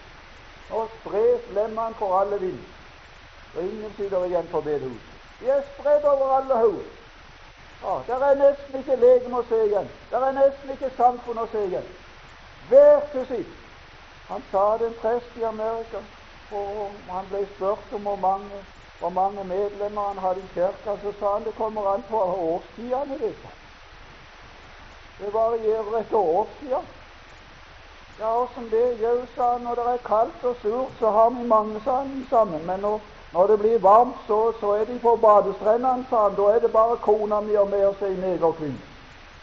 Nå 0.70 0.86
spres 1.00 1.48
lemmene 1.54 1.94
for 1.98 2.18
alle 2.20 2.40
vind. 2.40 2.60
Og 3.54 3.62
ingen 3.62 3.94
sitter 3.96 4.24
igjen 4.24 4.48
på 4.50 4.60
bedehuset. 4.60 5.08
De 5.40 5.48
er 5.50 5.62
spredd 5.74 6.04
over 6.04 6.36
alle 6.36 6.58
hoder. 6.58 6.90
Ja, 7.82 7.94
der 8.06 8.26
er 8.26 8.34
nesten 8.34 8.78
ikke 8.78 8.96
legeme 8.96 9.40
å 9.40 9.46
se 9.48 9.58
igjen. 9.66 9.88
Der 10.10 10.26
er 10.26 10.36
nesten 10.36 10.70
ikke 10.70 10.90
samfunn 10.96 11.42
å 11.42 11.48
se 11.50 11.64
igjen. 11.66 11.88
Hver 12.68 13.00
til 13.12 13.26
sitt. 13.26 13.56
Han 14.28 14.44
sa 14.50 14.78
det 14.78 14.86
en 14.86 15.00
prest 15.00 15.36
i 15.36 15.42
Amerika, 15.42 15.98
og 16.52 16.94
han 17.10 17.26
ble 17.30 17.42
spurt 17.56 17.90
om 17.92 18.06
hvor 18.06 18.16
mange, 18.22 18.62
hvor 19.00 19.10
mange 19.10 19.44
medlemmer 19.44 20.12
han 20.12 20.22
hadde 20.22 20.44
i 20.44 20.54
kirka. 20.54 20.96
Så 21.02 21.12
sa 21.18 21.34
han 21.34 21.44
det 21.44 21.56
kommer 21.58 21.90
an 21.94 22.06
på 22.08 22.22
årstidene. 22.22 23.18
Det. 23.18 23.34
Det 25.18 25.34
varierer 25.34 26.00
et 26.00 26.12
år 26.12 26.48
siden. 28.16 28.26
og 28.26 28.48
som 28.54 28.64
det 28.70 28.98
gjør, 28.98 29.26
sa 29.36 29.52
han. 29.52 29.60
Når 29.60 29.74
det 29.74 29.86
er 29.92 30.06
kaldt 30.06 30.44
og 30.44 30.56
surt, 30.62 30.92
så 30.98 31.10
har 31.10 31.30
vi 31.30 31.46
mange 31.46 31.80
sammen. 32.30 32.66
Men 32.66 32.80
når, 32.80 33.00
når 33.32 33.46
det 33.46 33.58
blir 33.58 33.78
varmt, 33.78 34.16
så, 34.26 34.52
så 34.60 34.70
er 34.70 34.84
de 34.84 34.98
på 34.98 35.16
badestrendene, 35.16 36.06
sa 36.10 36.28
han. 36.28 36.36
Da 36.36 36.42
er 36.42 36.58
det 36.58 36.72
bare 36.72 36.96
kona 36.96 37.40
mi 37.40 37.54
og 37.56 37.70
meg 37.70 37.86
og 37.86 37.96
si 37.98 38.04
negerkvinne. 38.04 38.82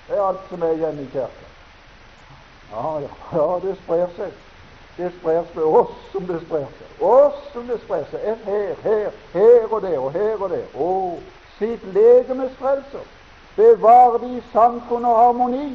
Det 0.07 0.17
er 0.17 0.23
alt 0.23 0.45
som 0.49 0.61
er 0.61 0.71
igjen 0.71 0.99
i 0.99 1.05
kirka. 1.05 1.49
Ja, 2.71 2.99
ja, 2.99 3.09
ja, 3.33 3.59
det 3.61 3.77
sprer 3.83 4.07
seg. 4.15 4.31
Det 4.97 5.11
sprer 5.19 5.43
seg 5.53 5.63
oss 5.63 5.93
som 6.11 6.25
det 6.27 6.41
sprer 6.45 6.65
seg. 6.77 7.03
Oss 7.05 7.37
som 7.53 7.67
det 7.67 7.79
sprer 7.85 8.03
seg. 8.11 8.25
Her, 8.45 8.75
her, 8.83 9.11
her 9.33 9.73
og 9.73 9.81
der 9.81 9.99
og 9.99 10.11
her 10.11 10.41
og 10.41 10.49
der. 10.49 10.65
Å, 10.75 10.89
sitt 11.57 11.85
legemes 11.93 12.51
frelser. 12.59 13.05
Bevar 13.55 14.17
de 14.17 14.33
i 14.37 14.41
samfunn 14.53 15.05
og 15.05 15.17
harmoni. 15.17 15.69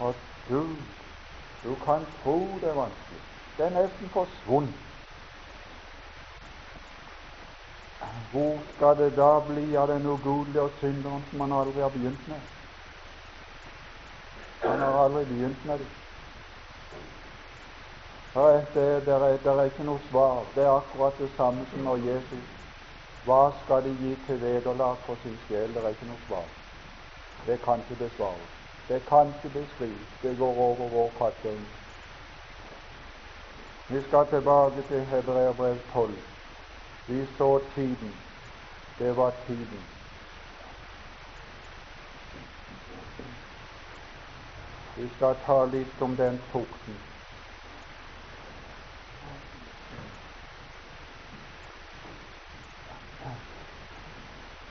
Og 0.00 0.14
du, 0.48 0.60
du 1.66 1.74
kan 1.84 2.06
tro 2.22 2.38
det 2.60 2.68
er 2.70 2.74
vanskelig. 2.74 3.22
Det 3.56 3.66
er 3.66 3.70
nesten 3.70 4.08
forsvunnet. 4.08 4.74
Hvor 8.30 8.58
skal 8.74 8.96
det 8.98 9.16
da 9.16 9.40
bli 9.48 9.76
av 9.76 9.88
den 9.88 10.06
ugudelige 10.06 10.62
og 10.62 10.72
synderen 10.80 11.24
som 11.30 11.38
man 11.38 11.52
aldri 11.52 11.80
har 11.80 11.88
begynt 11.88 12.28
med? 12.28 12.40
Han 14.62 14.78
har 14.78 14.98
aldri 15.04 15.24
begynt 15.24 15.64
med 15.64 15.78
det. 15.78 15.88
Det, 18.34 19.06
det, 19.06 19.14
er, 19.14 19.36
det 19.44 19.52
er 19.52 19.62
ikke 19.64 19.86
noe 19.88 20.00
svar. 20.10 20.44
Det 20.54 20.64
er 20.64 20.74
akkurat 20.76 21.18
det 21.18 21.30
samme 21.36 21.64
som 21.70 21.88
når 21.88 22.04
Jesus 22.10 22.52
hva 23.26 23.50
skal 23.64 23.82
de 23.84 23.94
gi 23.98 24.12
til 24.26 24.40
vederlag 24.40 25.00
for 25.06 25.18
sin 25.22 25.38
sjel? 25.46 25.72
Det 25.74 25.82
er 25.82 25.96
ikke 25.96 26.06
noe 26.06 26.26
svar. 26.28 26.44
Det 27.46 27.58
kan 27.64 27.82
ikke 27.82 28.04
besvares. 28.04 28.55
Det 28.88 29.06
kan 29.06 29.34
ikke 29.34 29.58
beskrives. 29.58 30.08
Det 30.22 30.38
går 30.38 30.54
over 30.58 30.88
vår 30.88 31.12
fatning. 31.18 31.68
Vi 33.88 34.02
skal 34.02 34.26
tilbake 34.26 34.82
til 34.82 35.04
Hebreerbrev 35.04 35.78
12. 35.92 36.18
Vi 37.08 37.26
så 37.38 37.60
tiden. 37.74 38.14
Det 38.98 39.16
var 39.16 39.32
tiden. 39.46 39.84
Vi 44.96 45.08
skal 45.16 45.36
ta 45.46 45.64
litt 45.64 46.02
om 46.02 46.16
den 46.16 46.40
tukten. 46.52 46.96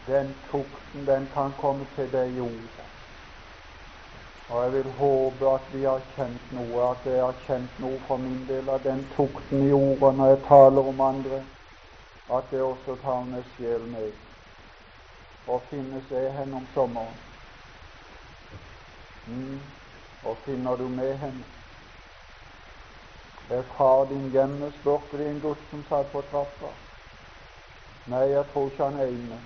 Den 0.08 0.36
tukten, 0.52 1.06
den 1.06 1.30
kan 1.34 1.54
komme 1.62 1.88
til 1.96 2.12
deg 2.12 2.38
i 2.38 2.40
ordet. 2.40 2.85
Og 4.50 4.64
jeg 4.64 4.74
vil 4.74 4.92
håpe 4.92 5.50
at 5.50 5.74
vi 5.74 5.84
har 5.84 6.02
kjent 6.16 6.52
noe, 6.54 6.92
at 6.92 7.06
jeg 7.10 7.22
har 7.24 7.40
kjent 7.48 7.80
noe 7.82 7.98
for 8.08 8.22
min 8.22 8.44
del 8.48 8.70
av 8.70 8.84
den 8.84 9.02
tukten 9.16 9.66
i 9.66 9.72
ordet 9.74 10.12
når 10.18 10.30
jeg 10.30 10.44
taler 10.48 10.90
om 10.92 11.02
andre, 11.02 11.42
at 12.30 12.52
det 12.52 12.62
også 12.62 12.98
tar 13.02 13.26
med 13.26 13.44
sjel 13.56 13.88
med. 13.90 14.12
Og 15.48 15.66
finnes 15.70 16.12
jeg 16.12 16.34
henne 16.38 16.62
om 16.62 16.68
sommeren? 16.74 17.18
Mm. 19.26 19.60
Og 20.26 20.38
finner 20.46 20.78
du 20.78 20.88
med 20.90 21.18
henne? 21.18 21.44
Er 23.50 23.62
far 23.78 24.06
din 24.06 24.30
hjemme? 24.32 24.72
spurte 24.80 25.18
de 25.18 25.30
en 25.30 25.42
gutt 25.42 25.70
som 25.70 25.84
satt 25.90 26.12
på 26.12 26.22
trappa. 26.32 26.72
Nei, 28.06 28.26
jeg 28.30 28.46
tror 28.54 28.70
ikke 28.70 28.90
han 28.90 29.00
er 29.00 29.14
inne. 29.14 29.38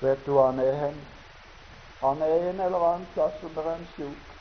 Vet 0.00 0.26
du 0.26 0.32
hvor 0.32 0.50
han 0.50 0.60
er 0.60 0.74
hen? 0.86 1.15
Han 2.00 2.22
er 2.22 2.50
en 2.50 2.60
eller 2.60 2.88
annen 2.88 3.06
plass 3.14 3.32
som 3.40 3.56
er 3.56 3.70
en 3.72 3.86
sjuk. 3.96 4.32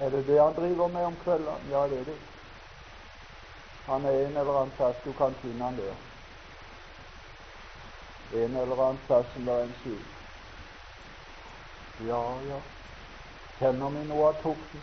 Er 0.00 0.10
det 0.10 0.26
det 0.26 0.40
han 0.40 0.54
driver 0.54 0.88
med 0.88 1.04
om 1.04 1.16
kveldene? 1.24 1.70
Ja, 1.70 1.86
det 1.88 2.00
er 2.00 2.04
det. 2.04 2.18
Han 3.86 4.04
er 4.04 4.10
en 4.10 4.36
eller 4.36 4.60
annen 4.60 4.76
plass 4.76 4.96
du 5.04 5.12
kan 5.12 5.34
finne 5.42 5.64
han 5.64 5.76
der. 5.76 5.94
En 8.44 8.56
eller 8.56 8.82
annen 8.88 9.00
plass 9.06 9.26
som 9.32 9.48
er 9.48 9.62
en 9.62 9.74
sjuk. 9.82 10.06
Ja, 12.08 12.22
ja. 12.48 12.60
Kjenner 13.58 13.90
vi 13.90 14.04
noe 14.08 14.28
av 14.28 14.40
tukten? 14.42 14.82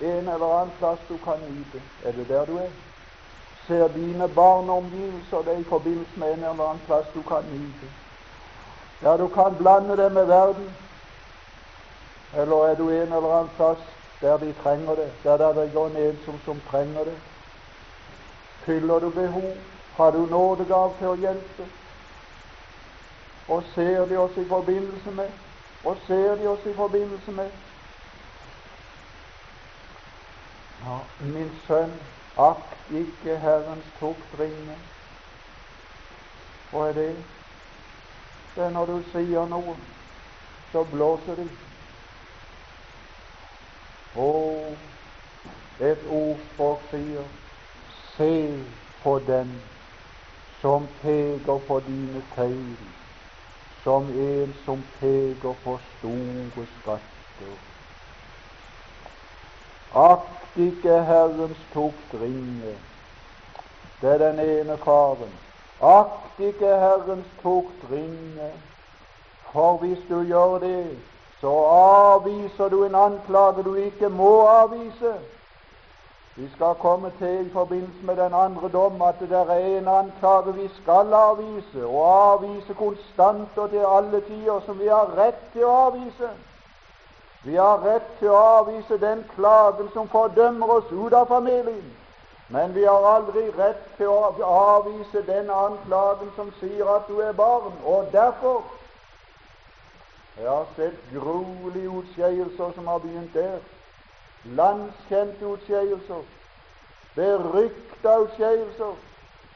En 0.00 0.28
eller 0.28 0.56
annen 0.56 0.74
plass 0.78 0.98
du 1.08 1.18
kan 1.24 1.38
nyte. 1.46 1.82
Er 2.04 2.12
det 2.12 2.28
der 2.28 2.46
du 2.46 2.56
er? 2.58 2.70
Ser 3.66 3.88
dine 3.94 4.28
barn 4.28 4.70
omgivelser 4.70 5.44
deg 5.46 5.60
i 5.60 5.68
forbindelse 5.68 6.18
med 6.18 6.32
en 6.32 6.44
eller 6.44 6.64
annen 6.64 6.86
plass 6.86 7.06
du 7.14 7.22
kan 7.22 7.44
nyte? 7.52 7.86
Ja, 9.02 9.16
du 9.16 9.28
kan 9.28 9.56
blande 9.56 9.96
det 9.96 10.12
med 10.12 10.24
verden. 10.24 10.74
Eller 12.36 12.66
er 12.66 12.74
du 12.74 12.88
en 12.90 13.12
eller 13.12 13.34
annen 13.34 13.50
plass 13.56 13.78
der 14.20 14.36
de 14.38 14.52
trenger 14.62 14.94
det, 14.94 15.12
der 15.24 15.52
det 15.52 15.72
går 15.72 15.86
en 15.86 15.96
ensom 15.96 16.40
som 16.44 16.60
trenger 16.70 17.04
det? 17.04 17.18
Fyller 18.64 18.98
du 18.98 19.10
behov? 19.10 19.56
Har 19.96 20.10
du 20.10 20.26
nådegav 20.26 20.94
til 20.98 21.06
å 21.06 21.14
hjelpe? 21.14 21.66
Og 23.48 23.64
ser 23.74 24.06
de 24.06 24.16
oss 24.16 24.36
i 24.36 24.44
forbindelse 24.48 25.10
med? 25.10 25.30
Og 25.84 25.96
ser 26.06 26.36
de 26.36 26.46
oss 26.48 26.66
i 26.66 26.74
forbindelse 26.74 27.32
med? 27.32 27.50
Ja, 30.84 30.98
min 31.20 31.50
sønn, 31.66 31.92
akk 32.36 32.76
ikke 32.90 33.36
Herrens 33.36 33.90
tukt 33.98 34.38
ringe. 34.38 34.76
Hva 36.70 36.88
er 36.88 36.96
det? 36.96 37.39
Det 38.54 38.64
er 38.64 38.70
når 38.70 38.86
du 38.86 39.02
sier 39.12 39.46
noe, 39.46 39.76
så 40.72 40.84
blåser 40.84 41.38
de. 41.38 41.48
Og 44.18 44.76
et 45.80 46.02
ordspråk 46.06 46.88
sier 46.90 47.28
Se 48.20 48.64
på 49.02 49.18
den 49.26 49.52
som 50.60 50.88
peker 51.02 51.58
på 51.66 51.78
dine 51.86 52.22
feil, 52.34 52.76
som 53.84 54.10
en 54.12 54.54
som 54.64 54.82
peker 54.98 55.54
på 55.64 55.78
store 55.86 56.66
skatter. 56.74 57.54
Akt 59.94 60.58
ikke 60.60 60.98
Herrens 61.04 61.62
tukt 61.72 62.14
ringe. 62.20 62.74
Det 64.00 64.10
er 64.10 64.18
den 64.18 64.42
ene 64.44 64.76
faren. 64.84 65.32
Akt 65.82 66.38
ikke 66.38 66.66
Herrens 66.66 67.26
tukt 67.42 67.90
ringe, 67.90 68.52
for 69.52 69.76
hvis 69.76 69.98
du 70.08 70.22
gjør 70.22 70.58
det, 70.58 70.98
så 71.40 71.52
avviser 71.74 72.68
du 72.68 72.84
en 72.84 72.94
anklage 72.94 73.62
du 73.64 73.74
ikke 73.74 74.08
må 74.08 74.46
avvise. 74.46 75.14
Vi 76.36 76.50
skal 76.54 76.74
komme 76.74 77.12
til 77.18 77.46
i 77.46 77.50
forbindelse 77.52 78.04
med 78.04 78.16
den 78.16 78.34
andre 78.34 78.68
dom 78.68 79.02
at 79.02 79.14
det 79.20 79.32
er 79.32 79.78
en 79.78 79.88
anklage 79.88 80.54
vi 80.54 80.68
skal 80.82 81.14
avvise, 81.14 81.86
og 81.86 82.32
avvise 82.32 82.74
konstant 82.74 83.58
og 83.58 83.70
til 83.70 83.84
alle 83.88 84.20
tider, 84.20 84.60
som 84.66 84.78
vi 84.78 84.86
har 84.88 85.16
rett 85.16 85.40
til 85.52 85.64
å 85.64 85.74
avvise. 85.86 86.30
Vi 87.44 87.56
har 87.56 87.80
rett 87.84 88.18
til 88.18 88.28
å 88.28 88.44
avvise 88.60 89.00
den 89.00 89.24
klagen 89.34 89.88
som 89.92 90.08
fordømmer 90.08 90.76
oss 90.76 90.92
ut 90.92 91.12
av 91.12 91.26
familien. 91.26 91.99
Men 92.50 92.74
vi 92.74 92.84
har 92.84 93.06
aldri 93.06 93.44
rett 93.58 93.82
til 93.96 94.08
å 94.10 94.32
avvise 94.42 95.22
den 95.26 95.50
anklagen 95.54 96.32
som 96.36 96.50
sier 96.58 96.88
at 96.90 97.06
du 97.08 97.20
er 97.22 97.32
barn. 97.32 97.72
Og 97.84 98.10
derfor 98.12 98.62
Jeg 100.40 100.48
har 100.48 100.66
sett 100.76 100.96
gruelige 101.12 101.90
utskeielser 101.90 102.70
som 102.74 102.86
har 102.86 102.98
begynt 102.98 103.34
der. 103.34 103.58
Landskjente 104.44 105.46
utskeielser. 105.46 106.22
Berykta 107.16 108.14
utskeielser 108.24 108.94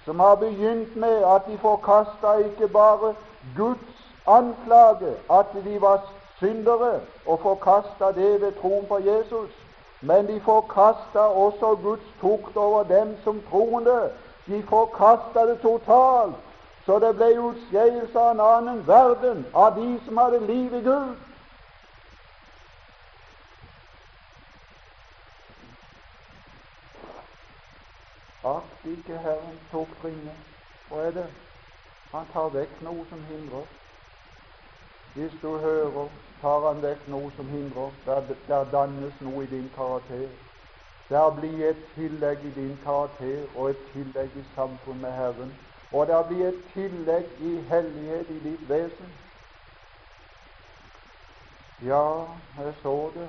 som 0.04 0.20
har 0.20 0.34
begynt 0.34 0.96
med 0.96 1.24
at 1.24 1.46
de 1.46 1.58
forkasta 1.58 2.34
ikke 2.44 2.68
bare 2.68 3.14
Guds 3.56 3.94
anklage, 4.26 5.16
at 5.30 5.46
de 5.64 5.80
var 5.80 6.02
syndere, 6.38 7.00
og 7.26 7.40
forkasta 7.40 8.12
det 8.12 8.40
ved 8.40 8.52
troen 8.52 8.86
på 8.86 8.98
Jesus, 8.98 9.50
men 10.04 10.26
de 10.26 10.40
forkasta 10.40 11.18
også 11.18 11.74
Guds 11.82 12.08
tukt 12.20 12.56
over 12.56 12.82
dem 12.82 13.16
som 13.24 13.42
troende. 13.50 14.10
De 14.46 14.62
forkasta 14.62 15.46
det 15.46 15.60
totalt, 15.60 16.34
så 16.86 16.98
det 16.98 17.14
ble 17.16 17.30
utskeielse 17.40 18.18
av 18.20 18.34
en 18.34 18.40
annen 18.40 18.82
verden, 18.86 19.46
av 19.54 19.78
de 19.78 20.00
som 20.04 20.20
hadde 20.20 20.46
liv 20.46 20.74
i 20.74 20.82
Gud. 20.84 21.14
Akt 28.44 28.84
ikke 28.84 29.18
Herren 29.18 29.56
tukt 29.70 30.04
ringe. 30.04 30.36
Hva 30.90 31.06
er 31.06 31.16
det? 31.16 31.26
Han 32.12 32.28
tar 32.32 32.52
vekk 32.52 32.82
noe 32.84 33.06
som 33.08 33.24
hindrer. 33.30 33.64
Hvis 35.14 35.32
du 35.42 35.56
hører 35.56 36.08
tar 36.44 36.66
han 36.66 36.82
vekk 36.82 37.06
noe 37.08 37.30
som 37.36 37.48
hindrer. 37.48 37.92
Der, 38.06 38.34
der 38.48 38.64
dannes 38.72 39.20
noe 39.24 39.44
i 39.44 39.50
din 39.50 39.70
karakter. 39.76 40.28
Der 41.08 41.30
blir 41.36 41.68
et 41.68 41.84
tillegg 41.94 42.44
i 42.44 42.50
din 42.56 42.74
karakter 42.84 43.46
og 43.56 43.70
et 43.70 43.80
tillegg 43.92 44.36
i 44.36 44.44
samfunn 44.54 45.00
med 45.00 45.12
Herren. 45.12 45.54
Og 45.92 46.06
der 46.06 46.22
blir 46.28 46.48
et 46.48 46.60
tillegg 46.74 47.40
i 47.40 47.54
hellighet 47.70 48.30
i 48.30 48.38
ditt 48.48 48.68
vesen. 48.68 49.14
Ja, 51.84 52.04
jeg 52.58 52.74
så 52.82 53.10
det. 53.14 53.28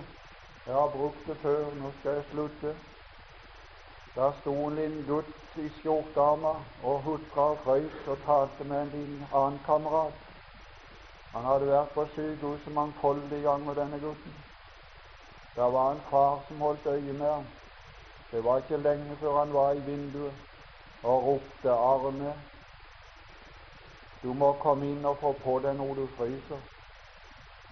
Jeg 0.66 0.74
har 0.74 0.92
brukt 0.98 1.28
det 1.28 1.38
før. 1.38 1.64
Nå 1.80 1.92
skal 2.00 2.20
jeg 2.20 2.28
slutte. 2.32 2.76
Der 4.16 4.32
sto 4.42 4.54
en 4.68 4.76
liten 4.76 5.04
gutt 5.08 5.58
i 5.60 5.70
skjortearma 5.80 6.56
og 6.84 7.02
hutra 7.08 7.50
og 7.52 7.58
frøys 7.64 8.08
og 8.08 8.18
talte 8.26 8.64
med 8.64 8.82
en 8.82 9.28
annen 9.34 9.60
kamerat. 9.66 10.25
Han 11.36 11.44
hadde 11.44 11.68
vært 11.68 11.90
på 11.92 12.06
sykehuset 12.16 12.74
mangfoldige 12.74 13.42
ganger, 13.44 13.74
denne 13.76 14.00
gutten. 14.00 14.36
Det 15.56 15.66
var 15.74 15.92
en 15.92 16.04
far 16.10 16.44
som 16.48 16.62
holdt 16.64 16.86
øye 16.88 17.14
med 17.14 17.32
ham. 17.32 17.48
Det 18.32 18.44
var 18.44 18.58
ikke 18.58 18.78
lenge 18.78 19.16
før 19.20 19.40
han 19.40 19.54
var 19.54 19.72
i 19.72 19.80
vinduet 19.80 20.34
og 21.04 21.24
ropte 21.24 21.70
'Arne, 21.70 22.34
du 24.24 24.34
må 24.34 24.54
komme 24.54 24.88
inn 24.92 25.06
og 25.06 25.18
få 25.18 25.32
på 25.44 25.60
deg 25.60 25.76
når 25.76 25.94
du 25.96 26.08
fryser'. 26.18 26.62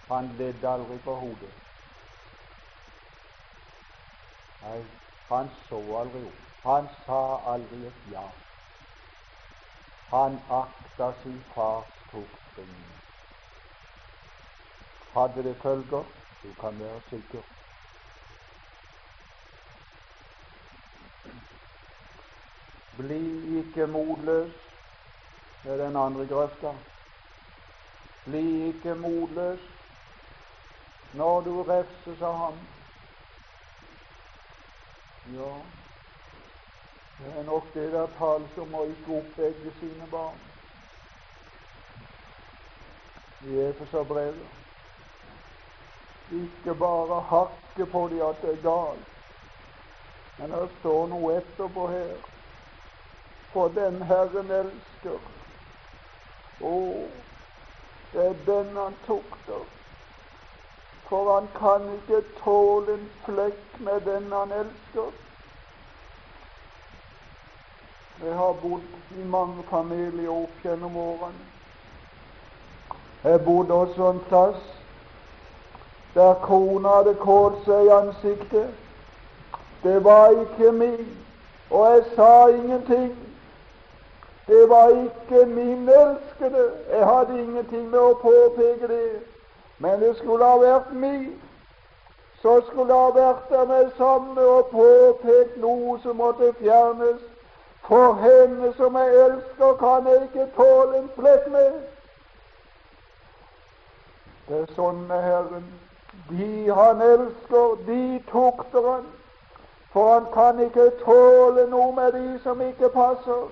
Han 0.08 0.28
ledde 0.38 0.70
aldri 0.70 0.98
på 0.98 1.16
hodet. 1.16 1.54
Nei, 4.62 4.84
han 5.30 5.50
så 5.70 5.80
aldri 6.02 6.26
opp. 6.26 6.44
Han 6.64 6.90
sa 7.06 7.22
aldri 7.54 7.86
et 7.88 8.12
ja. 8.12 8.28
Han 10.12 10.40
akta 10.50 11.12
sin 11.24 11.44
fars 11.56 11.96
tuktring 12.12 13.03
hadde 15.14 15.44
det 15.44 15.56
følger. 15.62 16.04
Du 16.44 16.54
kan 16.62 16.80
være 16.80 17.02
sikker. 17.10 17.42
Bli 22.98 23.60
ikke 23.60 23.88
motløs. 23.88 24.52
med 25.64 25.78
den 25.80 25.96
andre 25.96 26.28
grøfta. 26.28 26.74
Bli 28.26 28.68
ikke 28.68 28.96
motløs 28.96 29.60
når 31.14 31.42
du 31.42 31.64
refses 31.64 32.22
av 32.22 32.38
ham. 32.38 32.60
Ja, 35.36 35.52
det 37.20 37.38
er 37.40 37.44
nok 37.44 37.74
det 37.74 37.92
der 37.94 38.08
tales 38.18 38.58
om 38.58 38.76
å 38.76 38.84
ikke 38.92 39.20
oppegge 39.22 39.72
sine 39.80 40.08
barn 40.12 40.42
i 43.48 43.60
Efeserbrevet. 43.70 44.63
Ikke 46.32 46.76
bare 46.76 47.22
hakke 47.22 47.86
på 47.92 48.08
dem 48.08 48.22
at 48.26 48.42
det 48.42 48.52
er 48.54 48.62
galt, 48.62 49.08
men 50.38 50.52
det 50.52 50.70
står 50.80 51.08
noe 51.08 51.36
etterpå 51.38 51.88
her. 51.88 52.16
For 53.54 53.68
den 53.68 54.02
Herren 54.02 54.52
elsker. 54.52 55.20
Å, 56.62 56.76
det 58.14 58.26
er 58.26 58.40
den 58.48 58.78
han 58.78 58.96
tukter. 59.06 59.66
For 61.10 61.34
han 61.34 61.50
kan 61.58 61.86
ikke 61.94 62.24
tåle 62.40 62.96
en 62.98 63.10
flekk 63.26 63.80
med 63.86 64.02
den 64.08 64.32
han 64.32 64.52
elsker. 64.52 65.12
Jeg 68.24 68.36
har 68.38 68.54
bodd 68.54 69.18
i 69.20 69.26
mange 69.26 69.64
familier 69.70 70.32
opp 70.32 70.64
gjennom 70.64 70.98
årene. 70.98 71.50
Jeg 73.24 73.46
bodde 73.46 73.74
også 73.74 74.10
en 74.10 74.24
plass 74.30 74.64
der 76.14 76.34
kona 76.42 76.90
hadde 76.98 77.14
kålt 77.14 77.66
seg 77.66 77.86
i 77.86 77.90
ansiktet. 77.90 78.70
Det 79.84 80.04
var 80.04 80.30
ikke 80.30 80.72
min, 80.72 81.08
og 81.70 81.94
jeg 81.94 82.04
sa 82.16 82.48
ingenting. 82.48 83.12
Det 84.48 84.70
var 84.70 84.90
ikke 84.90 85.46
min 85.46 85.90
elskede. 85.90 86.72
Jeg 86.92 87.06
hadde 87.08 87.42
ingenting 87.44 87.90
med 87.90 88.00
å 88.00 88.14
påpeke 88.22 88.88
det. 88.88 89.22
Men 89.78 90.02
det 90.02 90.18
skulle 90.18 90.46
ha 90.46 90.58
vært 90.58 90.94
min. 90.94 91.34
Så 92.42 92.62
skulle 92.68 92.94
ha 92.94 93.12
vært 93.16 93.50
der 93.50 93.66
med 93.66 93.92
samme 93.98 94.42
og 94.42 94.66
påpekt 94.72 95.58
noe 95.58 96.00
som 96.04 96.20
måtte 96.20 96.54
fjernes 96.60 97.22
for 97.88 98.14
henne 98.14 98.74
som 98.78 98.96
jeg 98.96 99.16
elsker, 99.26 99.74
kan 99.80 100.08
jeg 100.08 100.24
ikke 100.24 100.48
tåle 100.56 100.98
en 100.98 101.10
flekk 101.16 101.48
med. 101.52 101.80
Det 104.48 104.62
er 104.62 104.76
sånn 104.76 105.02
med 105.08 105.24
Herren. 105.24 105.66
De 106.30 106.74
han 106.74 107.02
elsker, 107.02 107.76
de 107.88 108.24
tukter 108.32 108.92
han. 108.92 109.06
For 109.94 110.14
han 110.14 110.26
kan 110.34 110.60
ikke 110.66 110.90
tåle 111.06 111.68
noe 111.70 111.92
med 111.96 112.12
de 112.14 112.40
som 112.44 112.62
ikke 112.62 112.90
passer. 112.90 113.50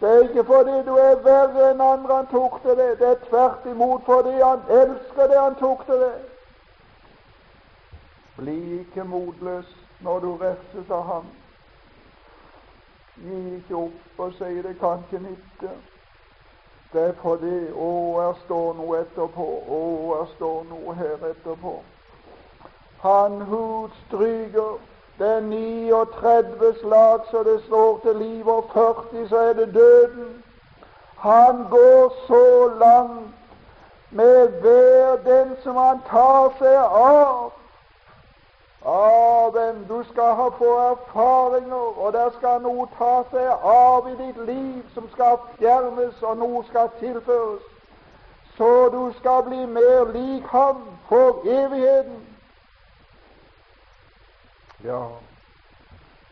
Det 0.00 0.10
er 0.10 0.22
ikke 0.28 0.44
fordi 0.44 0.82
du 0.86 0.96
er 0.96 1.20
verre 1.24 1.70
enn 1.70 1.80
andre 1.80 2.14
han 2.14 2.26
tukter 2.30 2.74
det. 2.74 2.98
Det 2.98 3.08
er 3.08 3.22
tvert 3.28 3.66
imot 3.70 4.04
fordi 4.04 4.34
han 4.42 4.64
elsker 4.68 5.30
det 5.30 5.40
han 5.40 5.54
tukter 5.54 6.00
det. 6.02 6.14
Bli 8.36 8.80
ikke 8.80 9.04
motløs 9.04 9.68
når 10.00 10.18
du 10.20 10.30
refses 10.36 10.90
av 10.90 11.04
ham. 11.12 11.28
Gi 13.16 13.38
ikke 13.56 13.76
opp 13.86 14.20
og 14.20 14.34
si 14.36 14.50
det 14.62 14.74
kan 14.80 15.06
ikke 15.06 15.22
nytte. 15.24 15.70
Det 16.96 17.04
er 17.04 17.16
fordi 17.20 17.56
Å, 17.76 17.88
her 18.16 18.36
står 18.44 18.68
noe 18.78 19.00
etterpå. 19.02 19.46
Å, 19.68 19.80
her 20.16 20.28
står 20.36 20.62
noe 20.70 20.94
her 20.96 21.26
etterpå. 21.28 21.72
Han 23.02 23.42
utstryker 23.42 24.78
det 25.18 25.28
er 25.34 25.40
39 25.40 26.70
slag 26.80 27.28
så 27.30 27.42
det 27.42 27.58
står 27.66 28.00
til 28.04 28.16
liv, 28.16 28.48
og 28.48 28.70
40 28.72 29.28
så 29.28 29.42
er 29.50 29.52
det 29.52 29.74
døden. 29.74 30.42
Han 31.18 31.66
går 31.70 32.16
så 32.26 32.68
langt 32.80 33.36
med 34.10 34.48
hver 34.64 35.16
den 35.28 35.56
som 35.62 35.76
han 35.76 36.00
tar 36.10 36.52
seg 36.58 36.80
av. 36.80 37.52
Amen. 38.84 39.84
Du 39.88 40.04
skal 40.10 40.34
ha 40.34 40.48
få 40.48 40.78
erfaringer, 40.78 41.98
og 41.98 42.12
der 42.12 42.30
skal 42.38 42.60
noe 42.62 42.86
ta 42.98 43.22
seg 43.30 43.66
av 43.72 44.08
i 44.10 44.14
ditt 44.20 44.38
liv 44.46 44.82
som 44.94 45.08
skal 45.12 45.38
fjernes, 45.58 46.22
og 46.22 46.36
noe 46.36 46.62
skal 46.68 46.90
tilføres. 47.00 47.62
Så 48.56 48.88
du 48.92 49.12
skal 49.18 49.42
bli 49.48 49.66
mer 49.66 50.12
lik 50.12 50.46
ham 50.52 50.84
for 51.08 51.42
evigheten. 51.44 52.22
Ja, 54.84 55.02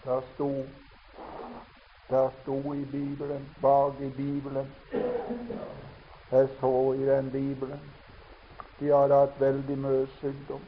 der 0.05 0.21
sto 0.35 0.51
der 2.11 2.31
sto 2.43 2.73
i 2.73 2.85
Bibelen, 2.85 3.49
bak 3.63 3.93
i 4.01 4.09
Bibelen 4.09 4.75
Jeg 6.31 6.49
så 6.61 6.93
i 6.93 7.07
den 7.07 7.31
Bibelen 7.31 7.81
de 8.81 8.93
hadde 8.93 9.15
hatt 9.15 9.41
veldig 9.41 9.79
mye 9.79 10.07
sykdom 10.21 10.61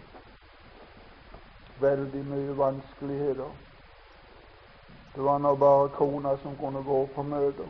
veldig 1.80 2.24
mye 2.24 2.56
vanskeligheter. 2.58 3.50
Det 5.14 5.24
var 5.24 5.38
nå 5.38 5.54
bare 5.56 5.88
kona 5.88 6.36
som 6.42 6.56
kunne 6.56 6.82
gå 6.82 7.06
på 7.14 7.22
møter. 7.22 7.68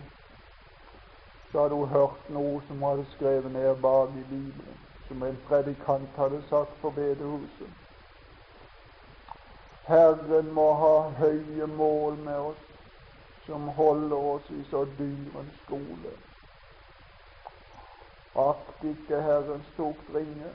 Så 1.53 1.63
hadde 1.63 1.75
hun 1.75 1.89
hørt 1.89 2.31
noe 2.35 2.61
som 2.67 2.83
hun 2.83 2.89
hadde 2.91 3.07
skrevet 3.15 3.53
ned 3.53 3.75
bak 3.83 4.11
i 4.11 4.25
Bibelen, 4.31 4.79
som 5.09 5.23
en 5.23 5.39
predikant 5.49 6.17
hadde 6.17 6.43
sagt 6.49 6.81
på 6.81 6.91
bedehuset. 6.91 7.71
Herren 9.87 10.53
må 10.53 10.73
ha 10.75 10.95
høye 11.21 11.67
mål 11.67 12.17
med 12.19 12.39
oss, 12.39 12.63
som 13.47 13.69
holder 13.69 14.17
oss 14.17 14.51
i 14.51 14.65
så 14.71 14.85
dyren 14.99 15.51
skole. 15.65 16.15
Akt 18.37 18.83
ikke 18.85 19.23
Herrens 19.23 19.69
doktrine, 19.77 20.51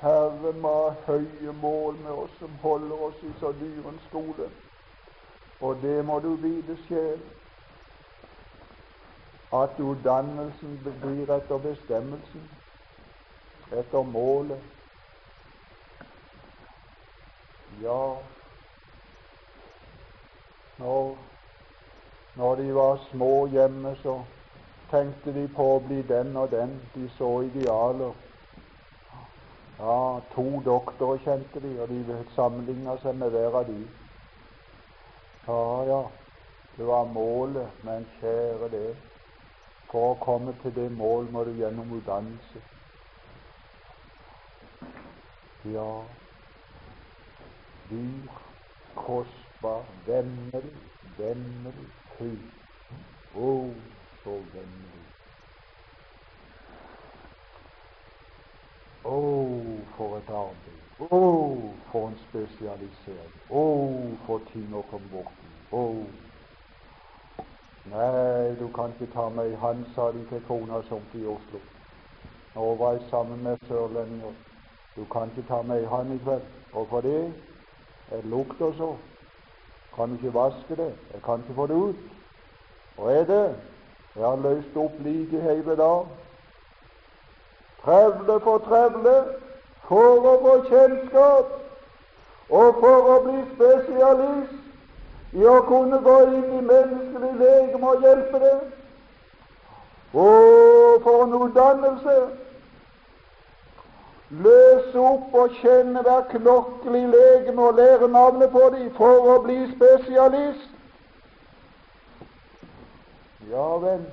Herren 0.00 0.60
må 0.60 0.72
ha 0.88 0.94
høye 1.06 1.52
mål 1.52 1.98
med 2.00 2.10
oss 2.10 2.38
som 2.38 2.50
holder 2.62 3.02
oss 3.08 3.22
i 3.22 3.32
så 3.40 3.52
dyrens 3.60 4.02
skole. 4.08 4.48
Og 5.60 5.82
det 5.82 6.04
må 6.04 6.18
du 6.24 6.34
vite 6.40 6.76
sjel, 6.86 7.20
at 9.52 9.80
utdannelsen 9.80 10.78
blir 11.02 11.32
etter 11.34 11.58
bestemmelsen, 11.58 12.46
etter 13.72 14.02
målet. 14.02 14.62
Ja, 17.82 18.14
når, 20.78 21.18
når 22.36 22.54
de 22.54 22.74
var 22.74 22.96
små 23.10 23.46
hjemme, 23.46 23.96
så 24.02 24.22
tenkte 24.90 25.34
de 25.34 25.48
på 25.56 25.68
å 25.76 25.78
bli 25.84 26.02
den 26.02 26.36
og 26.36 26.50
den. 26.50 26.78
De 26.94 27.08
så 27.18 27.40
idealer. 27.40 28.29
Ja, 29.80 30.20
to 30.34 30.60
doktorer 30.64 31.18
kjente 31.24 31.60
de, 31.60 31.70
og 31.80 31.88
de 31.88 32.24
sammenligna 32.34 32.98
seg 33.00 33.14
med 33.16 33.30
hver 33.32 33.54
av 33.62 33.68
de. 33.68 33.78
Ja, 35.46 35.62
ja, 35.88 36.00
det 36.76 36.86
var 36.86 37.08
målet, 37.14 37.78
men 37.84 38.04
kjære 38.18 38.68
det, 38.74 38.90
for 39.88 40.10
å 40.10 40.18
komme 40.20 40.52
til 40.60 40.74
det 40.76 40.90
mål 40.92 41.30
må 41.32 41.46
du 41.48 41.54
gjennom 41.56 41.96
utdannelse. 41.96 42.60
Ja, 45.72 45.88
dyr, 47.88 48.38
kostbar, 49.00 49.88
vemmelig, 50.06 50.76
vemmelig, 51.16 51.88
fy. 52.18 52.34
Å, 53.32 53.48
oh, 53.48 53.72
så 54.20 54.42
vemmelig. 54.52 54.99
Å, 59.04 59.10
oh, 59.16 59.78
for 59.96 60.18
et 60.18 60.28
arbeid! 60.28 60.80
Å, 61.00 61.06
oh, 61.16 61.70
for 61.88 62.10
en 62.10 62.18
spesialisering! 62.26 63.30
Å, 63.48 63.62
oh, 63.62 64.10
for 64.26 64.44
ting 64.50 64.74
å 64.76 64.82
komme 64.90 65.08
bort 65.08 65.38
i! 65.40 65.52
Oh. 65.72 66.02
Nei, 67.88 68.52
du 68.60 68.66
kan 68.76 68.92
ikke 68.92 69.08
ta 69.14 69.30
meg 69.32 69.54
i 69.54 69.56
hånd, 69.62 69.86
sa 69.94 70.10
de 70.12 70.26
til 70.28 70.44
kona 70.44 70.82
som 70.90 71.08
i 71.16 71.24
Oslo. 71.24 71.62
Nå 72.52 72.68
var 72.82 72.98
jeg 72.98 73.08
sammen 73.08 73.40
med 73.48 73.64
sørlendinger. 73.70 74.36
Du 74.98 75.06
kan 75.08 75.32
ikke 75.32 75.48
ta 75.48 75.62
meg 75.64 75.80
i 75.80 75.88
hånd 75.88 76.12
i 76.12 76.20
kveld. 76.20 76.44
Hvorfor 76.74 77.00
det? 77.00 77.32
Jeg 78.12 78.28
lukter 78.28 78.76
så. 78.76 78.92
Kan 79.96 80.12
ikke 80.18 80.34
vaske 80.36 80.76
det. 80.76 80.92
Jeg 81.14 81.24
kan 81.24 81.40
ikke 81.40 81.56
få 81.56 81.70
det 81.72 81.82
ut. 81.88 82.08
Hva 82.98 83.12
er 83.16 83.24
det? 83.32 83.44
Jeg 84.16 84.26
har 84.26 84.44
løst 84.44 84.76
opp 84.76 85.00
like 85.00 85.40
hele 85.40 85.76
dag 85.80 86.19
trevle 87.84 88.40
for 88.40 88.58
trevle, 88.66 89.16
for 89.88 90.26
å 90.32 90.34
få 90.44 90.56
kjennskap 90.68 91.56
og 92.50 92.80
for 92.82 93.08
å 93.14 93.16
bli 93.24 93.40
spesialist 93.54 95.38
i 95.38 95.46
å 95.46 95.56
kunne 95.68 95.98
gå 96.02 96.18
inn 96.26 96.52
i 96.58 96.60
menneskelig 96.66 97.32
legeme 97.38 97.90
og 97.94 98.06
hjelpe 98.06 98.42
det. 98.42 98.58
Og 100.12 101.02
for 101.06 101.24
en 101.24 101.34
utdannelse! 101.42 102.20
Løse 104.30 104.98
opp 104.98 105.34
og 105.34 105.54
kjenne 105.58 106.02
hver 106.06 106.26
klokkelig 106.30 107.00
i 107.02 107.10
legeme 107.10 107.62
og 107.66 107.78
lære 107.78 108.08
navnet 108.08 108.52
på 108.54 108.68
dem 108.74 108.90
for 108.94 109.26
å 109.32 109.38
bli 109.42 109.58
spesialist. 109.72 110.68
Ja 113.50 113.66
vel, 113.82 114.04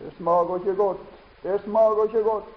det 0.00 0.10
smaker 0.18 0.58
ikke 0.58 0.74
godt. 0.80 1.06
Det 1.44 1.60
smaker 1.62 2.10
ikke 2.10 2.24
godt. 2.26 2.53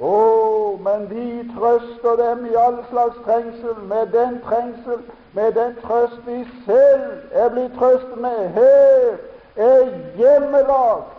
Å, 0.00 0.76
men 0.84 1.06
vi 1.08 1.26
trøster 1.54 2.16
dem 2.20 2.44
i 2.46 2.54
all 2.60 2.82
slags 2.90 3.16
trengsel 3.24 3.78
med 3.88 4.12
den 4.12 4.40
trengsel, 4.44 5.00
med 5.32 5.52
den 5.56 5.76
trøst 5.80 6.20
vi 6.26 6.42
selv 6.66 7.32
er 7.32 7.48
blitt 7.54 7.72
trøstet 7.78 8.18
med. 8.20 8.48
Her 8.58 9.16
er 9.56 9.88
hjemmelagt 10.18 11.16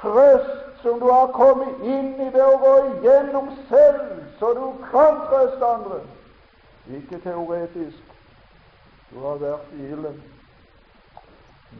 trøst 0.00 0.82
som 0.82 0.98
du 1.00 1.06
har 1.10 1.30
kommet 1.34 1.86
inn 1.86 2.12
i 2.20 2.28
ved 2.34 2.42
å 2.42 2.58
gå 2.62 2.74
igjennom 2.90 3.54
selv, 3.70 4.02
så 4.38 4.52
du 4.58 4.66
kan 4.90 5.22
trøste 5.30 5.66
andre. 5.66 6.02
Ikke 6.90 7.22
teoretisk. 7.22 8.02
Du 9.10 9.22
har 9.22 9.38
vært 9.42 9.74
i 9.78 9.88
ilden. 9.92 10.22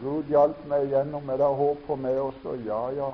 Gud 0.00 0.30
hjalp 0.30 0.58
meg 0.70 0.86
igjennom, 0.86 1.30
er 1.30 1.42
det 1.42 1.54
håp 1.60 1.86
for 1.86 1.98
meg 1.98 2.18
også. 2.20 2.54
Ja, 2.66 2.82
ja. 2.94 3.10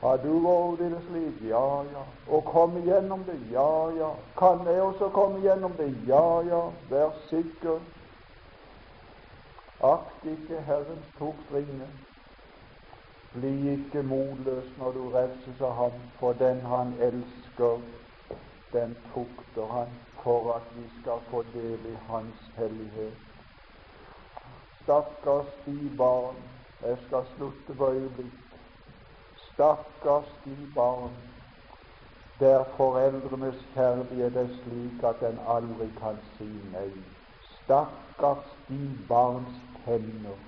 Har 0.00 0.16
du 0.16 0.46
over 0.46 0.76
det 0.76 1.00
slik? 1.08 1.50
Ja, 1.50 1.82
ja. 1.82 2.04
Og 2.28 2.44
komme 2.44 2.80
gjennom 2.80 3.24
det? 3.24 3.38
Ja, 3.52 3.90
ja. 3.98 4.10
Kan 4.38 4.66
jeg 4.66 4.82
også 4.82 5.08
komme 5.08 5.40
gjennom 5.40 5.72
det? 5.72 5.96
Ja, 6.08 6.40
ja. 6.40 6.60
Vær 6.90 7.10
sikker. 7.28 7.80
Akt 9.80 10.24
ikke 10.24 10.60
Herrens 10.66 11.12
tukt 11.18 11.54
ringe. 11.54 11.88
Bli 13.32 13.72
ikke 13.72 14.02
motløs 14.02 14.72
når 14.78 14.92
du 14.92 15.02
refses 15.14 15.60
av 15.60 15.74
ham, 15.74 15.98
for 16.18 16.32
den 16.32 16.60
han 16.60 16.94
elsker, 17.00 17.78
den 18.72 18.96
tukter 19.12 19.66
han 19.72 19.92
for 20.22 20.52
at 20.54 20.62
vi 20.76 20.84
skal 21.00 21.20
få 21.30 21.44
del 21.52 21.86
i 21.92 21.96
hans 22.08 22.50
hellighet. 22.56 23.16
Stakkars 24.82 25.52
de 25.66 25.90
barn 25.98 26.36
Jeg 26.82 26.96
skal 27.06 27.24
slutte 27.36 27.74
på 27.76 27.90
øyeblikk. 27.92 28.49
Stakkars 29.60 30.28
de 30.44 30.56
barn 30.74 31.10
der 32.38 32.64
foreldrenes 32.76 33.66
kjærlighet 33.74 34.36
er 34.36 34.48
slik 34.62 35.02
at 35.04 35.32
en 35.32 35.40
aldri 35.54 35.88
kan 35.98 36.16
si 36.36 36.48
nei. 36.72 36.92
Stakkars 37.48 38.56
de 38.68 38.80
barns 39.08 39.60
tenner. 39.84 40.40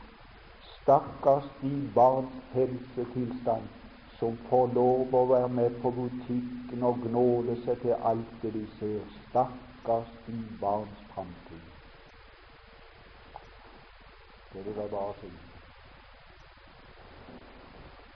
Stakkars 0.71 1.51
de 1.61 1.75
barns 1.95 2.41
helsetilstand 2.55 3.69
som 4.17 4.41
får 4.49 4.67
lov 4.81 5.15
å 5.21 5.25
være 5.35 5.55
med 5.61 5.81
på 5.85 5.93
butikken 6.01 6.89
og 6.93 7.05
gnåle 7.05 7.61
seg 7.67 7.85
til 7.85 7.97
alt 8.15 8.35
det 8.43 8.57
de 8.57 8.67
ser. 8.81 9.01
Stakkars 9.29 10.19
de 10.27 10.41
barns 10.61 11.09
framtid. 11.15 11.65
Det 14.53 14.65
vil 14.65 14.87
jeg 14.87 14.95
bare 15.01 15.19
si. 15.21 15.52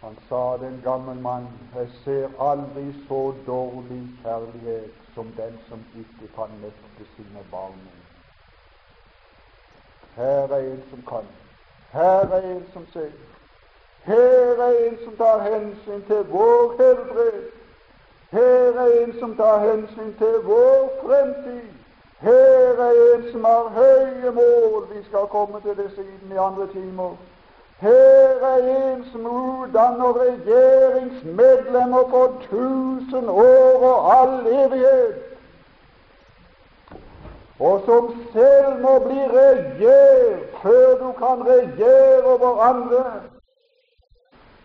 Han 0.07 0.17
sa, 0.29 0.57
den 0.57 0.81
gamle 0.85 1.15
mann, 1.15 1.47
jeg 1.75 1.89
ser 2.05 2.29
aldri 2.41 2.85
så 3.09 3.35
dårlig 3.47 4.03
kjærlighet 4.23 4.93
som 5.15 5.33
den 5.37 5.59
som 5.69 5.81
ikke 5.99 6.29
kan 6.37 6.53
nekte 6.63 7.07
sine 7.17 7.43
barn. 7.51 7.81
Her 10.17 10.55
er 10.57 10.59
en 10.59 10.83
som 10.91 11.03
kan. 11.09 11.27
Her 11.93 12.31
er 12.39 12.51
en 12.51 12.65
som 12.73 12.87
ser. 12.93 13.11
Her 14.05 14.63
er 14.69 14.89
en 14.89 14.99
som 15.05 15.17
tar 15.17 15.43
hensyn 15.43 16.03
til 16.07 16.25
vår 16.31 16.75
helbred. 16.83 17.43
Her 18.31 18.81
er 18.87 19.03
en 19.03 19.19
som 19.19 19.37
tar 19.37 19.59
hensyn 19.59 20.15
til 20.19 20.35
vår 20.45 20.91
fremtid. 21.03 21.71
Her 22.19 22.85
er 22.89 22.95
en 23.15 23.33
som 23.33 23.45
har 23.45 23.69
høye 23.69 24.31
mål. 24.33 24.87
Vi 24.95 25.05
skal 25.05 25.27
komme 25.31 25.61
til 25.61 25.77
det 25.77 25.91
siden 25.95 26.33
i 26.33 26.37
andre 26.37 26.73
timer. 26.73 27.17
Her 27.81 28.47
er 28.53 28.59
en 28.95 29.05
som 29.13 29.27
utdanner 29.27 30.21
regjeringsmedlemmer 30.21 32.09
for 32.11 32.43
tusen 32.51 33.29
år 33.29 33.83
og 33.91 34.21
all 34.21 34.47
evighet, 34.47 35.17
og 37.61 37.83
som 37.85 38.29
selv 38.33 38.81
må 38.81 38.99
bli 38.99 39.21
regjert 39.39 40.57
før 40.63 40.99
du 41.03 41.13
kan 41.19 41.45
regjere 41.49 42.25
over 42.25 42.63
andre. 42.63 43.05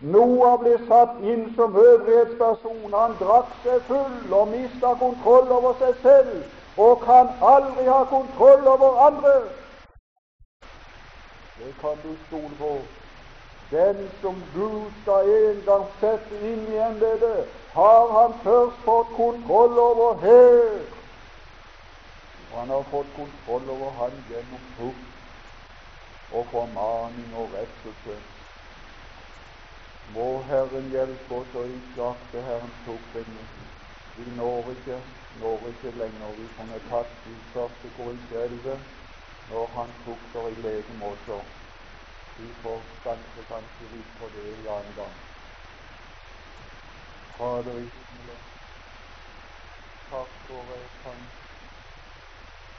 Noah 0.00 0.56
ble 0.60 0.72
satt 0.88 1.20
inn 1.22 1.44
som 1.56 1.76
øvrighetsperson. 1.76 2.94
Han 2.94 3.14
drakk 3.20 3.52
seg 3.62 3.84
full 3.86 4.32
og 4.40 4.48
mista 4.50 4.94
kontroll 5.04 5.52
over 5.58 5.76
seg 5.84 6.00
selv 6.02 6.80
og 6.86 7.04
kan 7.04 7.30
aldri 7.52 7.86
ha 7.86 8.00
kontroll 8.10 8.66
over 8.74 8.98
andre. 9.06 9.36
Det 11.60 11.74
kan 11.80 12.02
du 12.02 12.16
stole 12.26 12.56
på. 12.58 12.74
Den 13.72 14.10
som 14.20 14.42
Gud 14.54 14.92
skal 15.02 15.28
en 15.32 15.62
gang 15.64 15.86
sette 16.00 16.40
inn 16.44 16.66
i 16.68 16.76
embetet, 16.76 17.46
har 17.72 18.10
han 18.18 18.34
først 18.44 18.82
fått 18.84 19.14
kontroll 19.16 19.78
over 19.78 20.20
her. 20.20 20.82
Og 22.50 22.58
han 22.58 22.68
har 22.68 22.84
fått 22.90 23.14
kontroll 23.16 23.70
over 23.72 23.94
han 24.00 24.18
gjennom 24.28 24.66
frukt 24.76 25.08
og 26.32 26.46
formaning 26.50 27.32
og 27.36 27.56
rettelse. 27.56 28.18
Må 30.12 30.42
Herren 30.50 30.92
hjelpe 30.92 31.40
oss 31.40 31.56
og 31.56 31.72
ikke 31.72 32.10
akte 32.10 32.44
Herrens 32.44 32.76
fruktbringning. 32.84 33.48
Vi 34.16 34.28
når 34.36 34.70
ikke, 34.76 35.00
når 35.40 35.68
ikke 35.72 35.96
lenger. 35.96 36.36
Vi 36.38 36.52
kunne 36.58 36.84
tatt 36.90 37.16
de 37.24 37.36
første 37.54 37.96
korrigerte 37.96 38.76
når 39.48 39.74
han 39.78 39.98
frukter 40.04 40.52
i 40.52 40.62
legemåter. 40.68 41.61
Vi 42.36 42.48
får 42.62 42.80
ganske, 43.04 43.40
ganske 43.48 43.84
vidt 43.92 44.12
på 44.18 44.28
det 44.34 44.44
en 44.52 44.68
annen 44.68 44.94
gang. 44.96 45.16
Fader 47.36 47.76
i 47.82 47.86
himmelen, 47.94 48.42
takk 50.10 50.32
for 50.48 50.74
jeg 50.74 50.88
kan 51.04 51.24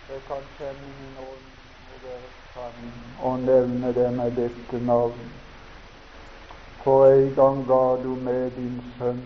jeg 0.10 0.22
kan 0.28 0.44
kjenne 0.58 0.90
min 1.00 1.18
ånd 1.18 1.46
og 1.94 2.00
være 2.04 2.32
kan 2.54 2.92
og 3.20 3.40
nevne 3.40 3.94
det 3.94 4.14
med 4.14 4.32
dette 4.32 4.80
navn. 4.86 5.32
For 6.84 7.06
en 7.06 7.36
gang 7.36 7.64
ga 7.68 7.84
du 8.04 8.10
med 8.16 8.52
din 8.52 8.82
sønn, 8.98 9.24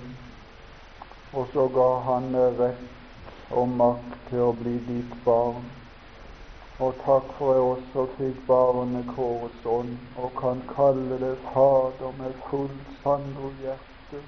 og 1.33 1.47
så 1.53 1.67
ga 1.67 1.87
han 2.11 2.35
rett 2.59 3.51
og 3.51 3.67
makt 3.69 4.29
til 4.29 4.45
å 4.45 4.53
bli 4.61 4.77
ditt 4.91 5.17
barn. 5.25 5.65
Og 6.79 6.93
takk 7.01 7.31
for 7.37 7.53
jeg 7.53 7.61
også 7.65 8.03
fikk 8.19 8.41
barnekårets 8.45 9.63
ånd 9.65 9.95
og 10.21 10.35
kan 10.37 10.59
kalle 10.69 11.15
det 11.23 11.31
Fader 11.47 12.11
med 12.19 12.35
fullt 12.49 12.91
sandro 13.01 13.49
hjerte. 13.61 14.19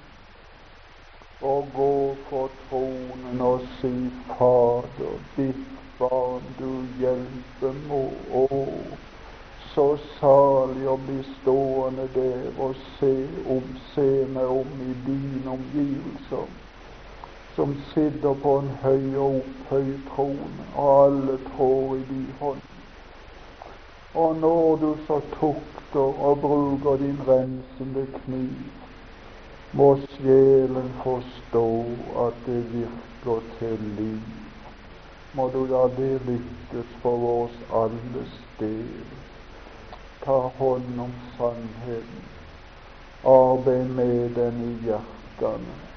Og 1.46 1.68
gå 1.76 1.92
for 2.30 2.50
tronen 2.64 3.40
og 3.40 3.62
si 3.78 3.92
Fader, 4.32 5.20
ditt 5.36 5.78
barn 6.00 6.50
du 6.58 6.72
hjelper 6.98 7.78
må. 7.86 8.00
Å, 8.42 8.48
så 9.70 9.86
salig 10.18 10.88
å 10.90 10.96
bli 11.06 11.20
stående 11.36 12.08
der 12.16 12.50
og 12.58 12.74
se 12.98 13.14
om, 13.46 13.70
se 13.92 14.08
meg 14.26 14.50
om 14.50 14.74
i 14.82 14.90
dine 15.06 15.54
omgivelser 15.54 16.50
som 17.60 17.74
sitter 17.94 18.34
på 18.34 18.52
en 18.58 18.68
høy 18.82 19.16
og 19.20 19.34
opphøyd 19.38 19.96
trone, 20.08 20.62
og 20.74 20.92
alle 21.04 21.34
trår 21.48 21.96
i 21.96 22.04
din 22.08 22.30
hånd. 22.38 22.62
Og 24.14 24.36
når 24.36 24.76
du 24.76 24.94
så 25.06 25.18
tukter 25.34 26.22
og 26.28 26.40
bruker 26.40 26.96
din 27.02 27.18
rensende 27.26 28.06
kniv, 28.14 28.62
må 29.72 29.90
sjelen 30.14 30.88
forstå 31.02 31.66
at 32.24 32.40
det 32.46 32.62
virker 32.72 33.44
til 33.58 33.84
liv. 33.98 34.24
Må 35.34 35.50
du 35.52 35.60
la 35.74 35.84
det 36.00 36.16
lykkes 36.30 36.96
for 37.04 37.20
vårs 37.26 37.60
alles 37.82 38.40
del. 38.62 39.04
Ta 40.24 40.40
hånd 40.62 41.00
om 41.00 41.12
sannheten. 41.36 42.26
Arbeid 43.36 43.94
med 44.00 44.34
den 44.40 44.64
i 44.70 44.74
hjertene 44.88 45.89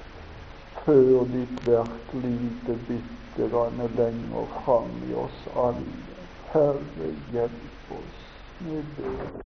før 0.84 1.24
ditt 1.32 1.66
verk 1.66 2.12
lite 2.12 2.76
bitte 2.88 3.48
grann 3.52 3.80
lenger 3.96 4.50
fram 4.64 4.90
i 5.08 5.14
oss 5.14 5.46
alle. 5.56 6.18
Herre, 6.52 7.14
hjelp 7.32 7.96
oss 8.00 8.20
med 8.60 8.84
det. 8.98 9.43